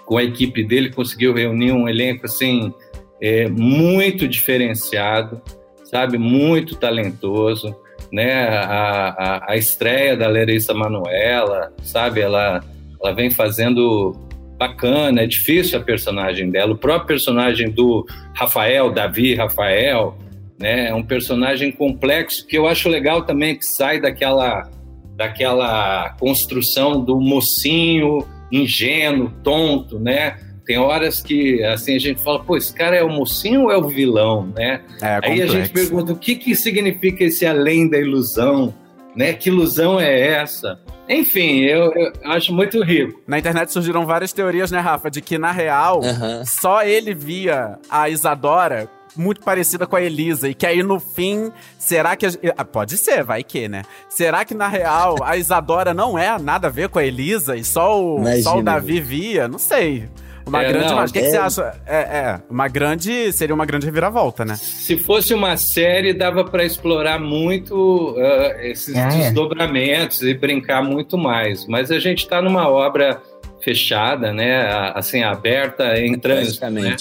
com 0.04 0.16
a 0.16 0.22
equipe 0.22 0.62
dele, 0.62 0.90
conseguiu 0.90 1.34
reunir 1.34 1.72
um 1.72 1.88
elenco 1.88 2.26
assim 2.26 2.72
é, 3.20 3.48
muito 3.48 4.28
diferenciado, 4.28 5.42
sabe, 5.84 6.18
muito 6.18 6.76
talentoso, 6.76 7.74
né? 8.12 8.48
A, 8.48 9.08
a, 9.08 9.52
a 9.52 9.56
estreia 9.56 10.16
da 10.16 10.28
Larissa 10.28 10.72
Manuela, 10.74 11.72
sabe, 11.82 12.20
ela 12.20 12.62
ela 13.02 13.12
vem 13.12 13.30
fazendo 13.30 14.12
bacana, 14.56 15.22
é 15.22 15.26
difícil 15.26 15.78
a 15.78 15.82
personagem 15.82 16.50
dela, 16.50 16.72
o 16.72 16.78
próprio 16.78 17.08
personagem 17.08 17.70
do 17.70 18.06
Rafael, 18.34 18.90
Davi 18.90 19.34
Rafael, 19.34 20.16
né? 20.58 20.88
É 20.88 20.94
um 20.94 21.02
personagem 21.02 21.72
complexo 21.72 22.46
que 22.46 22.56
eu 22.56 22.66
acho 22.66 22.88
legal 22.88 23.22
também 23.22 23.56
que 23.56 23.66
sai 23.66 24.00
daquela 24.00 24.70
daquela 25.16 26.10
construção 26.18 27.00
do 27.04 27.20
mocinho 27.20 28.26
ingênuo, 28.50 29.30
tonto, 29.42 29.98
né? 29.98 30.36
Tem 30.66 30.78
horas 30.78 31.20
que 31.20 31.62
assim 31.64 31.94
a 31.94 31.98
gente 31.98 32.22
fala, 32.22 32.42
pô, 32.42 32.56
esse 32.56 32.72
cara 32.72 32.96
é 32.96 33.02
o 33.02 33.08
mocinho 33.10 33.64
ou 33.64 33.70
é 33.72 33.76
o 33.76 33.88
vilão, 33.88 34.46
né? 34.56 34.80
É, 35.02 35.20
Aí 35.22 35.42
a 35.42 35.46
gente 35.46 35.68
complexo. 35.68 35.72
pergunta 35.72 36.12
o 36.12 36.16
que, 36.16 36.34
que 36.36 36.54
significa 36.54 37.24
esse 37.24 37.44
além 37.46 37.88
da 37.88 37.98
ilusão, 37.98 38.72
né? 39.14 39.34
Que 39.34 39.50
ilusão 39.50 40.00
é 40.00 40.28
essa? 40.28 40.80
Enfim, 41.06 41.60
eu, 41.60 41.92
eu 41.92 42.12
acho 42.24 42.50
muito 42.54 42.82
rico. 42.82 43.20
Na 43.26 43.38
internet 43.38 43.70
surgiram 43.70 44.06
várias 44.06 44.32
teorias, 44.32 44.70
né, 44.70 44.80
Rafa? 44.80 45.10
De 45.10 45.20
que, 45.20 45.36
na 45.36 45.52
real, 45.52 46.00
Aham. 46.02 46.42
só 46.46 46.82
ele 46.82 47.12
via 47.12 47.78
a 47.90 48.08
Isadora 48.08 48.88
muito 49.16 49.40
parecida 49.42 49.86
com 49.86 49.96
a 49.96 50.02
Elisa. 50.02 50.48
E 50.48 50.54
que 50.54 50.66
aí, 50.66 50.82
no 50.82 50.98
fim, 51.00 51.50
será 51.78 52.16
que... 52.16 52.26
a- 52.26 52.30
ah, 52.56 52.64
pode 52.64 52.96
ser, 52.96 53.22
vai 53.24 53.42
que, 53.42 53.68
né? 53.68 53.82
Será 54.08 54.44
que, 54.44 54.54
na 54.54 54.68
real, 54.68 55.16
a 55.22 55.36
Isadora 55.36 55.92
não 55.94 56.18
é 56.18 56.38
nada 56.38 56.68
a 56.68 56.70
ver 56.70 56.88
com 56.88 56.98
a 56.98 57.04
Elisa? 57.04 57.56
E 57.56 57.64
só 57.64 58.00
o, 58.02 58.18
Imagina, 58.18 58.42
só 58.42 58.58
o 58.58 58.62
Davi 58.62 59.00
via? 59.00 59.46
Não 59.48 59.58
sei. 59.58 60.08
Uma 60.46 60.62
É, 60.62 60.68
grande... 60.68 60.86
não, 60.92 61.02
o 61.02 61.06
que, 61.06 61.12
que 61.12 61.18
é- 61.20 61.30
você 61.30 61.36
acha? 61.38 61.80
É, 61.86 61.96
é, 61.96 62.40
uma 62.50 62.68
grande... 62.68 63.32
Seria 63.32 63.54
uma 63.54 63.64
grande 63.64 63.86
reviravolta, 63.86 64.44
né? 64.44 64.56
Se 64.56 64.98
fosse 64.98 65.32
uma 65.32 65.56
série, 65.56 66.12
dava 66.12 66.44
para 66.44 66.62
explorar 66.64 67.18
muito 67.18 68.14
ah, 68.18 68.56
esses 68.66 68.94
Ah, 68.94 69.08
é. 69.08 69.08
desdobramentos 69.08 70.20
e 70.22 70.34
brincar 70.34 70.82
muito 70.82 71.16
mais. 71.16 71.66
Mas 71.66 71.90
a 71.90 71.98
gente 71.98 72.18
está 72.24 72.42
numa 72.42 72.68
obra 72.68 73.22
fechada, 73.62 74.34
né? 74.34 74.92
Assim, 74.94 75.22
aberta 75.22 75.98
em 75.98 76.18
trânsito, 76.18 76.68
né? 76.70 76.96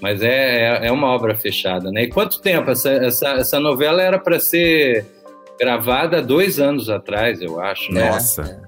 Mas 0.00 0.22
é, 0.22 0.78
é, 0.82 0.86
é 0.86 0.92
uma 0.92 1.08
obra 1.08 1.34
fechada, 1.34 1.90
né? 1.90 2.04
E 2.04 2.08
quanto 2.08 2.40
tempo? 2.40 2.70
Essa, 2.70 2.90
essa, 2.92 3.28
essa 3.32 3.60
novela 3.60 4.00
era 4.02 4.18
para 4.18 4.38
ser 4.40 5.04
gravada 5.60 6.22
dois 6.22 6.58
anos 6.58 6.88
atrás, 6.88 7.40
eu 7.42 7.60
acho, 7.60 7.92
né? 7.92 8.10
Nossa. 8.10 8.62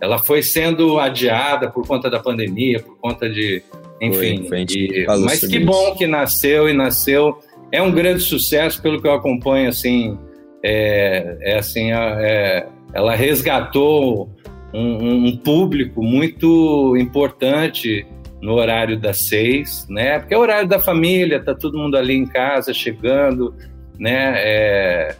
Ela 0.00 0.18
foi 0.18 0.42
sendo 0.42 0.98
adiada 0.98 1.70
por 1.70 1.86
conta 1.86 2.08
da 2.08 2.18
pandemia, 2.20 2.80
por 2.80 2.96
conta 2.98 3.28
de. 3.28 3.62
Enfim. 4.00 4.46
Foi, 4.48 4.64
foi, 4.64 4.66
e- 4.70 5.04
falou 5.04 5.24
mas 5.24 5.40
que 5.40 5.56
isso. 5.56 5.66
bom 5.66 5.94
que 5.94 6.06
nasceu 6.06 6.68
e 6.68 6.72
nasceu. 6.72 7.38
É 7.70 7.82
um 7.82 7.90
grande 7.90 8.22
sucesso, 8.22 8.80
pelo 8.80 9.02
que 9.02 9.06
eu 9.08 9.12
acompanho, 9.12 9.68
assim. 9.68 10.16
É, 10.62 11.36
é 11.42 11.58
assim, 11.58 11.92
é- 11.92 12.66
ela 12.94 13.14
resgatou 13.14 14.30
um- 14.72 15.26
um 15.26 15.36
público 15.36 16.02
muito 16.02 16.96
importante 16.96 18.06
no 18.40 18.54
horário 18.54 18.98
das 18.98 19.26
seis, 19.28 19.86
né? 19.88 20.18
Porque 20.18 20.34
é 20.34 20.38
o 20.38 20.40
horário 20.40 20.68
da 20.68 20.78
família, 20.78 21.42
tá 21.42 21.54
todo 21.54 21.78
mundo 21.78 21.96
ali 21.96 22.14
em 22.14 22.26
casa 22.26 22.72
chegando, 22.72 23.54
né? 23.98 24.34
É, 24.36 25.16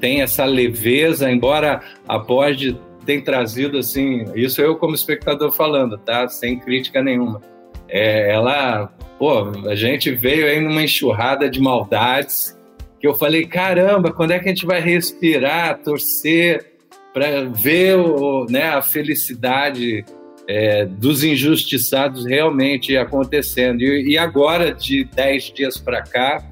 tem 0.00 0.22
essa 0.22 0.44
leveza, 0.44 1.30
embora 1.30 1.80
a 2.06 2.18
Borde 2.18 2.78
tenha 3.04 3.22
trazido 3.22 3.78
assim, 3.78 4.24
isso 4.34 4.60
eu 4.60 4.76
como 4.76 4.94
espectador 4.94 5.52
falando, 5.52 5.96
tá? 5.96 6.28
Sem 6.28 6.58
crítica 6.58 7.02
nenhuma. 7.02 7.40
É, 7.88 8.32
ela, 8.32 8.92
pô, 9.18 9.68
a 9.68 9.74
gente 9.76 10.10
veio 10.10 10.46
aí 10.46 10.60
numa 10.60 10.82
enxurrada 10.82 11.48
de 11.48 11.60
maldades 11.60 12.56
que 12.98 13.06
eu 13.06 13.14
falei, 13.14 13.46
caramba, 13.46 14.12
quando 14.12 14.32
é 14.32 14.38
que 14.38 14.46
a 14.46 14.48
gente 14.48 14.66
vai 14.66 14.80
respirar, 14.80 15.78
torcer 15.82 16.72
para 17.14 17.44
ver 17.44 17.96
o, 17.96 18.46
né, 18.50 18.64
a 18.64 18.82
felicidade 18.82 20.04
é, 20.48 20.84
dos 20.84 21.24
injustiçados 21.24 22.24
realmente 22.24 22.96
acontecendo. 22.96 23.82
E, 23.82 24.12
e 24.12 24.18
agora, 24.18 24.72
de 24.72 25.04
10 25.04 25.52
dias 25.52 25.78
para 25.78 26.02
cá, 26.02 26.44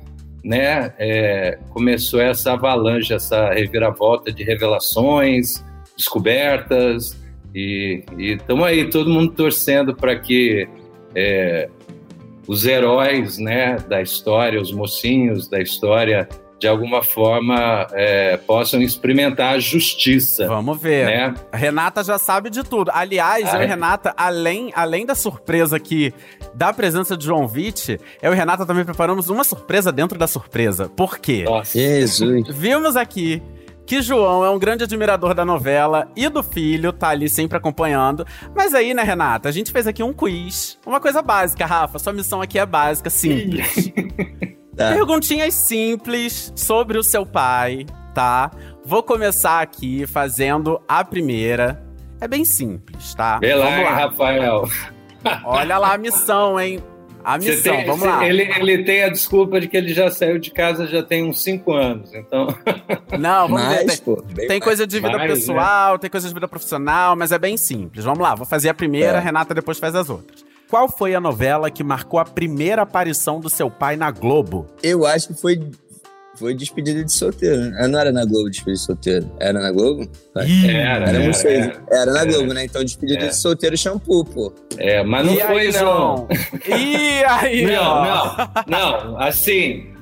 né, 0.44 0.92
é, 0.98 1.59
começou 1.70 2.20
essa 2.20 2.52
avalanche, 2.52 3.14
essa 3.14 3.50
reviravolta 3.50 4.30
de 4.30 4.42
revelações, 4.42 5.64
descobertas, 5.96 7.16
e 7.54 8.04
estamos 8.18 8.66
aí, 8.66 8.90
todo 8.90 9.09
mundo 9.09 9.33
torcendo 9.33 9.94
para 9.94 10.18
que 10.18 10.68
é, 11.14 11.70
os 12.48 12.66
heróis 12.66 13.38
né, 13.38 13.76
da 13.88 14.02
história, 14.02 14.61
os 14.61 14.72
mocinhos 14.72 15.48
da 15.48 15.61
história, 15.61 16.28
de 16.64 16.68
alguma 16.68 17.03
forma 17.03 17.87
é, 17.92 18.38
possam 18.38 18.81
experimentar 18.81 19.57
a 19.57 19.59
justiça. 19.59 20.46
Vamos 20.46 20.81
ver. 20.81 21.05
Né? 21.05 21.35
A 21.53 21.57
Renata 21.59 22.03
já 22.03 22.16
sabe 22.16 22.48
de 22.48 22.62
tudo. 22.62 22.90
Aliás, 22.94 23.53
eu 23.53 23.61
e? 23.61 23.66
Renata, 23.66 24.14
além, 24.16 24.72
além 24.74 25.05
da 25.05 25.14
surpresa 25.14 25.77
aqui 25.77 26.14
da 26.55 26.72
presença 26.72 27.18
de 27.18 27.27
João 27.27 27.46
Vitti, 27.46 28.00
eu 28.22 28.33
e 28.33 28.35
Renata 28.35 28.64
também 28.64 28.83
preparamos 28.83 29.29
uma 29.29 29.44
surpresa 29.44 29.92
dentro 29.92 30.18
da 30.18 30.27
surpresa. 30.27 30.88
Por 30.88 31.18
quê? 31.18 31.44
Nossa. 31.44 31.79
Jesus. 31.79 32.48
Vimos 32.48 32.96
aqui 32.96 33.42
que 33.85 34.00
João 34.00 34.42
é 34.42 34.48
um 34.48 34.59
grande 34.59 34.85
admirador 34.85 35.35
da 35.35 35.44
novela 35.44 36.09
e 36.16 36.31
do 36.31 36.42
filho, 36.42 36.94
tá 36.94 37.11
ali 37.11 37.29
sempre 37.29 37.59
acompanhando. 37.59 38.27
Mas 38.57 38.72
aí, 38.72 38.94
né, 38.94 39.03
Renata, 39.03 39.50
a 39.50 39.53
gente 39.53 39.70
fez 39.70 39.87
aqui 39.87 40.03
um 40.03 40.14
quiz. 40.14 40.79
Uma 40.87 40.98
coisa 40.98 41.20
básica, 41.20 41.66
Rafa. 41.66 41.98
Sua 41.98 42.14
missão 42.14 42.40
aqui 42.40 42.59
é 42.59 42.64
básica, 42.64 43.11
simples. 43.11 43.92
Tá. 44.76 44.92
Perguntinhas 44.92 45.54
simples 45.54 46.52
sobre 46.56 46.98
o 46.98 47.02
seu 47.02 47.24
pai, 47.24 47.87
tá? 48.14 48.50
Vou 48.84 49.02
começar 49.02 49.60
aqui 49.60 50.06
fazendo 50.06 50.80
a 50.88 51.04
primeira. 51.04 51.82
É 52.20 52.26
bem 52.28 52.44
simples, 52.44 53.14
tá? 53.14 53.38
Vê 53.38 53.54
lá, 53.54 53.66
Vamos 53.66 53.84
lá. 53.84 53.94
Rafael. 53.94 54.64
Olha 55.44 55.78
lá 55.78 55.94
a 55.94 55.98
missão, 55.98 56.58
hein? 56.60 56.82
A 57.24 57.38
missão, 57.38 57.74
tem- 57.76 57.87
vamos 57.87 58.06
lá. 58.06 58.26
Ele, 58.26 58.42
ele 58.42 58.84
tem 58.84 59.02
a 59.04 59.08
desculpa 59.08 59.58
de 59.58 59.66
que 59.66 59.76
ele 59.78 59.94
já 59.94 60.10
saiu 60.10 60.38
de 60.38 60.50
casa 60.50 60.87
já 60.87 61.02
tem 61.02 61.24
uns 61.26 61.42
5 61.42 61.72
anos, 61.72 62.12
então... 62.12 62.48
Não, 63.18 63.48
vamos 63.48 63.62
ver. 63.66 63.84
Mas, 63.87 63.98
Tem, 64.00 64.14
pô, 64.14 64.22
tem 64.22 64.48
mais. 64.48 64.60
coisa 64.64 64.87
de 64.87 64.96
vida 64.96 65.08
Mais, 65.16 65.22
né? 65.22 65.28
pessoal, 65.28 65.98
tem 65.98 66.10
coisa 66.10 66.28
de 66.28 66.34
vida 66.34 66.46
profissional, 66.46 67.16
mas 67.16 67.32
é 67.32 67.38
bem 67.38 67.56
simples. 67.56 68.04
Vamos 68.04 68.20
lá, 68.20 68.34
vou 68.34 68.44
fazer 68.46 68.68
a 68.68 68.74
primeira, 68.74 69.12
É. 69.12 69.16
a 69.16 69.20
Renata 69.20 69.54
depois 69.54 69.78
faz 69.78 69.94
as 69.94 70.10
outras. 70.10 70.44
Qual 70.74 70.88
foi 70.88 71.14
a 71.14 71.20
novela 71.20 71.70
que 71.70 71.84
marcou 71.84 72.18
a 72.18 72.24
primeira 72.24 72.82
aparição 72.82 73.38
do 73.38 73.48
seu 73.48 73.70
pai 73.70 73.94
na 73.94 74.10
Globo? 74.10 74.66
Eu 74.82 75.06
acho 75.06 75.28
que 75.28 75.34
foi, 75.40 75.70
foi 76.34 76.52
despedida 76.52 77.04
de 77.04 77.12
solteiro. 77.12 77.70
né? 77.70 77.87
Não 77.87 77.96
era 78.00 78.10
na 78.10 78.24
Globo 78.24 78.50
despedida 78.50 78.80
de 78.80 78.84
solteiro. 78.84 79.30
Era 79.38 79.60
na 79.60 79.70
Globo? 79.70 80.02
Ih, 80.44 80.66
Era, 80.68 80.78
Era, 80.80 81.08
era, 81.10 81.18
não 81.26 81.32
sei. 81.32 81.56
era. 81.58 81.82
Era 81.92 82.12
na 82.12 82.20
Era. 82.22 82.32
Globo, 82.32 82.52
né? 82.54 82.64
Então 82.64 82.82
despedida 82.82 83.22
É. 83.26 83.28
de 83.28 83.37
solteiro 83.37 83.76
shampoo, 83.78 84.24
pô. 84.24 84.52
É, 84.76 85.04
mas 85.04 85.24
não 85.24 85.34
e 85.34 85.40
foi, 85.42 85.60
aí, 85.68 85.72
não. 85.74 86.26
E 86.66 87.24
aí, 87.24 87.66
Não, 87.66 87.82
ó? 87.84 88.37
não, 88.66 89.10
não. 89.12 89.20
Assim, 89.20 89.94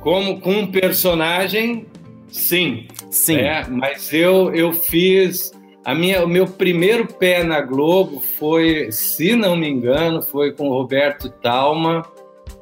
como 0.00 0.40
com 0.40 0.52
um 0.60 0.70
personagem, 0.70 1.88
sim. 2.30 2.86
Sim. 3.10 3.38
né? 3.38 3.66
Mas 3.68 4.12
eu, 4.12 4.54
eu 4.54 4.72
fiz. 4.72 5.50
A 5.88 5.94
minha, 5.94 6.22
o 6.22 6.28
meu 6.28 6.46
primeiro 6.46 7.06
pé 7.06 7.42
na 7.42 7.62
Globo 7.62 8.20
foi, 8.38 8.92
se 8.92 9.34
não 9.34 9.56
me 9.56 9.66
engano, 9.66 10.20
foi 10.20 10.52
com 10.52 10.68
o 10.68 10.72
Roberto 10.74 11.30
Talma, 11.30 12.04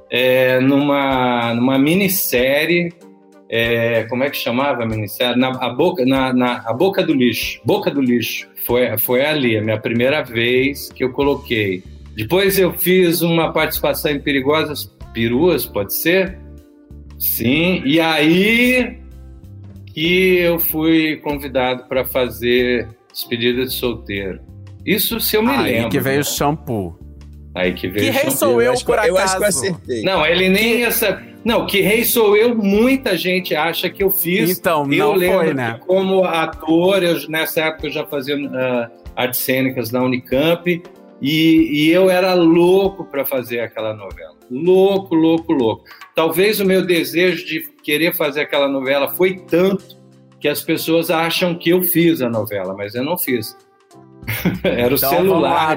é, 0.09 0.61
numa, 0.61 1.53
numa 1.53 1.77
minissérie. 1.77 2.93
é, 3.49 4.05
como 4.05 4.23
é 4.23 4.31
que 4.31 4.37
chamava 4.37 4.85
a 4.85 4.87
minissérie? 4.87 5.37
Na, 5.41 5.49
a, 5.49 5.71
boca, 5.71 6.07
na, 6.07 6.33
na- 6.33 6.63
a 6.67 6.73
Boca 6.73 7.03
do 7.03 7.13
Lixo. 7.13 7.61
Boca 7.65 7.91
do 7.91 8.01
Lixo. 8.01 8.47
Foi, 8.65 8.97
foi 8.97 9.27
ali, 9.27 9.57
a 9.59 9.61
minha 9.61 9.81
primeira 9.81 10.23
vez 10.23 10.89
que 10.93 11.03
eu 11.03 11.11
coloquei. 11.13 11.83
Depois 12.15 12.57
eu 12.61 12.73
fiz 12.75 13.23
uma 13.23 13.53
participação 13.53 14.13
em 14.13 14.21
Perigosas 14.21 14.85
Peruas, 15.13 15.67
pode 15.67 15.97
ser? 15.97 16.39
Sim. 17.19 17.83
E 17.85 17.99
aí 17.99 18.99
que 19.93 20.37
eu 20.37 20.61
fui 20.61 21.17
convidado 21.17 21.89
para 21.89 22.05
fazer 22.05 22.87
despedida 23.17 23.65
de 23.65 23.73
solteiro. 23.73 24.41
Isso 24.85 25.19
se 25.21 25.37
eu 25.37 25.43
me 25.43 25.51
Aí 25.51 25.73
lembro. 25.73 25.89
que 25.91 25.99
veio 26.01 26.17
né? 26.17 26.21
o 26.21 26.25
shampoo. 26.25 26.99
Aí 27.55 27.73
que 27.73 27.89
veio 27.89 28.05
Que 28.05 28.11
o 28.11 28.13
rei 28.13 28.23
shampoo. 28.25 28.37
sou 28.39 28.63
eu, 28.63 28.73
acho, 28.73 28.85
que- 28.85 28.93
por 28.93 29.05
eu 29.05 29.17
acho 29.17 29.37
que 29.37 29.43
eu 29.43 29.43
acaso. 29.47 29.59
acertei. 29.65 30.03
Não, 30.03 30.25
ele 30.27 30.49
nem 30.51 30.85
essa. 30.85 31.23
Não, 31.43 31.65
que 31.65 31.81
rei 31.81 32.05
sou 32.05 32.37
eu, 32.37 32.55
muita 32.55 33.17
gente 33.17 33.55
acha 33.55 33.89
que 33.89 34.03
eu 34.03 34.11
fiz. 34.11 34.59
Então, 34.59 34.83
eu 34.93 34.99
não 35.09 35.15
lembro 35.15 35.39
foi, 35.39 35.49
que 35.49 35.55
né? 35.55 35.81
como 35.87 36.25
ator, 36.25 37.03
eu, 37.03 37.29
nessa 37.29 37.63
época 37.63 37.87
eu 37.87 37.93
já 37.93 38.05
fazia 38.05 38.37
ah, 38.37 38.91
artes 39.17 39.41
cênicas 39.41 39.91
na 39.91 40.03
Unicamp 40.03 40.83
e, 41.23 41.87
e 41.87 41.91
eu 41.91 42.11
era 42.11 42.35
louco 42.35 43.05
para 43.05 43.25
fazer 43.25 43.61
aquela 43.61 43.95
novela. 43.95 44.35
Louco, 44.51 45.15
louco, 45.15 45.53
louco. 45.53 45.85
Talvez 46.15 46.61
o 46.61 46.65
meu 46.65 46.85
desejo 46.85 47.47
de 47.47 47.65
querer 47.83 48.15
fazer 48.15 48.43
aquela 48.43 48.69
novela 48.69 49.09
foi 49.15 49.37
tanto 49.39 49.96
que 50.47 50.51
as 50.51 50.63
pessoas 50.63 51.11
acham 51.11 51.57
que 51.57 51.71
eu 51.71 51.83
fiz 51.83 52.23
a 52.23 52.29
novela, 52.31 52.73
mas 52.73 52.95
eu 52.95 53.03
não 53.03 53.19
fiz. 53.19 53.57
era 54.63 54.95
o 54.95 54.97
Então, 54.97 55.11
celular. 55.11 55.77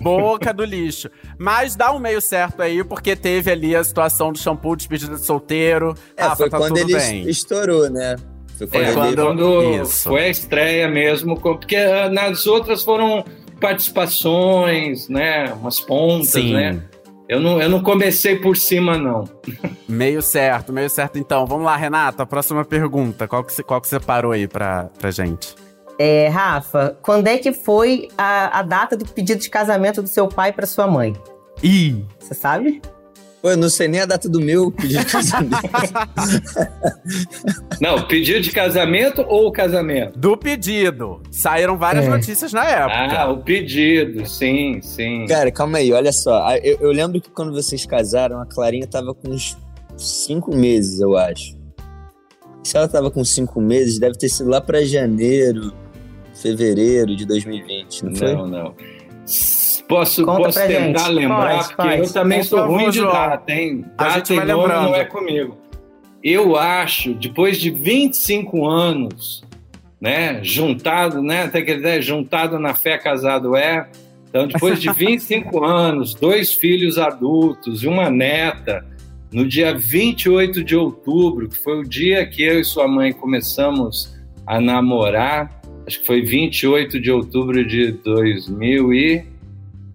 Boca 0.00 0.54
do 0.54 0.64
lixo. 0.64 1.10
Mas 1.38 1.76
dá 1.76 1.92
um 1.92 1.98
meio 1.98 2.22
certo 2.22 2.62
aí, 2.62 2.82
porque 2.82 3.14
teve 3.14 3.50
ali 3.50 3.76
a 3.76 3.84
situação 3.84 4.32
do 4.32 4.38
shampoo, 4.38 4.74
despedida 4.74 5.16
de 5.16 5.20
solteiro. 5.20 5.94
É, 6.16 6.22
Rafa, 6.22 6.36
foi 6.36 6.48
tá 6.50 6.56
quando 6.56 6.68
tudo 6.78 6.90
ele 6.90 6.98
bem. 6.98 7.28
estourou, 7.28 7.90
né? 7.90 8.16
Foi 8.56 8.66
quando 8.66 8.82
É, 8.82 8.94
quando- 8.94 9.16
quando 9.22 9.82
Isso. 9.82 10.08
foi 10.08 10.24
a 10.24 10.28
estreia 10.30 10.88
mesmo, 10.88 11.38
com- 11.38 11.56
porque 11.58 11.76
ah, 11.76 12.08
nas 12.08 12.46
outras 12.46 12.82
foram 12.82 13.22
participações, 13.60 15.08
né? 15.10 15.52
Umas 15.52 15.78
pontas, 15.78 16.28
Sim. 16.30 16.54
né? 16.54 16.80
Eu 17.30 17.38
não, 17.38 17.62
eu 17.62 17.68
não 17.68 17.80
comecei 17.80 18.34
por 18.34 18.56
cima, 18.56 18.98
não. 18.98 19.22
Meio 19.88 20.20
certo, 20.20 20.72
meio 20.72 20.90
certo. 20.90 21.16
Então, 21.16 21.46
vamos 21.46 21.64
lá, 21.64 21.76
Renata, 21.76 22.26
próxima 22.26 22.64
pergunta. 22.64 23.28
Qual 23.28 23.44
que 23.44 23.52
você, 23.52 23.62
qual 23.62 23.80
que 23.80 23.86
você 23.86 24.00
parou 24.00 24.32
aí 24.32 24.48
pra, 24.48 24.90
pra 24.98 25.12
gente? 25.12 25.54
É, 25.96 26.26
Rafa, 26.26 26.98
quando 27.00 27.28
é 27.28 27.38
que 27.38 27.52
foi 27.52 28.08
a, 28.18 28.58
a 28.58 28.62
data 28.62 28.96
do 28.96 29.06
pedido 29.06 29.40
de 29.40 29.48
casamento 29.48 30.02
do 30.02 30.08
seu 30.08 30.26
pai 30.26 30.52
para 30.52 30.66
sua 30.66 30.88
mãe? 30.88 31.14
Ih! 31.62 32.04
Você 32.18 32.34
sabe? 32.34 32.82
Pô, 33.42 33.50
eu 33.50 33.56
não 33.56 33.68
sei 33.70 33.88
nem 33.88 34.00
a 34.02 34.06
data 34.06 34.28
do 34.28 34.38
meu 34.40 34.70
pedido 34.70 35.02
de 35.04 35.10
casamento. 35.10 35.56
Não, 37.80 38.06
pedido 38.06 38.40
de 38.42 38.50
casamento 38.50 39.22
ou 39.26 39.46
o 39.48 39.52
casamento? 39.52 40.18
Do 40.18 40.36
pedido. 40.36 41.22
Saíram 41.30 41.78
várias 41.78 42.04
É. 42.04 42.08
notícias 42.10 42.52
na 42.52 42.64
época. 42.68 43.20
Ah, 43.22 43.30
o 43.30 43.38
pedido, 43.42 44.26
sim, 44.28 44.80
sim. 44.82 45.24
Cara, 45.26 45.50
calma 45.50 45.78
aí, 45.78 45.90
olha 45.92 46.12
só. 46.12 46.42
Ah, 46.46 46.58
Eu, 46.58 46.76
eu 46.80 46.92
lembro 46.92 47.18
que 47.20 47.30
quando 47.30 47.52
vocês 47.52 47.86
casaram, 47.86 48.40
a 48.40 48.46
Clarinha 48.46 48.86
tava 48.86 49.14
com 49.14 49.30
uns 49.30 49.56
cinco 49.96 50.54
meses, 50.54 51.00
eu 51.00 51.16
acho. 51.16 51.58
Se 52.62 52.76
ela 52.76 52.88
tava 52.88 53.10
com 53.10 53.24
cinco 53.24 53.58
meses, 53.60 53.98
deve 53.98 54.18
ter 54.18 54.28
sido 54.28 54.50
lá 54.50 54.60
pra 54.60 54.84
janeiro, 54.84 55.72
fevereiro 56.34 57.16
de 57.16 57.24
2020, 57.24 58.04
não 58.04 58.14
foi? 58.14 58.34
Não, 58.34 58.46
não. 58.46 58.74
Posso, 59.90 60.24
Conta 60.24 60.44
posso 60.44 60.66
tentar 60.66 60.98
gente. 61.00 61.12
lembrar, 61.12 61.56
Pode, 61.56 61.68
porque 61.76 61.82
pode. 61.82 61.98
eu 62.02 62.12
também 62.12 62.42
sou 62.42 62.66
ruim 62.66 62.90
de 62.90 62.96
João. 62.98 63.12
data, 63.12 63.52
hein? 63.52 63.84
A 63.98 64.04
Data 64.04 64.14
gente 64.18 64.32
e 64.32 64.36
nome 64.36 64.52
lembrando. 64.54 64.82
não 64.88 64.94
é 64.94 65.04
comigo. 65.04 65.58
Eu 66.22 66.56
acho, 66.56 67.12
depois 67.14 67.58
de 67.60 67.70
25 67.70 68.66
anos, 68.66 69.42
né, 70.00 70.40
juntado, 70.42 71.22
né, 71.22 71.48
tem 71.48 71.62
aquela 71.62 71.78
ideia, 71.78 72.00
juntado 72.02 72.58
na 72.58 72.74
fé, 72.74 72.96
casado 72.98 73.56
é. 73.56 73.88
Então, 74.28 74.46
depois 74.46 74.80
de 74.80 74.90
25 74.92 75.62
anos, 75.64 76.14
dois 76.14 76.52
filhos 76.54 76.96
adultos 76.98 77.82
e 77.82 77.88
uma 77.88 78.08
neta, 78.08 78.86
no 79.32 79.46
dia 79.46 79.76
28 79.76 80.62
de 80.62 80.76
outubro, 80.76 81.48
que 81.48 81.56
foi 81.56 81.80
o 81.80 81.88
dia 81.88 82.26
que 82.26 82.42
eu 82.42 82.60
e 82.60 82.64
sua 82.64 82.86
mãe 82.88 83.12
começamos 83.12 84.16
a 84.46 84.60
namorar, 84.60 85.60
acho 85.86 86.00
que 86.00 86.06
foi 86.06 86.22
28 86.22 87.00
de 87.00 87.10
outubro 87.10 87.64
de 87.66 87.92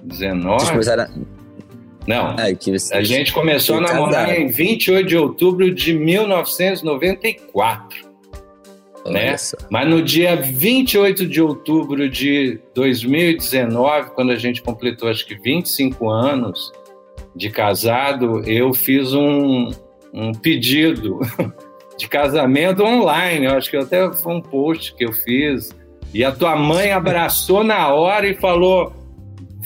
2019. 0.06 0.60
Vocês 0.60 0.72
começaram. 0.72 1.08
Não, 2.08 2.36
Ah, 2.38 2.54
que 2.54 2.72
vocês... 2.72 2.92
a 2.92 3.02
gente 3.02 3.34
começou 3.34 3.78
a 3.78 3.82
namorar 3.82 4.28
casaram. 4.28 4.44
em 4.44 4.48
28 4.48 5.08
de 5.08 5.18
outubro 5.18 5.74
de 5.74 5.94
1994. 5.94 8.06
Olha 9.06 9.14
né? 9.14 9.36
Mas 9.70 9.90
no 9.90 10.02
dia 10.02 10.36
28 10.36 11.28
de 11.28 11.42
outubro 11.42 12.10
de 12.10 12.60
2019, 12.74 14.12
quando 14.12 14.32
a 14.32 14.36
gente 14.36 14.62
completou 14.62 15.10
acho 15.10 15.26
que 15.26 15.36
25 15.36 16.10
anos 16.10 16.72
de 17.36 17.50
casado, 17.50 18.42
eu 18.48 18.74
fiz 18.74 19.14
um, 19.14 19.70
um 20.14 20.32
pedido 20.32 21.20
de 21.98 22.08
casamento 22.08 22.84
online. 22.84 23.46
Eu 23.46 23.54
acho 23.54 23.70
que 23.70 23.78
até 23.78 24.12
foi 24.14 24.34
um 24.34 24.42
post 24.42 24.96
que 24.96 25.06
eu 25.06 25.14
fiz. 25.14 25.70
E 26.14 26.24
a 26.24 26.32
tua 26.32 26.56
mãe 26.56 26.92
abraçou 26.92 27.64
na 27.64 27.94
hora 27.94 28.28
e 28.28 28.34
falou: 28.34 28.92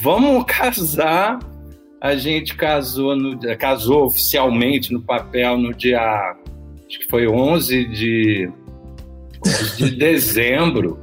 Vamos 0.01 0.45
casar. 0.47 1.39
A 2.01 2.15
gente 2.15 2.55
casou, 2.55 3.15
no, 3.15 3.37
casou 3.57 4.05
oficialmente 4.05 4.93
no 4.93 5.01
papel 5.01 5.57
no 5.57 5.73
dia. 5.73 5.99
Acho 5.99 6.99
que 6.99 7.07
foi 7.09 7.27
11 7.27 7.85
de 7.87 8.49
11 9.45 9.77
de 9.77 9.95
dezembro, 9.97 10.99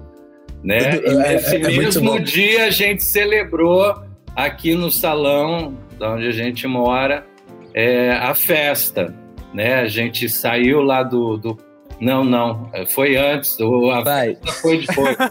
né? 0.64 0.96
E 0.96 1.06
É, 1.06 1.32
nesse 1.32 1.56
é, 1.56 1.60
é 1.60 1.62
muito 1.64 1.78
mesmo 1.78 2.20
dia 2.20 2.64
a 2.64 2.70
gente 2.70 3.04
celebrou 3.04 3.94
aqui 4.34 4.74
no 4.74 4.90
salão 4.90 5.74
da 5.98 6.12
onde 6.12 6.26
a 6.26 6.32
gente 6.32 6.66
mora 6.66 7.26
é, 7.74 8.10
a 8.12 8.34
festa, 8.34 9.14
né? 9.52 9.74
A 9.74 9.88
gente 9.88 10.28
saiu 10.28 10.80
lá 10.80 11.02
do, 11.02 11.36
do... 11.36 11.58
não, 12.00 12.24
não, 12.24 12.70
foi 12.94 13.16
antes, 13.16 13.58
o- 13.60 13.90
a 13.90 14.02
Vai. 14.02 14.36
foi 14.60 14.84
depois. 14.86 15.16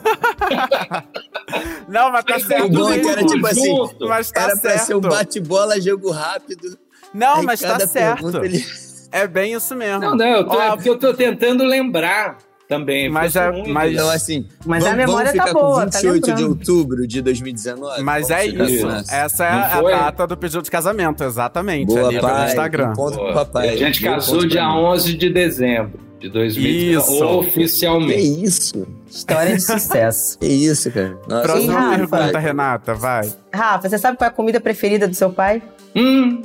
Não, 1.88 2.12
mas 2.12 2.26
tá 2.26 2.40
certo. 2.40 2.66
O 2.66 2.70
bom 2.70 2.92
é 2.92 3.00
que 3.00 3.08
era 3.08 3.24
tipo 3.24 3.46
assim. 3.48 3.76
Mas 4.02 4.32
tá 4.32 4.42
era 4.42 4.58
pra 4.58 4.72
certo. 4.72 4.86
ser 4.86 4.96
um 4.96 5.02
bate-bola, 5.02 5.80
jogo 5.80 6.10
rápido. 6.12 6.78
Não, 7.14 7.36
Aí 7.38 7.46
mas 7.46 7.60
tá 7.60 7.80
certo. 7.88 8.44
ele- 8.44 8.64
É 9.12 9.28
bem 9.28 9.54
isso 9.54 9.76
mesmo. 9.76 10.00
Não, 10.02 10.16
não, 10.16 10.26
eu 10.26 10.44
tô, 10.46 10.56
Ó, 10.58 10.62
é 10.64 10.70
porque 10.72 10.90
eu 10.90 10.98
tô 10.98 11.14
tentando 11.14 11.64
lembrar 11.64 12.38
também. 12.68 13.10
Mas 13.10 13.36
eu 13.36 13.44
é- 13.44 13.68
mas-. 13.68 13.94
Então, 13.94 14.10
assim, 14.10 14.48
Mas 14.66 14.84
vamos, 14.84 14.94
a 15.00 15.06
memória 15.06 15.32
vamos 15.32 15.38
tá 15.42 15.48
ficar 15.48 15.54
boa, 15.60 15.84
com 15.86 15.90
tá 15.92 16.00
28 16.00 16.34
de 16.34 16.44
outubro 16.44 17.08
de 17.08 17.22
2019. 17.22 18.02
Mas 18.02 18.30
é 18.32 18.46
isso. 18.48 18.88
nessa. 18.88 19.16
Essa 19.16 19.46
é 19.46 19.52
Não 19.52 19.88
a, 19.88 19.96
a 19.96 20.00
data 20.06 20.28
do 20.28 20.36
pedido 20.36 20.64
de 20.64 20.72
casamento, 20.72 21.24
exatamente. 21.24 21.88
Boa, 21.94 22.10
ali 22.10 22.20
pai. 22.20 22.48
Instagram. 22.48 22.90
Um 22.90 22.94
ponto 22.94 23.18
pro 23.18 23.28
Pô, 23.28 23.34
papai. 23.34 23.70
a 23.70 23.78
gente 23.78 24.02
casou 24.02 24.46
dia 24.46 24.62
pra 24.62 24.70
mim. 24.74 24.80
11 24.80 25.14
de 25.16 25.30
dezembro 25.30 26.00
de 26.26 26.30
2019, 26.32 26.98
Isso. 26.98 27.18
Que 27.18 27.24
oficialmente. 27.24 28.44
isso? 28.44 28.88
História 29.08 29.56
de 29.56 29.62
sucesso. 29.62 30.38
Que 30.42 30.48
isso, 30.48 30.92
cara? 30.92 31.18
Nossa, 31.28 31.44
Próxima 31.44 31.80
Rafa. 31.80 32.08
pergunta, 32.18 32.40
Renata, 32.40 32.94
vai. 32.96 33.32
Rafa, 33.54 33.90
você 33.90 33.98
sabe 33.98 34.18
qual 34.18 34.26
é 34.28 34.32
a 34.32 34.34
comida 34.36 34.60
preferida 34.60 35.08
do 35.08 35.14
seu 35.14 35.30
pai? 35.32 35.62
Hum, 35.96 36.42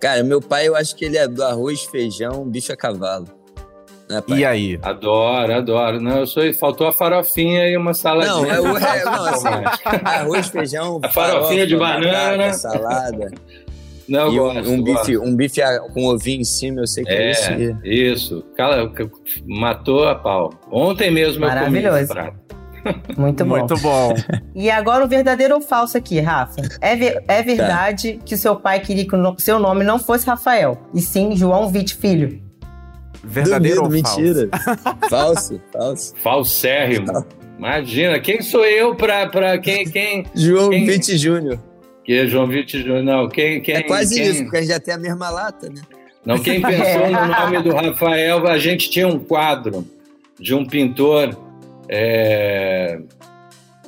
Cara, 0.00 0.24
meu 0.24 0.40
pai, 0.40 0.66
eu 0.66 0.74
acho 0.74 0.96
que 0.96 1.04
ele 1.04 1.18
é 1.18 1.28
do 1.28 1.44
arroz, 1.44 1.82
feijão, 1.84 2.42
bicho 2.48 2.72
a 2.72 2.76
cavalo. 2.76 3.26
Né, 4.08 4.20
pai? 4.22 4.38
E 4.38 4.44
aí? 4.46 4.78
adoro, 4.82 5.54
adoro. 5.54 6.00
Não, 6.00 6.20
eu 6.20 6.26
sou, 6.26 6.42
faltou 6.54 6.86
a 6.88 6.92
farofinha 6.92 7.68
e 7.68 7.76
uma 7.76 7.92
saladinha. 7.94 8.34
Não, 8.34 8.50
é 8.50 8.60
o 8.60 8.76
é, 8.78 9.04
não, 9.04 9.24
assim, 9.28 9.46
arroz, 10.04 10.48
feijão, 10.48 11.00
A 11.02 11.08
farofinha 11.10 11.66
de 11.66 11.76
farofa, 11.78 12.00
banana. 12.00 12.36
batata, 12.38 12.52
salada. 12.58 13.30
Não, 14.10 14.32
e 14.32 14.40
um, 14.40 14.42
gosto, 14.54 14.70
um 14.70 14.82
gosto. 14.82 15.06
bife, 15.06 15.18
um 15.18 15.36
bife 15.36 15.60
com 15.94 16.04
ovinho 16.06 16.40
em 16.40 16.44
cima, 16.44 16.80
eu 16.80 16.86
sei 16.86 17.04
que 17.04 17.10
é, 17.12 17.30
isso. 17.30 17.50
É, 17.50 17.88
isso. 17.88 18.44
Cala, 18.56 18.92
matou 19.46 20.06
a 20.08 20.14
pau. 20.16 20.50
Ontem 20.70 21.10
mesmo 21.10 21.44
eu 21.44 21.48
comi 21.48 21.60
Maravilhoso. 21.60 21.96
esse 21.98 22.12
prato. 22.12 22.36
Muito 23.18 23.44
bom. 23.44 23.58
Muito 23.58 23.76
bom. 23.78 24.14
E 24.54 24.70
agora 24.70 25.04
o 25.04 25.08
verdadeiro 25.08 25.54
ou 25.54 25.60
falso 25.60 25.98
aqui, 25.98 26.18
Rafa. 26.18 26.62
É, 26.80 26.96
ver- 26.96 27.22
é 27.28 27.42
verdade 27.42 28.18
que 28.24 28.34
o 28.34 28.38
seu 28.38 28.56
pai 28.56 28.80
queria 28.80 29.06
que 29.06 29.14
o 29.14 29.34
seu 29.38 29.58
nome 29.58 29.84
não 29.84 29.98
fosse 29.98 30.26
Rafael, 30.26 30.78
e 30.94 31.00
sim 31.00 31.36
João 31.36 31.68
Vitt 31.68 31.94
Filho. 31.94 32.40
Verdadeiro 33.22 33.82
Duvido, 33.82 34.08
ou 34.08 34.14
falso? 34.14 34.20
mentira. 34.22 34.48
falso, 35.10 35.60
falso. 35.72 36.14
Falsérrimo. 36.22 37.24
Imagina, 37.58 38.18
quem 38.18 38.40
sou 38.40 38.64
eu 38.64 38.94
pra, 38.94 39.28
pra 39.28 39.58
quem, 39.58 39.84
quem, 39.84 40.24
João 40.34 40.70
Quem- 40.70 40.86
Vitti 40.86 41.18
Júnior. 41.18 41.58
Que 42.10 42.18
é 42.18 42.26
João 42.26 42.48
Vitor 42.48 42.80
Júnior? 42.80 43.04
Não, 43.04 43.28
quem, 43.28 43.60
quem, 43.60 43.76
É 43.76 43.82
quase 43.84 44.16
quem, 44.16 44.28
isso, 44.28 44.42
porque 44.42 44.56
a 44.56 44.60
gente 44.62 44.70
já 44.70 44.80
tem 44.80 44.94
a 44.94 44.98
mesma 44.98 45.30
lata, 45.30 45.68
né? 45.68 45.80
Não, 46.26 46.40
quem 46.40 46.60
pensou 46.60 47.08
no 47.08 47.26
nome 47.28 47.62
do 47.62 47.72
Rafael, 47.72 48.48
a 48.48 48.58
gente 48.58 48.90
tinha 48.90 49.06
um 49.06 49.16
quadro 49.16 49.86
de 50.36 50.52
um 50.52 50.66
pintor 50.66 51.40
é, 51.88 52.98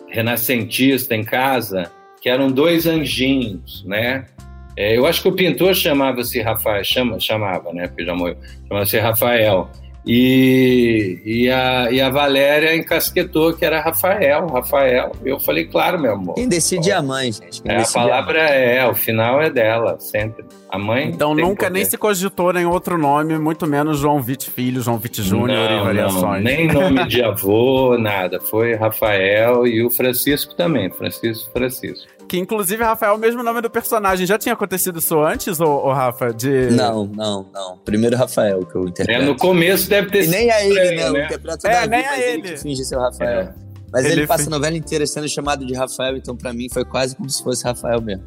renascentista 0.08 1.16
em 1.16 1.24
casa, 1.24 1.90
que 2.20 2.28
eram 2.28 2.48
dois 2.48 2.86
anjinhos, 2.86 3.84
né? 3.84 4.26
É, 4.76 4.96
eu 4.96 5.04
acho 5.04 5.20
que 5.20 5.28
o 5.28 5.32
pintor 5.32 5.74
chamava-se 5.74 6.40
Rafael, 6.40 6.84
chama, 6.84 7.18
chamava, 7.18 7.72
né? 7.72 7.88
Porque 7.88 8.04
já 8.04 8.14
morreu, 8.14 8.36
chamava-se 8.68 9.00
Rafael. 9.00 9.68
E, 10.04 11.20
e, 11.24 11.50
a, 11.50 11.90
e 11.90 12.00
a 12.00 12.10
Valéria 12.10 12.74
encasquetou 12.74 13.54
que 13.54 13.64
era 13.64 13.80
Rafael, 13.80 14.46
Rafael. 14.48 15.12
Eu 15.24 15.38
falei, 15.38 15.66
claro, 15.66 16.00
meu 16.00 16.12
amor. 16.14 16.34
Quem 16.34 16.48
decide 16.48 16.90
é 16.90 16.94
a 16.94 17.02
mãe, 17.02 17.30
gente. 17.32 17.62
Quem 17.62 17.70
É, 17.70 17.78
a 17.78 17.82
é 17.82 17.92
palavra 17.92 18.40
é, 18.40 18.86
o 18.88 18.94
final 18.94 19.40
é 19.40 19.48
dela, 19.48 19.98
sempre. 20.00 20.44
A 20.68 20.78
mãe. 20.78 21.08
Então 21.08 21.34
nunca 21.34 21.66
poder. 21.66 21.70
nem 21.70 21.84
se 21.84 21.96
cogitou 21.96 22.52
em 22.56 22.66
outro 22.66 22.98
nome, 22.98 23.38
muito 23.38 23.66
menos 23.66 23.98
João 23.98 24.20
Vitt 24.20 24.50
Filho, 24.50 24.80
João 24.80 24.98
Vitt 24.98 25.22
Júnior 25.22 25.70
e 25.70 25.80
variações. 25.80 26.22
não, 26.22 26.40
nem 26.40 26.66
nome 26.66 27.06
de 27.06 27.22
avô, 27.22 27.96
nada. 27.96 28.40
Foi 28.40 28.74
Rafael 28.74 29.66
e 29.66 29.84
o 29.84 29.90
Francisco 29.90 30.54
também. 30.54 30.90
Francisco, 30.90 31.50
Francisco. 31.52 32.10
Que 32.32 32.38
inclusive, 32.38 32.82
Rafael, 32.82 33.12
é 33.12 33.14
o 33.14 33.18
mesmo 33.18 33.42
nome 33.42 33.60
do 33.60 33.68
personagem. 33.68 34.24
Já 34.26 34.38
tinha 34.38 34.54
acontecido 34.54 35.00
isso 35.00 35.20
antes, 35.20 35.60
ô, 35.60 35.66
ô 35.66 35.92
Rafa? 35.92 36.32
De... 36.32 36.70
Não, 36.70 37.04
não, 37.04 37.46
não. 37.52 37.76
Primeiro 37.84 38.16
Rafael 38.16 38.64
que 38.64 38.74
eu 38.74 38.86
É, 38.86 38.88
interpreto. 38.88 39.24
no 39.26 39.36
começo 39.36 39.86
deve 39.86 40.08
ter 40.08 40.24
E 40.24 40.28
nem 40.28 40.50
a 40.50 40.64
ele, 40.64 40.80
estranho, 40.80 41.12
né? 41.12 41.28
Né? 41.28 41.38
É, 41.64 41.86
nem 41.86 42.06
a 42.06 42.10
mas 42.12 42.20
ele. 42.22 42.42
que 42.42 42.56
finge 42.56 42.84
ser 42.86 42.96
o 42.96 43.00
Rafael. 43.00 43.40
É. 43.40 43.54
Mas 43.92 44.06
Ele 44.06 44.20
ele, 44.20 44.26
passa 44.26 44.46
a 44.46 44.50
novela 44.50 44.74
inteira 44.74 45.06
sendo 45.06 45.28
chamado 45.28 45.66
de 45.66 45.74
Rafael, 45.74 46.16
então 46.16 46.34
pra 46.34 46.54
mim 46.54 46.68
foi 46.72 46.86
quase 46.86 47.14
como 47.14 47.28
se 47.28 47.44
fosse 47.44 47.64
Rafael 47.64 48.00
mesmo. 48.00 48.24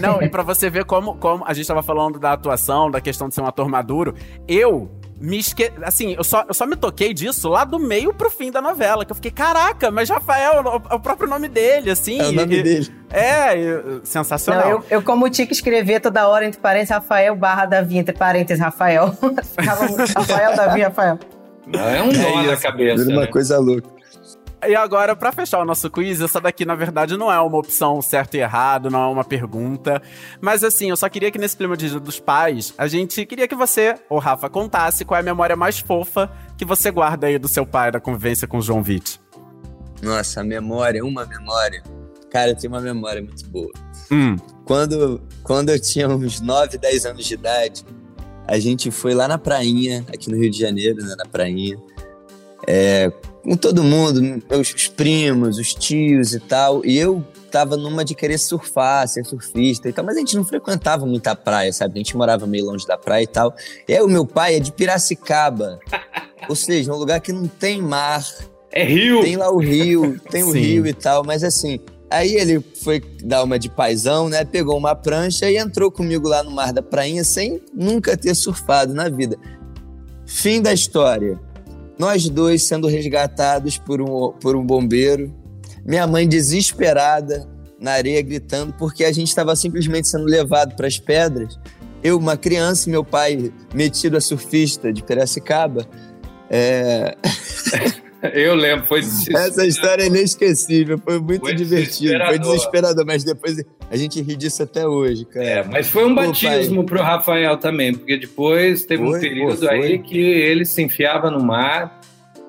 Não, 0.00 0.22
e 0.22 0.28
pra 0.28 0.44
você 0.44 0.70
ver 0.70 0.84
como, 0.84 1.16
como 1.16 1.42
a 1.44 1.52
gente 1.52 1.66
tava 1.66 1.82
falando 1.82 2.20
da 2.20 2.34
atuação, 2.34 2.88
da 2.88 3.00
questão 3.00 3.28
de 3.28 3.34
ser 3.34 3.40
um 3.40 3.46
ator 3.46 3.68
maduro, 3.68 4.14
eu 4.46 4.88
me 5.20 5.38
esque... 5.38 5.70
Assim, 5.82 6.14
eu 6.16 6.24
só, 6.24 6.44
eu 6.48 6.54
só 6.54 6.66
me 6.66 6.74
toquei 6.74 7.12
disso 7.12 7.48
lá 7.48 7.64
do 7.64 7.78
meio 7.78 8.12
pro 8.14 8.30
fim 8.30 8.50
da 8.50 8.62
novela, 8.62 9.04
que 9.04 9.12
eu 9.12 9.16
fiquei, 9.16 9.30
caraca, 9.30 9.90
mas 9.90 10.08
Rafael 10.08 10.54
é 10.54 10.60
o, 10.62 10.82
é 10.90 10.94
o 10.94 11.00
próprio 11.00 11.28
nome 11.28 11.46
dele, 11.46 11.90
assim. 11.90 12.18
É 12.18 12.28
o 12.28 12.32
nome 12.32 12.56
e- 12.56 12.62
dele. 12.62 12.88
É, 13.12 13.56
e- 13.56 14.00
sensacional. 14.02 14.64
Não, 14.64 14.70
eu, 14.70 14.84
eu 14.90 15.02
como 15.02 15.28
tinha 15.28 15.46
que 15.46 15.52
escrever 15.52 16.00
toda 16.00 16.26
hora 16.26 16.46
entre 16.46 16.60
parênteses 16.60 16.94
Rafael 16.94 17.36
barra 17.36 17.66
Davi, 17.66 17.98
entre 17.98 18.14
parênteses 18.16 18.62
Rafael. 18.62 19.12
Ficava 19.44 19.86
muito 19.86 20.12
Rafael, 20.12 20.56
Davi, 20.56 20.82
Rafael. 20.82 21.18
Não, 21.66 21.80
é 21.80 22.02
um 22.02 22.12
nó 22.12 22.42
na 22.42 22.56
cabeça. 22.56 23.04
Vira 23.04 23.14
uma 23.14 23.22
né? 23.22 23.26
coisa 23.26 23.58
louca. 23.58 23.99
E 24.66 24.74
agora, 24.74 25.16
pra 25.16 25.32
fechar 25.32 25.60
o 25.60 25.64
nosso 25.64 25.90
quiz, 25.90 26.20
essa 26.20 26.40
daqui, 26.40 26.66
na 26.66 26.74
verdade, 26.74 27.16
não 27.16 27.32
é 27.32 27.40
uma 27.40 27.58
opção 27.58 28.02
certo 28.02 28.34
e 28.34 28.40
errado, 28.40 28.90
não 28.90 29.02
é 29.02 29.06
uma 29.06 29.24
pergunta. 29.24 30.02
Mas 30.40 30.62
assim, 30.62 30.90
eu 30.90 30.96
só 30.96 31.08
queria 31.08 31.30
que 31.30 31.38
nesse 31.38 31.56
clima 31.56 31.76
de 31.76 31.88
Dia 31.88 32.00
dos 32.00 32.20
Pais, 32.20 32.74
a 32.76 32.86
gente 32.86 33.24
queria 33.24 33.48
que 33.48 33.54
você, 33.54 33.94
ô 34.08 34.18
Rafa, 34.18 34.50
contasse 34.50 35.04
qual 35.04 35.16
é 35.16 35.20
a 35.20 35.24
memória 35.24 35.56
mais 35.56 35.78
fofa 35.78 36.30
que 36.58 36.64
você 36.64 36.90
guarda 36.90 37.26
aí 37.26 37.38
do 37.38 37.48
seu 37.48 37.64
pai, 37.64 37.90
da 37.90 38.00
convivência 38.00 38.46
com 38.46 38.58
o 38.58 38.62
João 38.62 38.82
Vitt. 38.82 39.18
Nossa, 40.02 40.44
memória, 40.44 41.04
uma 41.04 41.24
memória. 41.24 41.82
Cara, 42.30 42.50
eu 42.50 42.56
tenho 42.56 42.72
uma 42.72 42.80
memória 42.80 43.22
muito 43.22 43.46
boa. 43.48 43.72
Hum. 44.10 44.36
Quando, 44.64 45.22
quando 45.42 45.70
eu 45.70 45.80
tinha 45.80 46.08
uns 46.08 46.40
9, 46.40 46.78
10 46.78 47.06
anos 47.06 47.26
de 47.26 47.34
idade, 47.34 47.84
a 48.46 48.58
gente 48.58 48.90
foi 48.90 49.14
lá 49.14 49.26
na 49.26 49.38
prainha, 49.38 50.04
aqui 50.08 50.30
no 50.30 50.36
Rio 50.36 50.50
de 50.50 50.58
Janeiro, 50.58 51.02
né, 51.02 51.14
na 51.16 51.24
prainha, 51.24 51.78
é, 52.66 53.10
com 53.42 53.56
todo 53.56 53.82
mundo, 53.82 54.20
meus 54.22 54.74
os 54.74 54.88
primos, 54.88 55.58
os 55.58 55.74
tios 55.74 56.34
e 56.34 56.40
tal, 56.40 56.84
e 56.84 56.98
eu 56.98 57.24
tava 57.50 57.76
numa 57.76 58.04
de 58.04 58.14
querer 58.14 58.38
surfar, 58.38 59.08
ser 59.08 59.24
surfista 59.24 59.88
e 59.88 59.92
tal, 59.92 60.04
mas 60.04 60.16
a 60.16 60.20
gente 60.20 60.36
não 60.36 60.44
frequentava 60.44 61.04
muita 61.04 61.34
praia, 61.34 61.72
sabe? 61.72 61.94
A 61.94 61.98
gente 61.98 62.16
morava 62.16 62.46
meio 62.46 62.66
longe 62.66 62.86
da 62.86 62.96
praia 62.96 63.24
e 63.24 63.26
tal. 63.26 63.54
E 63.88 63.94
aí 63.94 64.02
o 64.02 64.08
meu 64.08 64.24
pai 64.24 64.56
é 64.56 64.60
de 64.60 64.70
Piracicaba, 64.72 65.80
ou 66.48 66.54
seja, 66.54 66.92
um 66.92 66.96
lugar 66.96 67.20
que 67.20 67.32
não 67.32 67.48
tem 67.48 67.82
mar. 67.82 68.24
É 68.70 68.84
rio. 68.84 69.20
Tem 69.22 69.36
lá 69.36 69.50
o 69.50 69.58
rio, 69.58 70.20
tem 70.30 70.44
o 70.44 70.52
rio 70.52 70.86
e 70.86 70.92
tal, 70.92 71.24
mas 71.24 71.42
assim, 71.42 71.80
aí 72.08 72.34
ele 72.34 72.60
foi 72.60 73.00
dar 73.22 73.42
uma 73.42 73.58
de 73.58 73.68
paizão, 73.68 74.28
né? 74.28 74.44
Pegou 74.44 74.76
uma 74.76 74.94
prancha 74.94 75.50
e 75.50 75.56
entrou 75.56 75.90
comigo 75.90 76.28
lá 76.28 76.42
no 76.42 76.52
mar 76.52 76.72
da 76.72 76.82
prainha 76.82 77.24
sem 77.24 77.60
nunca 77.74 78.16
ter 78.16 78.34
surfado 78.34 78.94
na 78.94 79.08
vida. 79.08 79.36
Fim 80.24 80.62
da 80.62 80.72
história. 80.72 81.49
Nós 82.00 82.30
dois 82.30 82.62
sendo 82.62 82.88
resgatados 82.88 83.76
por 83.76 84.00
um, 84.00 84.32
por 84.40 84.56
um 84.56 84.64
bombeiro. 84.64 85.30
Minha 85.84 86.06
mãe 86.06 86.26
desesperada 86.26 87.46
na 87.78 87.92
areia 87.92 88.22
gritando 88.22 88.72
porque 88.78 89.04
a 89.04 89.12
gente 89.12 89.28
estava 89.28 89.54
simplesmente 89.54 90.08
sendo 90.08 90.24
levado 90.24 90.74
para 90.74 90.86
as 90.86 90.98
pedras. 90.98 91.60
Eu, 92.02 92.16
uma 92.16 92.38
criança, 92.38 92.88
e 92.88 92.90
meu 92.90 93.04
pai 93.04 93.52
metido 93.74 94.16
a 94.16 94.20
surfista 94.22 94.90
de 94.90 95.02
Piracicaba. 95.02 95.86
É, 96.48 97.14
Eu 98.34 98.54
lembro, 98.54 98.86
foi 98.86 99.00
essa 99.00 99.66
história 99.66 100.02
é 100.02 100.06
inesquecível, 100.06 100.98
foi 100.98 101.18
muito 101.18 101.40
Foi 101.40 101.54
divertido, 101.54 102.10
foi 102.10 102.18
desesperador. 102.18 102.52
desesperador, 102.54 103.06
mas 103.06 103.24
depois 103.24 103.64
a 103.90 103.96
gente 103.96 104.20
ri 104.20 104.36
disso 104.36 104.62
até 104.62 104.86
hoje, 104.86 105.24
cara. 105.24 105.46
É, 105.46 105.64
mas 105.64 105.88
foi 105.88 106.04
um 106.04 106.14
Pô, 106.14 106.22
batismo 106.26 106.84
pro 106.84 107.00
Rafael 107.00 107.56
também, 107.56 107.94
porque 107.94 108.16
depois 108.18 108.84
teve 108.84 109.02
um 109.02 109.10
Foi, 109.12 109.20
período 109.20 109.60
pô, 109.60 109.66
foi. 109.66 109.82
aí 109.82 109.98
que 109.98 110.18
ele 110.18 110.64
se 110.64 110.82
enfiava 110.82 111.30
no 111.30 111.42
mar 111.42 111.98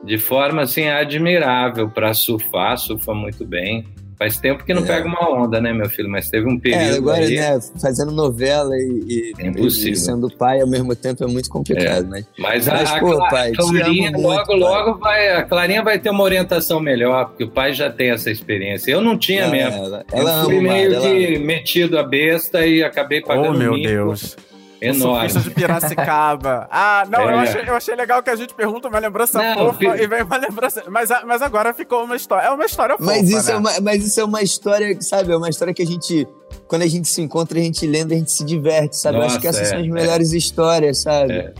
de 0.04 0.18
forma 0.18 0.64
assim 0.64 0.88
admirável 0.88 1.90
para 1.90 2.14
surfar, 2.14 2.78
surfa 2.78 3.14
muito 3.14 3.46
bem. 3.46 3.86
Faz 4.22 4.38
tempo 4.38 4.64
que 4.64 4.72
não 4.72 4.84
É. 4.84 4.86
pega 4.86 5.08
uma 5.08 5.34
onda, 5.34 5.60
né, 5.60 5.74
meu 5.74 5.90
filho? 5.90 6.08
Mas 6.08 6.30
teve 6.30 6.48
um 6.48 6.60
período 6.60 6.84
É, 6.94 6.98
agora, 6.98 7.18
aí. 7.26 7.36
né, 7.38 7.60
fazendo 7.82 8.12
novela 8.12 8.70
e, 8.78 9.04
e- 9.08 9.34
É 9.40 9.50
e 9.50 9.96
sendo 9.96 10.30
pai 10.30 10.62
ao 10.62 10.68
mesmo 10.68 10.96
tempo 10.96 11.24
é 11.24 11.28
muito 11.28 11.50
complicado, 11.50 12.08
né? 12.08 12.24
Mas 12.38 12.68
a, 12.68 12.74
Mas, 12.74 12.92
a 12.92 13.00
pô, 13.00 13.16
Cla- 13.16 13.30
pai, 13.30 13.52
te 13.52 13.58
Clarinha 13.58 14.12
muito, 14.12 14.22
logo, 14.22 14.46
pai. 14.46 14.60
logo 14.60 15.00
vai. 15.00 15.30
A 15.38 15.42
Clarinha 15.44 15.82
vai 15.82 15.98
ter 15.98 16.12
uma 16.12 16.22
orientação 16.24 16.80
melhor, 16.80 17.30
porque 17.30 17.46
o 17.46 17.50
pai 17.50 17.74
já 17.74 17.90
tem 17.90 18.12
essa 18.12 18.30
experiência. 18.30 18.92
Eu 18.92 19.02
não 19.02 19.18
tinha 19.18 19.42
Ela, 19.42 19.52
mesmo. 19.52 19.86
ela, 19.86 20.06
eu 20.14 20.20
ela 20.20 20.44
fui 20.46 20.60
ama 20.60 20.72
meio 20.72 20.94
ela 20.94 21.02
que 21.10 21.40
metido 21.40 21.98
a 21.98 22.04
besta 22.04 22.64
e 22.64 22.84
acabei 22.84 23.22
pagando 23.22 23.56
Oh, 23.56 23.58
meu 23.58 23.74
Deus. 23.74 24.38
Enorme. 24.82 25.30
surfista 25.30 25.50
de 25.50 25.56
Piracicaba. 25.56 26.68
Ah, 26.72 27.06
não, 27.10 27.22
eu, 27.22 27.30
É. 27.30 27.44
achei, 27.44 27.62
eu 27.70 27.76
achei 27.76 27.96
legal 27.96 28.24
que 28.24 28.30
a 28.30 28.36
gente 28.36 28.54
pergunta 28.54 28.88
uma 28.88 28.98
lembrança 29.00 29.42
Não, 29.42 29.68
fofa 29.68 29.78
pi- 29.78 29.86
e 30.04 30.08
vem 30.08 30.24
uma 30.24 30.38
lembrança. 30.38 30.84
Mas, 30.90 31.12
a- 31.12 31.24
mas 31.26 31.42
agora 31.42 31.74
ficou 31.74 32.04
uma 32.04 32.16
história. 32.16 32.48
É 32.48 32.50
uma 32.52 32.66
história 32.66 32.98
fofa. 32.98 33.06
Mas 33.12 33.30
isso, 33.30 33.48
né? 33.48 33.54
é 33.54 33.58
uma, 33.58 33.72
mas 33.82 34.06
isso 34.06 34.20
é 34.20 34.24
uma 34.24 34.42
história, 34.42 34.98
sabe? 35.02 35.32
É 35.32 35.38
uma 35.38 35.50
história 35.50 35.74
que 35.74 35.82
a 35.84 35.86
gente, 35.86 36.28
quando 36.68 36.82
a 36.82 36.88
gente 36.88 37.08
se 37.08 37.22
encontra, 37.22 37.60
a 37.60 37.62
gente 37.62 37.86
lendo, 37.86 38.14
a 38.14 38.16
gente 38.16 38.32
se 38.32 38.44
diverte, 38.44 38.98
sabe? 38.98 39.18
Eu 39.18 39.24
acho 39.24 39.40
que 39.40 39.46
Nossa, 39.48 39.60
essas 39.62 39.68
é, 39.68 39.76
são 39.76 39.80
as 39.82 39.86
é. 39.86 39.90
melhores 39.90 40.32
histórias, 40.34 40.98
sabe? 41.00 41.34
É. 41.34 41.54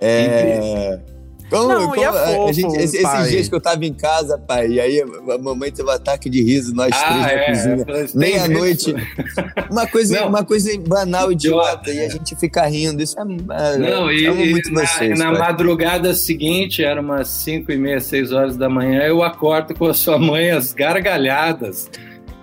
É. 0.00 1.00
Como, 1.50 1.68
Não, 1.68 1.82
e 1.82 1.88
como 1.88 2.00
é 2.00 2.04
a- 2.06 2.10
a 2.10 2.26
fofo, 2.34 2.52
gente- 2.54 2.76
esse- 2.78 3.02
pai. 3.02 3.20
esses 3.20 3.30
dias 3.32 3.48
que 3.48 3.54
eu 3.54 3.60
tava 3.60 3.84
em 3.84 3.92
casa, 3.92 4.38
pai, 4.38 4.68
e 4.68 4.80
aí 4.80 5.00
a 5.00 5.38
mamãe 5.38 5.70
teve 5.70 5.88
um 5.88 5.92
ataque 5.92 6.28
de 6.30 6.42
riso, 6.42 6.74
nós 6.74 6.90
Ah, 6.94 7.04
três 7.04 7.20
na 7.22 7.30
é, 7.30 7.46
cozinha. 7.50 7.84
tem 7.84 8.08
Meia-noite. 8.18 8.94
Uma 9.70 9.86
coisa, 9.86 10.20
Não. 10.20 10.28
uma 10.28 10.44
coisa 10.44 10.70
banal, 10.80 11.30
Idiota, 11.30 11.90
e 11.90 11.98
é. 11.98 12.06
a 12.06 12.08
gente 12.08 12.34
fica 12.36 12.64
rindo. 12.66 13.02
Isso 13.02 13.14
é. 13.18 13.22
é 13.22 13.76
Não, 13.78 14.10
e, 14.10 14.26
amo 14.26 14.42
e 14.42 14.50
muito 14.50 14.72
na, 14.72 14.86
vocês. 14.86 15.18
na 15.18 15.30
pai. 15.30 15.38
madrugada 15.38 16.14
seguinte, 16.14 16.82
era 16.82 17.00
umas 17.00 17.28
5 17.28 17.70
e 17.70 17.76
meia, 17.76 18.00
6 18.00 18.32
horas 18.32 18.56
da 18.56 18.68
manhã, 18.68 19.02
eu 19.02 19.22
acordo 19.22 19.74
com 19.74 19.86
a 19.86 19.94
sua 19.94 20.18
mãe 20.18 20.50
às 20.50 20.72
gargalhadas. 20.72 21.90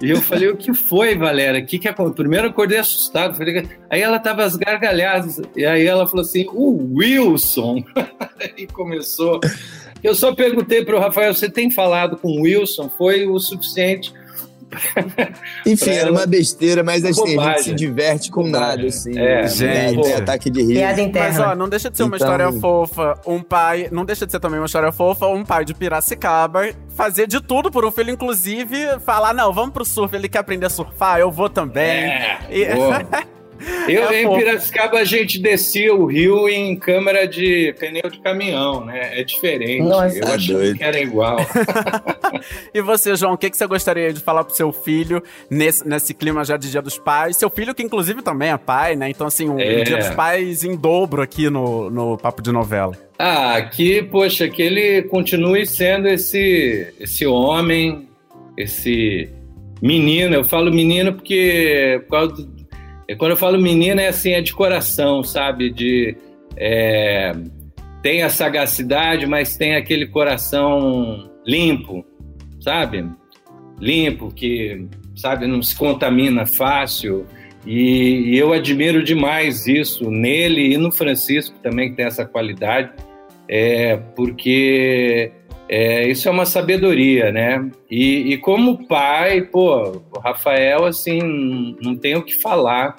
E 0.02 0.10
eu 0.10 0.18
falei, 0.18 0.50
o 0.50 0.58
que 0.58 0.74
foi, 0.74 1.16
Valéria? 1.16 1.62
O 1.62 1.66
que 1.66 1.78
que 1.78 1.88
aconteceu? 1.88 2.16
Primeiro 2.16 2.48
eu 2.48 2.52
acordei 2.52 2.80
assustado. 2.80 3.38
Falei, 3.38 3.68
aí 3.90 4.02
ela 4.02 4.20
tava 4.20 4.44
às 4.44 4.56
gargalhadas. 4.56 5.40
E 5.56 5.66
aí 5.66 5.86
ela 5.86 6.08
falou 6.08 6.22
assim, 6.22 6.48
o 6.52 6.98
Wilson. 6.98 7.84
e 8.58 8.66
começou. 8.68 9.40
Eu 10.04 10.16
só 10.16 10.34
perguntei 10.34 10.84
para 10.84 10.96
o 10.96 11.00
Rafael, 11.00 11.34
você 11.34 11.50
tem 11.50 11.70
falado 11.70 12.18
com 12.18 12.30
o 12.30 12.42
Wilson? 12.42 12.90
Foi 12.98 13.28
o 13.28 13.38
suficiente. 13.40 14.12
Enfim, 15.66 15.92
era 15.92 16.12
uma 16.12 16.26
besteira, 16.26 16.84
mas 16.84 17.04
assim, 17.04 17.22
a 17.22 17.26
gente 17.26 17.36
Bobagem. 17.36 17.64
se 17.64 17.74
diverte 17.76 18.32
com 18.32 18.44
Bobagem. 18.44 18.68
nada, 18.78 18.88
assim. 18.88 19.18
É, 19.18 19.42
né? 19.42 19.48
gente. 19.48 20.14
Ataque 20.14 20.50
de 20.50 20.62
riso. 20.62 20.82
Mas, 21.14 21.40
ó, 21.40 21.56
não 21.56 21.68
deixa 21.70 21.90
de 21.90 21.98
ser 21.98 22.04
uma 22.04 22.16
Então- 22.16 22.28
história 22.28 22.52
fofa. 22.60 23.20
Um 23.28 23.42
pai. 23.42 23.88
Não 23.92 24.06
deixa 24.06 24.26
de 24.26 24.32
ser 24.32 24.40
também 24.40 24.60
uma 24.60 24.66
história 24.66 24.92
fofa. 24.92 25.28
Um 25.28 25.44
pai 25.44 25.66
de 25.66 25.74
Piracicaba 25.74 26.70
fazer 26.96 27.28
de 27.28 27.42
tudo 27.42 27.70
por 27.72 27.86
um 27.86 27.92
filho, 27.92 28.12
inclusive 28.12 28.78
falar: 29.06 29.34
não, 29.34 29.52
vamos 29.54 29.72
pro 29.72 29.84
surf. 29.86 30.16
Ele 30.16 30.30
quer 30.30 30.40
aprender 30.40 30.66
a 30.66 30.70
surfar, 30.70 31.20
eu 31.20 31.32
vou 31.32 31.50
também. 31.50 31.84
É, 31.84 32.40
E-. 32.50 32.66
Eu, 33.88 34.10
É 34.10 34.22
em 34.22 34.26
fofo. 34.26 34.40
Piracicaba, 34.40 34.98
a 34.98 35.04
gente 35.04 35.38
descia 35.40 35.94
o 35.94 36.08
rio 36.08 36.50
em 36.50 36.76
câmera 36.76 37.28
de 37.28 37.76
pneu 37.80 38.10
de 38.10 38.20
caminhão, 38.20 38.84
né? 38.84 39.20
É 39.20 39.24
diferente. 39.24 39.84
Nossa. 39.84 40.18
eu 40.18 40.22
Tá 40.26 40.34
achei 40.34 40.56
doido. 40.56 40.78
que 40.80 40.84
era 40.84 41.00
igual. 41.00 41.38
E 42.74 42.82
você, 42.82 43.16
João, 43.16 43.34
o 43.34 43.38
que, 43.38 43.50
que 43.50 43.58
você 43.58 43.68
gostaria 43.68 44.14
de 44.14 44.20
falar 44.20 44.44
pro 44.44 44.56
seu 44.56 44.72
filho 44.72 45.22
nesse, 45.50 45.88
nesse 45.88 46.14
clima 46.14 46.44
já 46.44 46.58
de 46.58 46.70
Dia 46.70 46.82
dos 46.82 46.98
Pais? 46.98 47.38
Seu 47.38 47.50
filho, 47.50 47.74
que 47.74 47.84
inclusive 47.84 48.22
também 48.22 48.50
é 48.50 48.58
pai, 48.58 48.96
né? 48.96 49.10
Então, 49.10 49.28
assim, 49.28 49.50
um 49.50 49.60
É. 49.60 49.84
Dia 49.84 49.98
dos 49.98 50.10
Pais 50.10 50.64
em 50.64 50.76
dobro 50.76 51.22
aqui 51.22 51.50
no, 51.50 51.90
no 51.90 52.18
Papo 52.18 52.42
de 52.42 52.52
Novela. 52.52 52.98
Ah, 53.18 53.62
que, 53.62 54.04
poxa, 54.04 54.50
que 54.50 54.62
ele 54.62 55.04
continue 55.04 55.66
sendo 55.66 56.08
esse, 56.08 56.94
esse 57.00 57.26
homem, 57.26 58.08
esse 58.58 59.30
menino. 59.82 60.36
Eu 60.36 60.44
falo 60.44 60.72
menino 60.72 61.14
porque 61.14 62.04
por 62.08 62.34
é, 63.08 63.16
quando 63.16 63.32
eu 63.32 63.38
falo 63.38 63.60
menino 63.60 64.00
é 64.00 64.08
assim, 64.08 64.32
é 64.32 64.42
de 64.42 64.54
coração, 64.54 65.24
sabe? 65.24 65.70
De 65.70 66.16
é, 66.56 67.34
tem 68.02 68.24
a 68.24 68.30
sagacidade, 68.30 69.26
mas 69.26 69.58
tem 69.58 69.76
aquele 69.76 70.08
coração 70.08 71.30
limpo, 71.46 72.06
sabe? 72.62 73.06
Limpo 73.80 74.32
que 74.34 74.88
sabe 75.16 75.48
não 75.48 75.62
se 75.62 75.76
contamina 75.76 76.46
fácil. 76.46 77.26
E, 77.66 78.32
e 78.34 78.38
eu 78.38 78.54
admiro 78.54 79.04
demais 79.04 79.68
isso 79.68 80.10
nele 80.10 80.74
e 80.74 80.78
no 80.78 80.92
Francisco 80.92 81.56
também 81.62 81.90
que 81.92 81.96
tem 81.98 82.06
essa 82.06 82.26
qualidade 82.26 82.92
é, 83.48 83.98
porque 84.16 85.32
é, 85.68 86.08
isso 86.10 86.28
é 86.28 86.32
uma 86.32 86.46
sabedoria, 86.46 87.32
né? 87.34 87.70
E, 87.90 88.34
e 88.34 88.38
como 88.38 88.88
pai, 88.88 89.42
pô, 89.42 90.02
o 90.16 90.20
Rafael, 90.20 90.86
assim, 90.86 91.76
não- 91.82 91.96
tem 91.98 92.16
o 92.16 92.24
que 92.24 92.34
falar, 92.36 92.96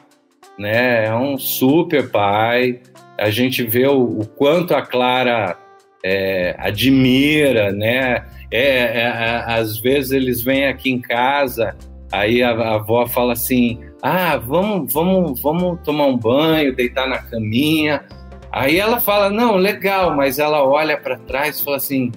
né? 0.59 1.07
É 1.07 1.15
um 1.15 1.39
super 1.39 2.11
pai. 2.11 2.81
A 3.19 3.31
gente 3.31 3.63
vê 3.63 3.87
o, 3.87 4.21
o 4.21 4.27
quanto 4.27 4.75
a 4.75 4.83
Clara 4.83 5.59
é, 6.05 6.55
admira, 6.59 7.73
né? 7.73 8.25
É, 8.51 8.61
é, 8.61 9.01
é, 9.01 9.45
às 9.47 9.79
vezes 9.79 10.13
eles 10.13 10.43
vêm 10.43 10.67
aqui 10.67 10.91
em 10.91 11.01
casa, 11.01 11.77
aí 12.11 12.43
a, 12.43 12.51
a 12.51 12.75
avó 12.75 13.07
fala 13.07 13.33
assim: 13.33 13.81
ah, 14.03 14.37
vamos, 14.37 14.93
vamos, 14.93 15.41
vamos 15.41 15.81
tomar 15.85 16.07
um 16.07 16.17
banho, 16.19 16.75
deitar 16.75 17.09
na 17.09 17.19
caminha. 17.19 18.05
Aí 18.51 18.79
ela 18.79 19.01
fala, 19.01 19.31
não, 19.31 19.57
legal, 19.57 20.15
mas 20.15 20.39
ela 20.39 20.63
olha 20.63 20.99
para 20.99 21.17
trás 21.17 21.59
e 21.59 21.65
fala 21.65 21.79
assim, 21.79 22.13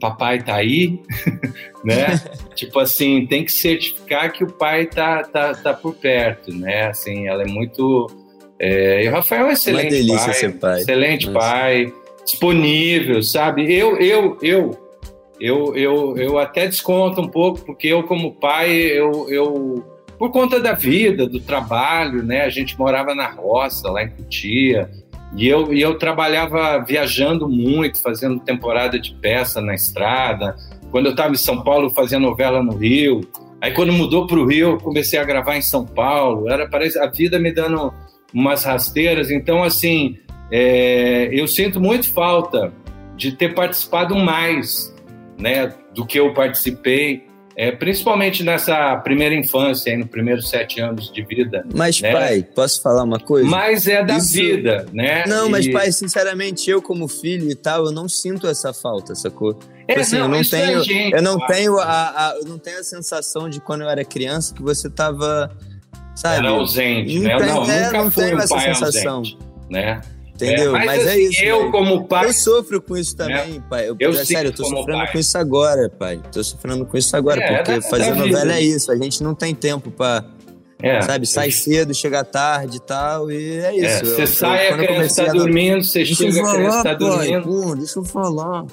papai 0.00 0.42
tá 0.42 0.54
aí, 0.54 0.98
né? 1.84 2.18
tipo 2.54 2.78
assim, 2.78 3.26
tem 3.26 3.44
que 3.44 3.52
certificar 3.52 4.32
que 4.32 4.44
o 4.44 4.46
pai 4.46 4.86
tá, 4.86 5.22
tá, 5.24 5.52
tá 5.52 5.74
por 5.74 5.94
perto, 5.94 6.54
né? 6.54 6.86
Assim, 6.86 7.26
ela 7.26 7.42
é 7.42 7.46
muito... 7.46 8.06
é, 8.58 9.04
E 9.04 9.08
o 9.08 9.12
Rafael 9.12 9.42
é 9.42 9.48
um 9.48 9.52
excelente 9.52 9.90
delícia 9.90 10.26
pai, 10.26 10.34
ser 10.34 10.58
pai. 10.58 10.80
excelente 10.80 11.28
Nossa. 11.28 11.48
pai, 11.50 11.92
disponível, 12.24 13.22
sabe? 13.22 13.72
Eu, 13.72 13.96
eu, 13.98 14.38
eu, 14.42 14.78
eu, 15.40 15.76
eu, 15.76 16.16
eu 16.16 16.38
até 16.38 16.66
desconto 16.66 17.20
um 17.20 17.28
pouco, 17.28 17.60
porque 17.64 17.88
eu 17.88 18.02
como 18.04 18.34
pai, 18.34 18.72
eu... 18.72 19.28
eu 19.28 19.84
por 20.16 20.30
conta 20.30 20.60
da 20.60 20.72
vida, 20.72 21.26
do 21.26 21.40
trabalho, 21.40 22.22
né? 22.22 22.42
A 22.42 22.48
gente 22.48 22.78
morava 22.78 23.14
na 23.16 23.28
roça, 23.28 23.90
lá 23.90 24.04
em 24.04 24.10
Cutia, 24.10 24.88
e 25.36 25.48
eu, 25.48 25.74
e 25.74 25.80
eu 25.80 25.98
trabalhava 25.98 26.78
viajando 26.84 27.48
muito, 27.48 28.00
fazendo 28.00 28.38
temporada 28.38 28.98
de 28.98 29.12
peça 29.16 29.60
na 29.60 29.74
estrada. 29.74 30.54
Quando 30.90 31.06
eu 31.06 31.10
estava 31.10 31.32
em 31.32 31.36
São 31.36 31.62
Paulo, 31.62 31.90
fazia 31.90 32.20
novela 32.20 32.62
no 32.62 32.76
Rio. 32.76 33.20
Aí 33.60 33.72
quando 33.72 33.92
mudou 33.92 34.26
para 34.26 34.38
o 34.38 34.46
Rio, 34.46 34.70
eu 34.70 34.78
comecei 34.78 35.18
a 35.18 35.24
gravar 35.24 35.56
em 35.56 35.62
São 35.62 35.84
Paulo. 35.84 36.48
Era 36.48 36.68
parece 36.68 36.98
a 36.98 37.06
vida 37.06 37.38
me 37.38 37.52
dando 37.52 37.92
umas 38.32 38.64
rasteiras. 38.64 39.30
Então 39.30 39.64
assim, 39.64 40.16
é, 40.56 41.28
eu 41.32 41.48
sinto 41.48 41.80
muito 41.80 42.12
falta 42.12 42.72
de 43.16 43.32
ter 43.32 43.54
participado 43.54 44.14
mais, 44.14 44.94
né, 45.36 45.74
do 45.92 46.06
que 46.06 46.18
eu 46.20 46.32
participei. 46.32 47.26
É, 47.56 47.70
principalmente 47.70 48.42
nessa 48.42 48.96
primeira 48.96 49.32
infância, 49.32 49.92
aí, 49.92 49.96
no 49.96 50.08
primeiros 50.08 50.50
sete 50.50 50.80
anos 50.80 51.12
de 51.12 51.22
vida. 51.24 51.64
Mas, 51.72 52.00
né? 52.00 52.10
pai, 52.12 52.42
posso 52.42 52.82
falar 52.82 53.04
uma 53.04 53.20
coisa? 53.20 53.48
Mas 53.48 53.86
é 53.86 54.02
da 54.04 54.16
Isso- 54.18 54.32
vida, 54.32 54.86
né? 54.92 55.22
Não, 55.28 55.48
mas 55.48 55.64
E- 55.66 55.70
pai, 55.70 55.92
sinceramente, 55.92 56.68
eu 56.68 56.82
como 56.82 57.06
filho 57.06 57.48
e 57.48 57.54
tal, 57.54 57.84
eu 57.86 57.92
não 57.92 58.08
sinto 58.08 58.48
essa 58.48 58.72
falta, 58.72 59.14
sacou? 59.14 59.56
É, 59.86 59.92
Tipo 59.92 60.00
assim, 60.00 60.16
eu 60.18 60.26
não 60.28 60.38
é 60.40 60.42
tenho, 60.42 60.82
gente, 60.82 61.14
eu 61.14 61.22
não 61.22 61.38
tenho 61.46 61.78
a, 61.78 61.84
a- 62.30 62.36
eu 62.42 62.44
não 62.48 62.58
tenho 62.58 62.80
a 62.80 62.82
sensação 62.82 63.48
de 63.48 63.60
quando 63.60 63.82
eu 63.82 63.88
era 63.88 64.04
criança 64.04 64.52
que 64.52 64.60
você 64.62 64.90
tava, 64.90 65.56
sabe? 66.16 66.38
Era 66.38 66.48
ausente, 66.50 67.18
Não 67.20 67.22
né? 67.38 67.38
não, 67.46 67.70
é, 67.70 67.84
nunca 67.86 67.98
não 68.04 68.10
fui 68.10 68.24
tenho 68.24 68.36
um 68.36 68.40
essa 68.40 68.54
pai 68.56 68.74
sensação. 68.74 69.16
ausente, 69.18 69.38
né? 69.70 70.00
Entendeu? 70.34 70.74
É, 70.74 70.78
mas, 70.78 70.86
mas, 70.86 71.06
é 71.06 71.10
assim, 71.12 71.22
isso. 71.28 71.44
eu 71.44 71.58
velho. 71.60 71.70
como 71.70 72.04
pai- 72.08 72.26
Eu 72.26 72.32
sofro 72.32 72.82
com 72.82 72.96
isso 72.96 73.16
também, 73.16 73.60
pai. 73.70 73.88
Eu, 73.88 73.96
Eu 74.00 74.10
é 74.10 74.24
sério, 74.24 74.48
eu 74.48 74.54
tô 74.54 74.64
sofrendo 74.64 74.98
pai. 75.04 75.12
com 75.12 75.18
isso 75.18 75.38
agora, 75.38 75.88
pai. 75.88 76.20
Tô 76.32 76.42
sofrendo 76.42 76.84
com 76.84 76.96
isso 76.96 77.16
agora, 77.16 77.40
É, 77.40 77.56
porque 77.56 77.72
da- 77.80 77.82
fazer 77.82 78.14
novela 78.14 78.52
é 78.54 78.60
isso. 78.60 78.90
A 78.90 78.96
gente 78.96 79.22
não 79.22 79.32
tem 79.34 79.54
tempo 79.54 79.90
pra. 79.92 80.24
É, 80.82 81.00
sabe, 81.02 81.24
sai 81.26 81.50
cedo, 81.52 81.94
chega 81.94 82.24
tarde 82.24 82.76
e 82.76 82.80
tal, 82.80 83.30
e 83.30 83.58
é 83.58 83.76
É, 83.78 83.86
isso. 84.02 84.06
você 84.06 84.26
sai, 84.26 84.64
eu- 84.64 84.66
a 84.66 84.68
quando 84.76 84.80
eu 84.80 84.86
criança 84.88 85.24
tá 85.24 85.30
a 85.30 85.34
dormindo, 85.34 85.84
você 85.84 85.98
Deixa 86.00 86.14
chega, 86.16 86.30
a 86.30 86.52
criança 86.52 86.70
falar, 86.70 86.82
tá 86.82 86.96
pai, 86.96 86.98
dormindo. 86.98 87.42
pô, 87.44 87.74
deixa 87.76 87.98
eu 88.00 88.04
falar. 88.04 88.64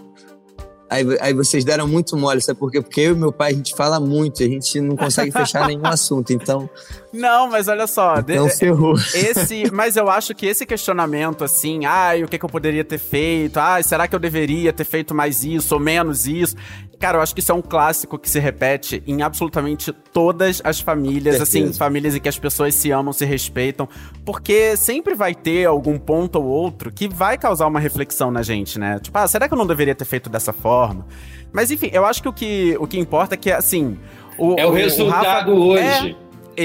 Aí, 0.89 1.05
aí 1.21 1.33
vocês 1.33 1.63
deram 1.63 1.87
muito 1.87 2.17
mole, 2.17 2.41
sabe 2.41 2.59
por 2.59 2.69
quê? 2.69 2.81
Porque 2.81 2.99
eu 2.99 3.13
e 3.13 3.15
meu 3.15 3.31
pai, 3.31 3.51
a 3.51 3.55
gente 3.55 3.73
fala 3.75 3.97
muito, 3.97 4.43
a 4.43 4.45
gente 4.47 4.81
não 4.81 4.97
consegue 4.97 5.31
fechar 5.31 5.65
nenhum 5.67 5.85
assunto, 5.85 6.33
então, 6.33 6.69
Não, 7.13 7.49
mas 7.49 7.67
olha 7.67 7.87
só. 7.87 8.21
de- 8.21 8.33
então 8.33 8.49
ferrou. 8.49 8.93
Esse, 8.95 9.69
mas 9.73 9.95
eu 9.97 10.09
acho 10.09 10.33
que 10.33 10.45
esse 10.45 10.65
questionamento, 10.65 11.43
assim, 11.43 11.85
ai, 11.85 12.23
o 12.23 12.27
que, 12.27 12.37
que 12.37 12.45
eu 12.45 12.49
poderia 12.49 12.83
ter 12.83 12.97
feito? 12.97 13.57
Ai, 13.57 13.83
será 13.83 14.07
que 14.07 14.15
eu 14.15 14.19
deveria 14.19 14.71
ter 14.71 14.85
feito 14.85 15.13
mais 15.13 15.43
isso 15.43 15.73
ou 15.75 15.79
menos 15.79 16.25
isso? 16.27 16.55
Cara, 16.99 17.17
eu 17.17 17.21
acho 17.21 17.33
que 17.33 17.41
isso 17.41 17.51
é 17.51 17.55
um 17.55 17.61
clássico 17.63 18.19
que 18.19 18.29
se 18.29 18.39
repete 18.39 19.01
em 19.07 19.23
absolutamente 19.23 19.91
todas 20.13 20.61
as 20.63 20.79
famílias, 20.79 21.41
assim, 21.41 21.73
famílias 21.73 22.15
em 22.15 22.19
que 22.19 22.29
as 22.29 22.37
pessoas 22.37 22.75
se 22.75 22.91
amam, 22.91 23.11
se 23.11 23.25
respeitam, 23.25 23.89
porque 24.23 24.77
sempre 24.77 25.15
vai 25.15 25.33
ter 25.33 25.65
algum 25.65 25.97
ponto 25.97 26.37
ou 26.37 26.45
outro 26.45 26.91
que 26.91 27.07
vai 27.07 27.39
causar 27.39 27.65
uma 27.65 27.79
reflexão 27.79 28.29
na 28.29 28.43
gente, 28.43 28.77
né? 28.77 28.99
Tipo, 28.99 29.17
ah, 29.17 29.27
será 29.27 29.47
que 29.47 29.53
eu 29.53 29.57
não 29.57 29.65
deveria 29.65 29.95
ter 29.95 30.05
feito 30.05 30.29
dessa 30.29 30.53
forma? 30.53 31.07
Mas 31.51 31.71
enfim, 31.71 31.89
eu 31.91 32.05
acho 32.05 32.21
que 32.21 32.29
o 32.29 32.33
que, 32.33 32.77
o 32.79 32.85
que 32.87 32.99
importa 32.99 33.33
é 33.33 33.37
que, 33.37 33.51
assim. 33.51 33.97
O, 34.37 34.55
É 34.57 34.65
o 34.65 34.71
resultado 34.71 35.51
hoje. 35.53 35.83
É, 35.83 36.15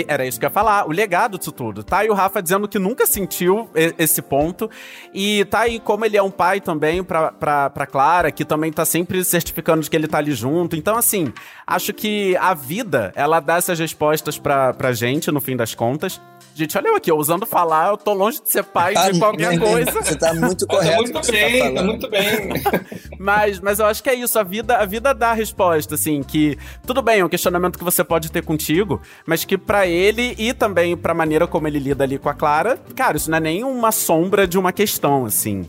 Era 0.08 0.26
isso 0.26 0.38
que 0.38 0.44
eu 0.44 0.48
ia 0.48 0.52
falar, 0.52 0.86
o 0.86 0.92
legado 0.92 1.38
disso 1.38 1.52
tudo. 1.52 1.82
Tá 1.82 1.98
aí 1.98 2.10
o 2.10 2.14
Rafa 2.14 2.42
dizendo 2.42 2.68
que 2.68 2.78
nunca 2.78 3.06
sentiu 3.06 3.70
esse 3.74 4.20
ponto. 4.20 4.68
E 5.14 5.44
tá 5.46 5.60
aí 5.60 5.78
como 5.78 6.04
ele 6.04 6.16
é 6.16 6.22
um 6.22 6.30
pai 6.30 6.60
também 6.60 7.02
pra, 7.02 7.32
pra, 7.32 7.70
pra 7.70 7.86
Clara, 7.86 8.30
que 8.30 8.44
também 8.44 8.72
tá 8.72 8.84
sempre 8.84 9.22
certificando 9.24 9.82
de 9.82 9.90
que 9.90 9.96
ele 9.96 10.08
tá 10.08 10.18
ali 10.18 10.32
junto. 10.32 10.76
Então, 10.76 10.96
assim, 10.96 11.32
acho 11.66 11.92
que 11.92 12.36
a 12.36 12.52
vida, 12.54 13.12
ela 13.14 13.40
dá 13.40 13.56
essas 13.56 13.78
respostas 13.78 14.38
pra, 14.38 14.74
pra 14.74 14.92
gente, 14.92 15.30
no 15.30 15.40
fim 15.40 15.56
das 15.56 15.74
contas. 15.74 16.20
Gente, 16.58 16.78
olha 16.78 16.88
eu 16.88 16.96
aqui, 16.96 17.12
ousando 17.12 17.44
falar, 17.44 17.90
eu 17.90 17.98
tô 17.98 18.14
longe 18.14 18.40
de 18.42 18.48
ser 18.48 18.64
pai 18.64 18.94
Tá, 18.94 19.10
de 19.10 19.18
qualquer 19.18 19.58
coisa. 19.58 19.90
Você 19.92 20.16
tá 20.16 20.32
muito 20.32 20.66
Tá 20.66 20.74
correto. 20.74 20.96
no 20.96 21.02
muito 21.02 21.20
que 21.20 21.26
você 21.26 21.32
bem, 21.32 21.58
tá 21.58 21.64
falando. 21.66 21.86
muito 21.86 22.08
bem. 22.08 22.48
Mas, 23.20 23.60
mas 23.60 23.78
eu 23.78 23.86
acho 23.86 24.02
que 24.02 24.08
é 24.10 24.14
isso, 24.14 24.38
a 24.38 24.42
vida, 24.42 24.76
a 24.76 24.84
vida 24.86 25.12
dá 25.14 25.30
a 25.30 25.34
resposta, 25.34 25.94
assim, 25.96 26.22
que 26.22 26.56
tudo 26.86 27.02
bem, 27.02 27.20
é 27.20 27.24
um 27.24 27.28
questionamento 27.28 27.76
que 27.78 27.84
você 27.84 28.04
pode 28.04 28.30
ter 28.30 28.42
contigo, 28.44 29.00
mas 29.26 29.44
que 29.44 29.56
pra 29.58 29.86
ele 29.86 30.34
e 30.38 30.52
também 30.52 30.96
pra 30.96 31.12
maneira 31.14 31.46
como 31.46 31.66
ele 31.66 31.78
lida 31.78 32.04
ali 32.04 32.18
com 32.18 32.28
a 32.28 32.34
Clara, 32.34 32.78
cara, 32.94 33.16
isso 33.16 33.30
não 33.30 33.38
é 33.38 33.40
nem 33.40 33.64
uma 33.64 33.90
sombra 33.90 34.46
de 34.46 34.58
uma 34.58 34.70
questão, 34.72 35.24
assim. 35.24 35.66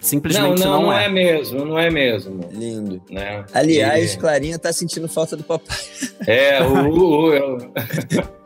Simplesmente 0.00 0.62
não, 0.62 0.72
não, 0.72 0.82
não 0.84 0.92
é. 0.92 1.06
é 1.06 1.08
mesmo, 1.08 1.64
não 1.64 1.78
é 1.78 1.90
mesmo. 1.90 2.48
Lindo. 2.52 3.02
Né? 3.10 3.44
Aliás, 3.54 4.12
E- 4.14 4.18
Clarinha 4.18 4.58
tá 4.58 4.70
sentindo 4.72 5.08
falta 5.08 5.36
do 5.36 5.42
papai. 5.42 5.76
é, 6.26 6.62
o, 6.62 6.90
o- 6.90 7.56
o- 7.56 7.58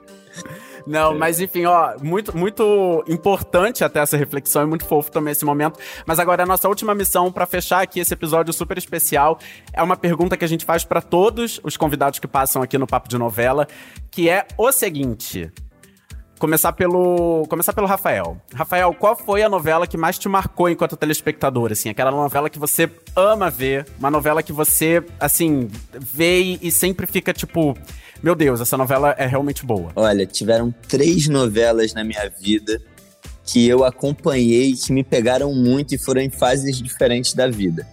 Não, 0.89 1.17
mas 1.17 1.41
enfim, 1.41 1.67
ó, 1.67 1.97
muito, 2.03 2.37
muito 2.37 3.05
importante 3.07 3.85
até 3.85 4.01
essa 4.01 4.17
reflexão 4.17 4.63
e 4.63 4.67
muito 4.67 4.87
fofo 4.87 5.11
também 5.11 5.33
esse 5.33 5.45
momento. 5.45 5.79
Mas 6.07 6.19
agora 6.19 6.43
a 6.43 6.47
nossa 6.47 6.69
última 6.69 6.95
missão 6.95 7.31
pra 7.31 7.45
fechar 7.45 7.83
aqui 7.83 8.01
esse 8.01 8.15
episódio 8.15 8.53
super 8.53 8.79
especial 8.79 9.39
é 9.73 9.83
uma 9.83 9.97
pergunta 9.97 10.37
que 10.37 10.45
a 10.45 10.49
gente 10.49 10.65
faz 10.65 10.85
pra 10.85 11.03
todos 11.03 11.61
os 11.63 11.77
convidados 11.77 12.19
que 12.19 12.27
passam 12.27 12.63
aqui 12.63 12.79
no 12.79 12.87
Papo 12.87 13.09
de 13.09 13.19
Novela, 13.19 13.69
que 14.11 14.31
é 14.31 14.47
o 14.57 14.73
seguinte: 14.73 15.53
Começar 16.39 16.73
pelo, 16.73 17.45
começar 17.49 17.73
pelo 17.73 17.87
Rafael. 17.87 18.41
Rafael, 18.55 18.95
qual 18.95 19.17
foi 19.17 19.43
a 19.43 19.49
novela 19.49 19.89
que 19.89 19.97
mais 19.97 20.17
te 20.19 20.29
marcou 20.29 20.69
enquanto 20.69 20.97
telespectador, 20.97 21.73
assim? 21.73 21.89
Aquela 21.89 22.13
novela 22.13 22.49
que 22.49 22.61
você 22.61 22.89
ama 23.17 23.51
ver, 23.51 23.87
uma 23.99 24.11
novela 24.11 24.41
que 24.41 24.53
você, 24.53 25.05
assim, 25.19 25.69
vê 25.93 26.59
e 26.63 26.71
sempre 26.71 27.09
fica 27.09 27.33
tipo, 27.33 27.77
meu 28.23 28.35
Deus, 28.35 28.61
essa 28.61 28.77
novela 28.77 29.15
é 29.19 29.27
realmente 29.27 29.65
boa. 29.65 29.93
Olha, 29.95 30.27
tiveram 30.27 30.75
três 30.89 31.29
novelas 31.29 31.95
na 31.95 32.03
minha 32.03 32.29
vida 32.41 32.81
que 33.45 33.67
eu 33.67 33.85
acompanhei, 33.85 34.75
que 34.75 34.93
me 34.93 35.03
pegaram 35.03 35.55
muito 35.55 35.95
e 35.95 35.99
foram 35.99 36.21
em 36.21 36.29
fases 36.29 36.77
diferentes 36.83 37.33
da 37.33 37.49
vida. 37.49 37.87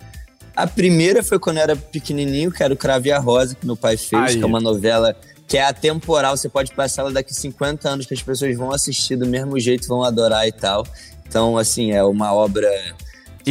A 0.56 0.68
primeira 0.68 1.24
foi 1.24 1.40
quando 1.40 1.58
eu 1.58 1.64
era 1.64 1.76
pequenininho, 1.76 2.52
que 2.52 2.64
era 2.64 2.74
o 2.74 2.78
Crave 2.78 3.12
a 3.12 3.20
Rosa, 3.20 3.56
que 3.56 3.66
meu 3.66 3.76
pai 3.76 3.98
fez, 3.98 4.32
Aí. 4.32 4.38
que 4.38 4.44
é 4.44 4.46
uma 4.46 4.60
novela 4.60 5.16
que 5.48 5.58
é 5.58 5.64
atemporal, 5.64 6.36
você 6.36 6.50
pode 6.50 6.74
passar 6.74 7.04
ela 7.04 7.12
daqui 7.12 7.34
50 7.34 7.88
anos, 7.88 8.06
que 8.06 8.14
as 8.14 8.22
pessoas 8.22 8.56
vão 8.58 8.72
assistir 8.72 9.16
do 9.16 9.28
mesmo 9.28 9.60
jeito, 9.60 9.88
vão 9.88 10.04
adorar 10.04 10.48
e 10.48 10.52
tal. 10.52 10.86
Então, 11.28 11.58
assim, 11.58 11.92
é 11.92 12.04
uma 12.04 12.34
obra 12.34 12.68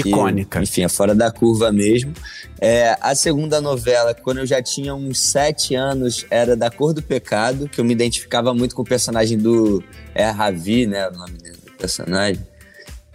que, 0.03 0.09
Icônica. 0.09 0.61
Enfim, 0.61 0.83
é 0.83 0.89
fora 0.89 1.15
da 1.15 1.31
curva 1.31 1.71
mesmo. 1.71 2.13
É, 2.61 2.97
a 3.01 3.15
segunda 3.15 3.61
novela, 3.61 4.15
quando 4.15 4.39
eu 4.39 4.47
já 4.47 4.61
tinha 4.63 4.95
uns 4.95 5.21
sete 5.21 5.75
anos, 5.75 6.27
era 6.31 6.57
Da 6.57 6.71
Cor 6.71 6.93
do 6.93 7.03
Pecado, 7.03 7.69
que 7.69 7.81
eu 7.81 7.85
me 7.85 7.93
identificava 7.93 8.53
muito 8.53 8.75
com 8.75 8.83
o 8.83 8.85
personagem 8.85 9.39
do. 9.39 9.83
É 10.15 10.29
Ravi, 10.31 10.87
né? 10.87 11.09
O 11.09 11.13
nome 11.13 11.33
do 11.33 11.73
personagem. 11.79 12.41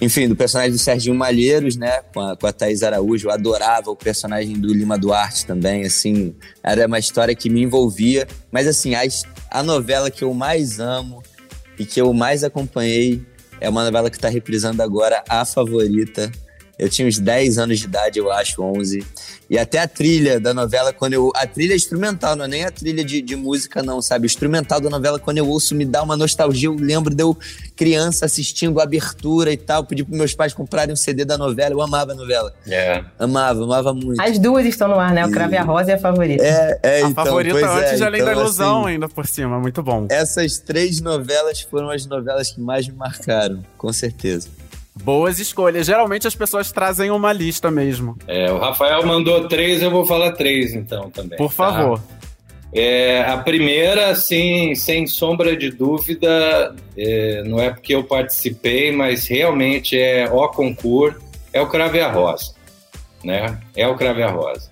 Enfim, 0.02 0.30
do 0.30 0.36
personagem 0.36 0.72
do 0.72 0.78
Serginho 0.78 1.16
Malheiros, 1.16 1.76
né? 1.76 2.02
Com 2.14 2.22
a, 2.22 2.38
com 2.38 2.48
a 2.48 2.54
Thaís 2.54 2.82
Araújo. 2.84 3.28
Eu 3.28 3.32
adorava 3.32 3.92
o 3.92 3.96
personagem 3.96 4.54
do 4.54 4.74
Lima 4.74 4.98
Duarte 4.98 5.46
também, 5.46 5.84
assim. 5.84 6.34
Era 6.64 6.88
uma 6.88 7.00
história 7.00 7.36
que 7.36 7.50
me 7.50 7.62
envolvia. 7.62 8.26
Mas, 8.50 8.68
assim, 8.68 8.96
a, 8.96 9.02
a 9.52 9.62
novela 9.62 10.10
que 10.10 10.24
eu 10.24 10.34
mais 10.34 10.80
amo 10.80 11.22
e 11.78 11.86
que 11.86 12.00
eu 12.00 12.14
mais 12.14 12.46
acompanhei 12.46 13.26
é 13.60 13.68
uma 13.68 13.84
novela 13.84 14.10
que 14.10 14.16
está 14.16 14.30
reprisando 14.30 14.82
agora, 14.82 15.22
A 15.28 15.44
Favorita. 15.44 16.32
Eu 16.80 16.90
tinha 16.90 17.06
uns 17.06 17.20
10 17.20 17.58
anos 17.58 17.80
de 17.80 17.86
idade, 17.86 18.18
eu 18.18 18.32
acho, 18.32 18.64
11. 18.64 19.06
E 19.50 19.58
até 19.58 19.80
a 19.80 19.88
trilha 19.88 20.40
da 20.40 20.54
novela, 20.54 20.94
quando 20.94 21.14
eu. 21.14 21.32
A 21.36 21.46
trilha 21.46 21.74
é 21.74 21.76
instrumental, 21.76 22.36
não 22.36 22.46
é 22.46 22.48
nem 22.48 22.64
a 22.64 22.72
trilha 22.72 23.04
de, 23.04 23.22
de 23.22 23.36
música, 23.36 23.84
não, 23.84 24.02
sabe? 24.02 24.26
O 24.26 24.28
instrumental 24.28 24.80
da 24.80 24.90
novela, 24.90 25.20
quando 25.20 25.40
eu 25.40 25.48
ouço, 25.50 25.76
me 25.76 25.86
dá 25.86 26.02
uma 26.04 26.16
nostalgia. 26.16 26.70
Eu 26.70 26.76
lembro 26.76 27.14
de 27.14 27.24
eu 27.24 27.36
criança 27.76 28.26
assistindo 28.26 28.80
a 28.80 28.84
abertura 28.84 29.52
e 29.52 29.58
tal. 29.58 29.84
Pedi 29.84 30.06
para 30.06 30.16
meus 30.16 30.34
pais 30.34 30.54
comprarem 30.54 30.94
um 30.94 30.96
CD 30.96 31.26
da 31.26 31.38
novela. 31.38 31.74
Eu 31.74 31.82
amava 31.82 32.12
a 32.14 32.16
novela. 32.16 32.54
é. 32.68 33.04
Amava, 33.18 33.64
amava 33.64 33.94
muito. 33.94 34.22
As 34.22 34.38
duas 34.40 34.66
estão 34.66 34.88
no 34.88 35.00
ar, 35.00 35.14
né? 35.14 35.26
O 35.26 35.32
Crave 35.32 35.56
e 35.56 35.58
a 35.58 35.64
Rosa 35.64 35.92
e 35.92 35.94
a 35.96 35.98
favorita. 35.98 36.44
É, 36.44 36.80
é, 36.84 36.96
a 36.98 37.00
então, 37.10 37.26
favorita 37.26 37.60
pois 37.60 37.72
antes 37.72 37.94
é, 37.94 37.96
de 37.96 38.04
Além 38.04 38.22
então, 38.22 38.34
da 38.34 38.40
Ilusão, 38.40 38.82
assim, 38.82 38.94
ainda 38.94 39.10
por 39.10 39.28
cima, 39.28 39.60
muito 39.60 39.84
bom. 39.84 40.08
essas 40.10 40.60
três 40.60 41.02
novelas 41.02 41.62
foram 41.62 41.90
as 41.90 42.06
novelas 42.06 42.52
que 42.52 42.62
mais 42.62 42.88
me 42.88 42.94
marcaram, 42.94 43.64
com 43.78 43.92
certeza. 43.92 44.48
Boas 45.04 45.40
escolhas. 45.40 45.88
Geralmente 45.88 46.28
as 46.28 46.36
pessoas 46.36 46.72
trazem 46.72 47.10
uma 47.12 47.32
lista 47.32 47.72
mesmo. 47.72 48.18
É, 48.28 48.52
o 48.52 48.58
Rafael 48.58 49.06
mandou 49.06 49.48
três, 49.48 49.82
eu 49.82 49.90
vou 49.90 50.06
falar 50.06 50.34
três 50.34 50.74
então 50.74 51.10
também. 51.10 51.38
Por 51.38 51.50
tá? 51.50 51.56
favor. 51.56 52.02
É, 52.72 53.22
a 53.22 53.38
primeira, 53.38 54.10
assim, 54.10 54.76
sem 54.76 55.08
sombra 55.08 55.56
de 55.56 55.72
dúvida, 55.72 56.76
é, 56.96 57.42
não 57.44 57.60
é 57.60 57.72
porque 57.72 57.96
eu 57.96 58.04
participei, 58.04 58.92
mas 58.92 59.28
realmente 59.28 60.00
é 60.00 60.30
o 60.32 60.48
concurso, 60.50 61.20
é 61.52 61.60
o 61.60 61.68
Crave 61.68 62.00
a 62.00 62.12
Rosa, 62.12 62.54
né? 63.24 63.58
É 63.76 63.88
o 63.88 63.96
Crave 63.96 64.22
a 64.22 64.30
Rosa. 64.30 64.70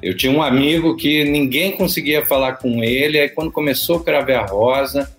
Eu 0.00 0.16
tinha 0.16 0.30
um 0.30 0.42
amigo 0.42 0.94
que 0.94 1.24
ninguém 1.24 1.72
conseguia 1.72 2.24
falar 2.24 2.52
com 2.54 2.84
ele, 2.84 3.18
aí 3.18 3.28
quando 3.28 3.50
começou 3.50 3.96
o 3.96 4.04
Crave 4.04 4.32
a 4.32 4.44
Rosa, 4.44 5.10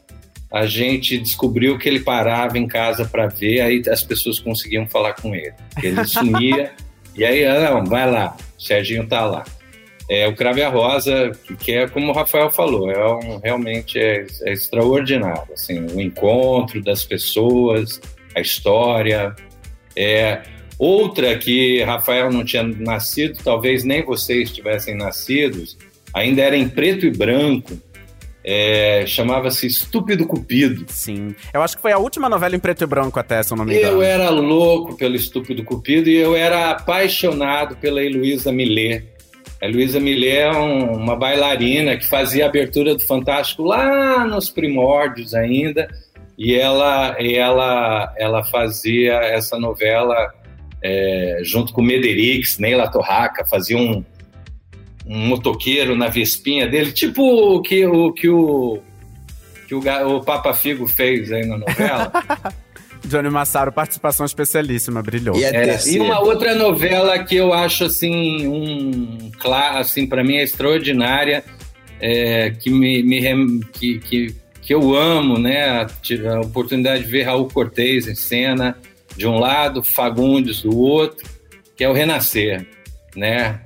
a 0.52 0.66
gente 0.66 1.18
descobriu 1.18 1.78
que 1.78 1.88
ele 1.90 2.00
parava 2.00 2.58
em 2.58 2.68
casa 2.68 3.06
para 3.06 3.28
ver, 3.28 3.62
aí 3.62 3.82
as 3.90 4.04
pessoas 4.04 4.40
conseguiam 4.40 4.88
falar 4.88 5.14
com 5.14 5.36
ele. 5.36 5.54
Ele 5.84 6.04
sumia, 6.08 6.72
e 7.16 7.26
aí, 7.26 7.46
ah, 7.46 7.72
não, 7.72 7.86
vai 7.86 8.10
lá, 8.10 8.36
o 8.58 8.62
Serginho 8.62 9.06
tá 9.08 9.26
lá. 9.26 9.44
É, 10.10 10.26
o 10.26 10.34
Crave 10.34 10.62
a 10.64 10.70
Rosa, 10.70 11.32
que- 11.46 11.56
que 11.58 11.72
é 11.74 11.86
como 11.88 12.12
o 12.12 12.14
Rafael 12.14 12.50
falou, 12.50 12.90
é 12.90 13.06
um, 13.14 13.40
realmente 13.40 14.00
é, 14.00 14.26
é 14.44 14.54
extraordinário. 14.54 15.52
Assim, 15.54 15.86
o 15.94 16.00
encontro 16.00 16.82
das 16.82 17.04
pessoas, 17.04 18.00
a 18.34 18.40
história. 18.40 19.36
É, 19.98 20.44
outra 20.80 21.38
que 21.38 21.84
Rafael 21.84 22.32
não 22.32 22.46
tinha 22.46 22.64
nascido, 22.64 23.40
talvez 23.44 23.84
nem 23.84 24.02
vocês 24.06 24.50
tivessem 24.52 24.96
nascidos, 24.96 25.78
ainda 26.14 26.42
era 26.42 26.56
em 26.56 26.70
preto 26.70 27.06
e 27.06 27.12
branco, 27.12 27.78
é, 28.50 29.04
chamava-se 29.06 29.68
Estúpido 29.68 30.26
Cupido. 30.26 30.86
Sim. 30.88 31.36
Eu 31.54 31.62
acho 31.62 31.76
que 31.76 31.82
foi 31.82 31.92
a 31.92 31.98
última 31.98 32.30
novela 32.30 32.56
em 32.56 32.60
preto 32.60 32.82
e 32.82 32.88
branco 32.88 33.20
até, 33.20 33.44
se 33.44 33.52
eu 33.52 33.58
não 33.58 33.66
me 33.66 33.76
engano. 33.76 33.98
Eu 33.98 34.02
era 34.02 34.30
louco 34.30 34.96
pelo 34.96 35.18
Estúpido 35.18 35.66
Cupido 35.66 36.10
e 36.10 36.16
eu 36.16 36.34
era 36.34 36.72
apaixonado 36.72 37.76
pela 37.76 38.02
Heloísa 38.02 38.50
Millet. 38.50 39.06
A 39.62 39.68
Luísa 39.68 40.00
Millet 40.00 40.38
é 40.38 40.52
um, 40.52 40.94
uma 40.94 41.18
bailarina 41.18 41.98
que 41.98 42.08
fazia 42.08 42.46
a 42.46 42.48
abertura 42.48 42.96
do 42.96 43.06
Fantástico 43.06 43.64
lá 43.64 44.26
nos 44.26 44.50
primórdios 44.50 45.34
ainda, 45.34 45.90
e 46.38 46.56
ela, 46.56 47.18
ela, 47.20 48.14
ela 48.16 48.46
fazia 48.46 49.16
essa 49.16 49.60
novela 49.60 50.32
é, 50.82 51.40
junto 51.44 51.74
com 51.74 51.82
o 51.82 51.84
Mederix, 51.84 52.60
Neila 52.60 52.90
Torraca, 52.90 53.44
fazia 53.46 53.78
um, 53.78 54.06
um 55.08 55.28
motoqueiro 55.28 55.96
na 55.96 56.08
vespinha 56.08 56.68
dele, 56.68 56.92
tipo 56.92 57.24
o 57.24 57.62
que 57.62 57.86
o, 57.86 58.12
que 58.12 58.28
o, 58.28 58.80
que 59.68 59.74
o, 59.74 59.80
o 59.80 60.24
Papa 60.24 60.54
Figo 60.54 60.88
fez 60.88 61.32
aí 61.32 61.46
na 61.46 61.58
novela. 61.58 62.12
Johnny 63.06 63.30
Massaro, 63.30 63.72
participação 63.72 64.26
especialíssima, 64.26 65.02
brilhou. 65.02 65.38
E, 65.38 65.44
é, 65.46 65.80
e, 65.88 66.00
uma 66.00 66.20
outra 66.20 66.54
novela 66.54 67.18
que 67.24 67.36
eu 67.36 67.54
acho 67.54 67.86
assim, 67.86 68.46
um 68.48 69.32
assim 69.76 70.06
para 70.06 70.24
mim 70.24 70.36
é 70.36 70.44
extraordinária, 70.44 71.44
é, 72.02 72.52
que 72.52 72.70
me, 72.70 73.02
me 73.02 73.64
que, 73.74 74.00
que, 74.00 74.36
que, 74.62 74.74
eu 74.74 74.94
amo, 74.94 75.40
né? 75.40 75.88
Tive 76.02 76.28
a 76.28 76.42
oportunidade 76.42 77.06
de 77.06 77.10
ver 77.10 77.24
Raul 77.24 77.48
Cortez 77.48 78.08
em 78.08 78.16
cena 78.16 78.78
de 79.16 79.26
um 79.26 79.40
lado, 79.40 79.82
Fagundes 79.82 80.62
do 80.62 80.78
outro, 80.78 81.26
que 81.78 81.84
é 81.84 81.90
o 81.90 81.94
Renascer, 81.94 82.68
né? 83.16 83.62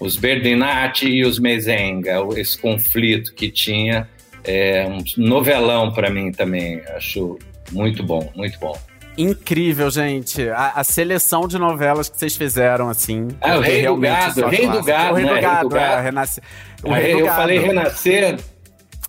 Os 0.00 0.16
Berdinati 0.16 1.08
e 1.08 1.24
os 1.24 1.38
Mezenga, 1.38 2.18
esse 2.36 2.56
conflito 2.56 3.34
que 3.34 3.50
tinha, 3.50 4.08
é 4.44 4.86
um 4.86 5.02
novelão 5.16 5.92
para 5.92 6.10
mim 6.10 6.30
também, 6.30 6.80
acho 6.96 7.38
muito 7.72 8.02
bom, 8.02 8.30
muito 8.34 8.58
bom. 8.58 8.78
Incrível, 9.18 9.90
gente. 9.90 10.48
A, 10.48 10.74
a, 10.76 10.84
seleção 10.84 11.48
de 11.48 11.58
novelas 11.58 12.08
que 12.08 12.16
vocês 12.16 12.36
fizeram, 12.36 12.88
assim. 12.88 13.26
Ah, 13.40 13.56
o 13.56 13.60
Rei 13.60 13.84
do 13.84 13.96
Gado, 13.96 14.46
Rei 14.46 14.68
do 14.68 14.82
Gado, 14.84 15.12
o 15.12 15.16
Rei 15.16 15.26
do 15.26 15.34
né? 15.34 15.40
Gado, 15.40 15.76
é, 15.76 16.00
renasce... 16.00 16.40
o 16.84 16.92
Rei 16.92 17.12
do 17.14 17.18
Eu 17.18 17.26
Gado. 17.26 17.36
falei 17.36 17.58
Renascer. 17.58 18.38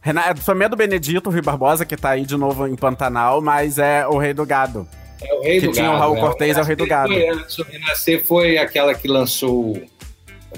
Rena... 0.01 0.29
É 0.29 0.35
família 0.35 0.67
do 0.67 0.75
Benedito, 0.75 1.29
o 1.29 1.31
Rui 1.31 1.43
Barbosa, 1.43 1.85
que 1.85 1.95
tá 1.95 2.09
aí 2.09 2.25
de 2.25 2.35
novo 2.35 2.65
em 2.65 2.75
Pantanal, 2.75 3.39
mas 3.39 3.77
é 3.77 4.07
o 4.07 4.17
Rei 4.17 4.33
do 4.33 4.47
Gado. 4.47 4.87
É 5.21 5.31
o 5.35 5.43
Rei 5.43 5.59
que 5.59 5.67
do 5.67 5.73
tinha 5.73 5.85
Gado. 5.85 5.97
o 5.97 5.99
Raul 5.99 6.17
é, 6.17 6.19
Cortez, 6.19 6.57
é 6.57 6.61
o 6.61 6.63
Rei 6.63 6.75
do 6.75 6.87
Gado. 6.87 7.13
Foi, 7.13 7.65
o 7.65 7.69
Renascer 7.69 8.25
foi 8.25 8.57
aquela 8.57 8.95
que 8.95 9.07
lançou. 9.07 9.79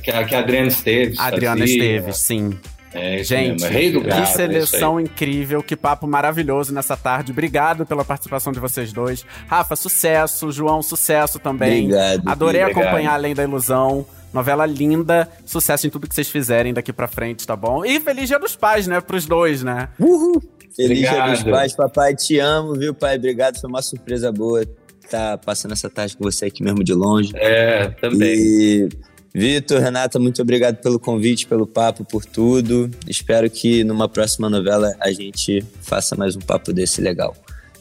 Que 0.02 0.12
a, 0.12 0.24
que 0.24 0.36
a 0.36 0.40
Adriana 0.40 0.68
Esteves. 0.68 1.20
Adriana 1.20 1.60
fazia. 1.60 1.76
Esteves, 1.76 2.18
sim. 2.18 2.58
É, 2.94 3.24
Gente, 3.24 3.66
Rei 3.66 3.92
do 3.92 4.02
Gado, 4.02 4.22
que 4.22 4.28
seleção 4.28 5.00
incrível, 5.00 5.64
que 5.64 5.78
papo 5.78 6.06
maravilhoso 6.06 6.74
nessa 6.74 6.98
tarde. 6.98 7.32
Obrigado 7.32 7.86
pela 7.86 8.04
participação 8.04 8.52
de 8.52 8.60
vocês 8.60 8.92
dois. 8.92 9.26
Rafa, 9.48 9.76
sucesso. 9.76 10.52
João, 10.52 10.82
sucesso 10.82 11.40
também. 11.40 11.86
Obrigado. 11.86 12.22
Adorei 12.28 12.62
obrigado. 12.62 12.84
acompanhar 12.84 13.14
Além 13.14 13.34
da 13.34 13.44
Ilusão. 13.44 14.06
Novela 14.34 14.66
linda, 14.66 15.30
sucesso 15.46 15.88
em 15.88 15.90
tudo 15.90 16.08
que 16.08 16.16
vocês 16.16 16.30
fizerem 16.30 16.74
daqui 16.74 16.94
pra 16.94 17.06
frente, 17.06 17.46
tá 17.46 17.54
bom? 17.56 17.84
E 17.84 18.00
feliz 18.00 18.30
dia 18.30 18.40
dos 18.40 18.56
pais, 18.56 18.88
né? 18.88 19.02
Pros 19.02 19.26
dois, 19.26 19.62
né? 19.62 19.90
Uhul! 20.00 20.42
Feliz 20.74 21.00
Obrigado. 21.00 21.26
dia 21.26 21.34
dos 21.34 21.44
pais, 21.44 21.76
papai, 21.76 22.16
te 22.16 22.40
amo, 22.40 22.74
viu, 22.74 22.94
pai? 22.94 23.18
Obrigado, 23.18 23.60
foi 23.60 23.70
uma 23.70 23.82
surpresa 23.82 24.32
boa 24.32 24.64
estar 25.04 25.38
passando 25.40 25.74
essa 25.74 25.90
tarde 25.90 26.16
com 26.16 26.24
você 26.24 26.46
aqui 26.46 26.64
mesmo 26.64 26.82
de 26.84 26.94
longe. 26.94 27.34
É, 27.36 27.90
também. 27.90 28.34
E 28.34 28.90
Vitor, 29.34 29.80
Renata, 29.80 30.20
muito 30.20 30.42
obrigado 30.42 30.78
pelo 30.78 31.00
convite, 31.00 31.48
pelo 31.48 31.66
papo, 31.66 32.04
por 32.04 32.26
tudo. 32.26 32.92
Espero 33.08 33.50
que 33.50 33.84
numa 33.84 34.10
próxima 34.10 34.50
novela 34.50 34.94
a 35.00 35.12
gente 35.12 35.64
faça 35.82 36.16
mais 36.16 36.36
um 36.36 36.40
papo 36.42 36.74
desse 36.74 37.00
legal. 37.00 37.36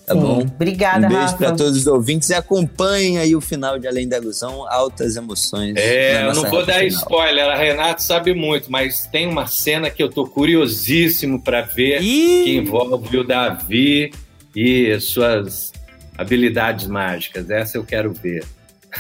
Tá 0.07 0.15
Sim. 0.15 0.21
bom? 0.21 0.41
Obrigada, 0.43 1.07
Um 1.07 1.11
beijo 1.11 1.37
para 1.37 1.53
todos 1.53 1.77
os 1.77 1.87
ouvintes 1.87 2.31
e 2.31 2.35
acompanhem 2.35 3.19
aí 3.19 3.35
o 3.35 3.41
final 3.41 3.79
de 3.79 3.87
Além 3.87 4.09
da 4.09 4.17
Ilusão, 4.17 4.65
altas 4.69 5.17
emoções. 5.17 5.75
É, 5.77 6.25
eu 6.25 6.35
não 6.35 6.51
vou 6.51 6.65
dar 6.65 6.81
final. 6.81 6.89
spoiler, 6.89 7.45
a 7.47 7.57
Renata 7.57 8.01
sabe 8.01 8.33
muito, 8.35 8.71
mas 8.71 9.07
tem 9.07 9.27
uma 9.29 9.47
cena 9.47 9.91
que 9.91 10.03
eu 10.03 10.09
tô 10.09 10.27
curiosíssimo 10.27 11.41
para 11.41 11.63
ver 11.63 12.01
Ih! 12.03 12.45
que 12.45 12.57
envolve 12.57 13.19
o 13.19 13.25
Davi 13.25 14.13
e 14.55 14.99
suas 15.01 15.73
habilidades 16.17 16.87
mágicas. 16.87 17.49
Essa 17.51 17.79
eu 17.79 17.85
quero 17.85 18.13
ver. 18.13 18.45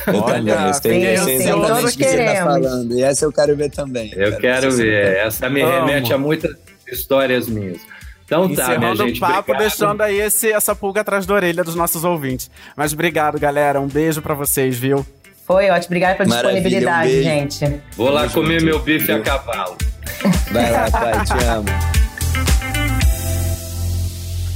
Olha, 0.06 0.50
eu 0.68 0.74
sei, 0.74 1.16
sim, 1.16 1.24
sei 1.24 1.38
sim, 1.40 1.50
todos 1.50 1.94
o 1.94 1.98
que 1.98 2.04
você 2.04 2.24
tá 2.24 2.44
falando. 2.44 2.92
E 2.94 3.02
essa 3.02 3.24
eu 3.24 3.32
quero 3.32 3.56
ver 3.56 3.70
também. 3.70 4.12
Eu 4.14 4.36
quero 4.38 4.68
essa 4.68 4.76
ver. 4.76 5.16
Essa 5.16 5.50
me 5.50 5.62
Amo. 5.62 5.86
remete 5.86 6.12
a 6.12 6.18
muitas 6.18 6.54
histórias 6.90 7.48
minhas. 7.48 7.78
Então 8.24 8.42
tá, 8.42 8.46
minha 8.48 8.62
Encerrando 8.62 9.06
gente. 9.08 9.16
o 9.16 9.20
papo, 9.20 9.38
obrigado. 9.38 9.60
deixando 9.60 10.00
aí 10.02 10.20
esse, 10.20 10.52
essa 10.52 10.74
pulga 10.74 11.00
atrás 11.00 11.26
da 11.26 11.34
orelha 11.34 11.64
dos 11.64 11.74
nossos 11.74 12.04
ouvintes. 12.04 12.48
Mas 12.76 12.92
obrigado, 12.92 13.38
galera. 13.40 13.80
Um 13.80 13.88
beijo 13.88 14.22
pra 14.22 14.34
vocês, 14.34 14.78
viu? 14.78 15.04
Foi 15.44 15.68
ótimo. 15.68 15.86
Obrigada 15.86 16.14
pela 16.14 16.28
Maravilha, 16.28 16.60
disponibilidade, 16.62 17.18
um 17.18 17.22
gente. 17.22 17.82
Vou 17.96 18.10
lá 18.10 18.28
comer 18.28 18.62
meu 18.62 18.78
bife 18.78 19.10
a 19.10 19.20
cavalo. 19.20 19.76
Vai 20.52 20.70
lá, 20.70 20.88
pai, 20.90 21.24
te 21.24 21.44
amo. 21.44 21.99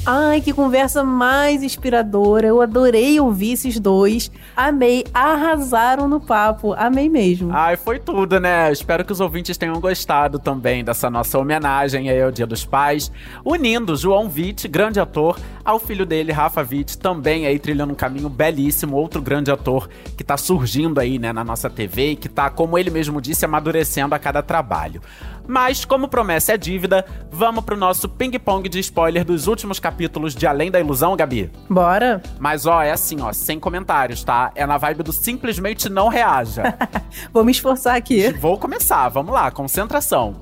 Ai, 0.07 0.42
que 0.42 0.52
conversa 0.52 1.02
mais 1.02 1.62
inspiradora. 1.62 2.46
Eu 2.46 2.61
adorei 2.61 3.18
ouvir 3.18 3.52
esses 3.52 3.80
dois. 3.80 4.30
Amei, 4.55 5.02
arrasaram 5.14 6.07
no 6.07 6.20
papo. 6.20 6.74
Amei 6.74 7.09
mesmo. 7.09 7.50
Ai, 7.50 7.74
foi 7.74 7.98
tudo, 7.98 8.38
né? 8.38 8.70
Espero 8.70 9.02
que 9.02 9.12
os 9.12 9.20
ouvintes 9.20 9.57
tenham 9.57 9.80
gostado 9.80 10.38
também 10.38 10.84
dessa 10.84 11.09
nossa 11.09 11.38
homenagem 11.38 12.11
aí 12.11 12.20
ao 12.20 12.30
Dia 12.30 12.46
dos 12.46 12.66
Pais, 12.66 13.11
unindo 13.42 13.96
João 13.96 14.30
Witt, 14.30 14.68
grande 14.68 15.00
ator, 15.00 15.38
ao 15.64 15.80
filho 15.80 16.05
dele, 16.05 16.32
Rafa 16.32 16.61
Witt, 16.61 16.98
também 16.98 17.46
aí 17.46 17.59
trilhando 17.59 17.94
um 17.94 17.96
caminho 17.96 18.28
belíssimo, 18.28 18.96
outro 18.96 19.22
grande 19.22 19.50
ator 19.50 19.88
que 20.18 20.22
tá 20.22 20.36
surgindo 20.36 21.00
aí, 21.00 21.18
né, 21.18 21.32
na 21.32 21.42
nossa 21.42 21.70
TV 21.70 22.11
e 22.11 22.16
que 22.16 22.28
tá, 22.28 22.50
como 22.50 22.76
ele 22.76 22.90
mesmo 22.90 23.22
disse, 23.22 23.46
amadurecendo 23.46 24.14
a 24.14 24.18
cada 24.18 24.42
trabalho. 24.42 25.00
Mas, 25.47 25.84
como 25.84 26.09
promessa 26.09 26.55
é 26.55 26.57
dívida, 26.57 27.05
vamos 27.30 27.64
pro 27.64 27.76
nosso 27.76 28.09
ping-pong 28.09 28.68
de 28.68 28.78
spoiler 28.80 29.24
dos 29.24 29.47
últimos 29.47 29.78
capítulos 29.78 30.34
de 30.34 30.47
Além 30.47 30.70
da 30.70 30.80
Ilusão, 30.80 31.16
Gabi. 31.16 31.51
Bora? 31.68 32.22
Mas, 32.38 32.66
ó, 32.66 32.82
é 32.82 32.90
assim, 32.90 33.20
ó, 33.20 33.32
sem 33.32 33.61
comentários, 33.61 34.24
tá? 34.24 34.51
É 34.55 34.66
na 34.66 34.78
vibe 34.78 35.03
do 35.03 35.12
simplesmente 35.12 35.88
não 35.88 36.09
reaja. 36.09 36.74
Vou 37.32 37.45
me 37.45 37.53
esforçar 37.53 37.97
aqui. 37.97 38.32
Vou 38.32 38.59
começar, 38.59 39.09
vamos 39.09 39.34
lá, 39.34 39.51
concentração. 39.51 40.34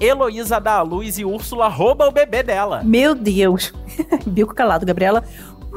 Heloísa 0.00 0.60
dá 0.60 0.74
a 0.74 0.82
luz 0.82 1.18
e 1.18 1.24
Úrsula 1.24 1.66
rouba 1.68 2.06
o 2.06 2.12
bebê 2.12 2.42
dela. 2.42 2.82
Meu 2.84 3.14
Deus. 3.14 3.72
Bico 4.26 4.54
calado, 4.54 4.86
Gabriela. 4.86 5.24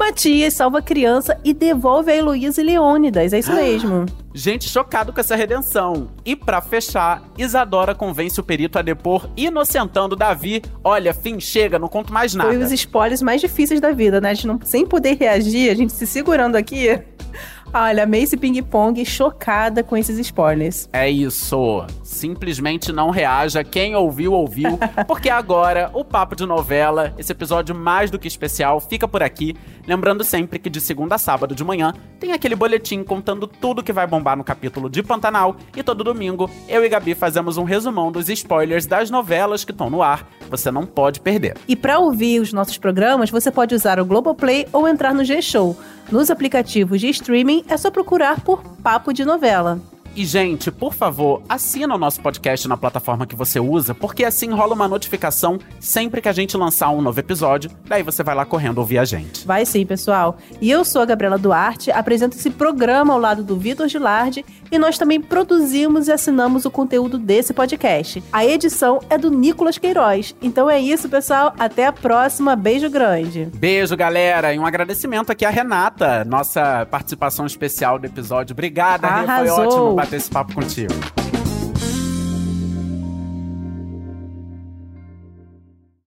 Matias 0.02 0.54
salva 0.54 0.80
a 0.80 0.82
criança 0.82 1.38
e 1.44 1.54
devolve 1.54 2.10
a 2.10 2.16
Heloísa 2.16 2.60
e 2.60 2.64
Leônidas. 2.64 3.32
É 3.32 3.38
isso 3.38 3.54
mesmo. 3.54 4.04
Gente 4.34 4.68
chocado 4.68 5.12
com 5.12 5.20
essa 5.20 5.36
redenção. 5.36 6.08
E 6.24 6.34
pra 6.34 6.60
fechar, 6.60 7.22
Isadora 7.38 7.94
convence 7.94 8.40
o 8.40 8.42
perito 8.42 8.80
a 8.80 8.82
depor, 8.82 9.28
inocentando 9.36 10.16
Davi. 10.16 10.60
Olha, 10.82 11.14
fim, 11.14 11.38
chega, 11.38 11.78
não 11.78 11.86
conto 11.86 12.12
mais 12.12 12.34
nada. 12.34 12.50
Foi 12.50 12.58
os 12.58 12.72
spoilers 12.72 13.22
mais 13.22 13.40
difíceis 13.40 13.80
da 13.80 13.92
vida, 13.92 14.20
né? 14.20 14.30
A 14.30 14.34
gente 14.34 14.48
não, 14.48 14.58
sem 14.64 14.84
poder 14.84 15.16
reagir, 15.16 15.70
a 15.70 15.74
gente 15.74 15.92
se 15.92 16.04
segurando 16.04 16.56
aqui. 16.56 16.98
Olha, 17.74 18.02
amei 18.02 18.22
esse 18.22 18.36
ping-pong 18.36 19.02
chocada 19.02 19.82
com 19.82 19.96
esses 19.96 20.18
spoilers. 20.18 20.90
É 20.92 21.08
isso. 21.08 21.86
Simplesmente 22.02 22.92
não 22.92 23.08
reaja. 23.08 23.64
Quem 23.64 23.96
ouviu, 23.96 24.34
ouviu. 24.34 24.78
Porque 25.08 25.30
agora, 25.30 25.90
o 25.94 26.04
Papo 26.04 26.36
de 26.36 26.44
Novela, 26.44 27.14
esse 27.16 27.32
episódio 27.32 27.74
mais 27.74 28.10
do 28.10 28.18
que 28.18 28.28
especial, 28.28 28.78
fica 28.78 29.08
por 29.08 29.22
aqui. 29.22 29.56
Lembrando 29.86 30.22
sempre 30.22 30.58
que 30.58 30.68
de 30.68 30.82
segunda 30.82 31.14
a 31.14 31.18
sábado 31.18 31.54
de 31.54 31.64
manhã 31.64 31.94
tem 32.20 32.32
aquele 32.32 32.54
boletim 32.54 33.02
contando 33.02 33.46
tudo 33.46 33.82
que 33.82 33.92
vai 33.92 34.06
bombar 34.06 34.36
no 34.36 34.44
capítulo 34.44 34.90
de 34.90 35.02
Pantanal. 35.02 35.56
E 35.74 35.82
todo 35.82 36.04
domingo, 36.04 36.50
eu 36.68 36.84
e 36.84 36.88
Gabi 36.90 37.14
fazemos 37.14 37.56
um 37.56 37.64
resumão 37.64 38.12
dos 38.12 38.28
spoilers 38.28 38.84
das 38.84 39.08
novelas 39.08 39.64
que 39.64 39.72
estão 39.72 39.88
no 39.88 40.02
ar. 40.02 40.28
Você 40.50 40.70
não 40.70 40.84
pode 40.84 41.20
perder. 41.20 41.56
E 41.66 41.74
para 41.74 41.98
ouvir 41.98 42.38
os 42.38 42.52
nossos 42.52 42.76
programas, 42.76 43.30
você 43.30 43.50
pode 43.50 43.74
usar 43.74 43.98
o 43.98 44.04
Globoplay 44.04 44.66
ou 44.72 44.86
entrar 44.86 45.14
no 45.14 45.24
G-Show. 45.24 45.74
Nos 46.10 46.30
aplicativos 46.30 47.00
de 47.00 47.08
streaming, 47.08 47.61
é 47.68 47.76
só 47.76 47.90
procurar 47.90 48.40
por 48.40 48.62
Papo 48.82 49.12
de 49.12 49.24
Novela. 49.24 49.80
E, 50.14 50.24
gente, 50.26 50.70
por 50.70 50.92
favor, 50.92 51.42
assina 51.48 51.94
o 51.94 51.98
nosso 51.98 52.20
podcast 52.20 52.68
na 52.68 52.76
plataforma 52.76 53.26
que 53.26 53.34
você 53.34 53.58
usa, 53.58 53.94
porque 53.94 54.24
assim 54.24 54.50
rola 54.50 54.74
uma 54.74 54.86
notificação 54.86 55.58
sempre 55.80 56.20
que 56.20 56.28
a 56.28 56.32
gente 56.32 56.56
lançar 56.56 56.90
um 56.90 57.00
novo 57.00 57.18
episódio. 57.18 57.70
Daí 57.86 58.02
você 58.02 58.22
vai 58.22 58.34
lá 58.34 58.44
correndo 58.44 58.78
ouvir 58.78 58.98
a 58.98 59.04
gente. 59.04 59.46
Vai 59.46 59.64
sim, 59.64 59.86
pessoal. 59.86 60.36
E 60.60 60.70
eu 60.70 60.84
sou 60.84 61.00
a 61.00 61.06
Gabriela 61.06 61.38
Duarte, 61.38 61.90
apresento 61.90 62.36
esse 62.36 62.50
programa 62.50 63.14
ao 63.14 63.18
lado 63.18 63.42
do 63.42 63.56
Vitor 63.56 63.88
Gilardi 63.88 64.44
e 64.70 64.78
nós 64.78 64.98
também 64.98 65.20
produzimos 65.20 66.08
e 66.08 66.12
assinamos 66.12 66.64
o 66.66 66.70
conteúdo 66.70 67.18
desse 67.18 67.54
podcast. 67.54 68.22
A 68.32 68.44
edição 68.44 69.00
é 69.08 69.16
do 69.16 69.30
Nicolas 69.30 69.78
Queiroz. 69.78 70.34
Então 70.42 70.68
é 70.68 70.78
isso, 70.78 71.08
pessoal. 71.08 71.54
Até 71.58 71.86
a 71.86 71.92
próxima. 71.92 72.54
Beijo 72.54 72.90
grande. 72.90 73.48
Beijo, 73.54 73.96
galera, 73.96 74.52
e 74.52 74.58
um 74.58 74.66
agradecimento 74.66 75.32
aqui 75.32 75.44
à 75.44 75.50
Renata, 75.50 76.24
nossa 76.24 76.86
participação 76.90 77.46
especial 77.46 77.98
do 77.98 78.06
episódio. 78.06 78.52
Obrigada, 78.52 79.08
Rê, 79.08 79.14
foi 79.14 79.24
Arrasou. 79.28 79.66
ótimo 79.66 80.01
bater 80.02 80.16
esse 80.16 80.28
papo 80.28 80.52
contigo. 80.54 80.92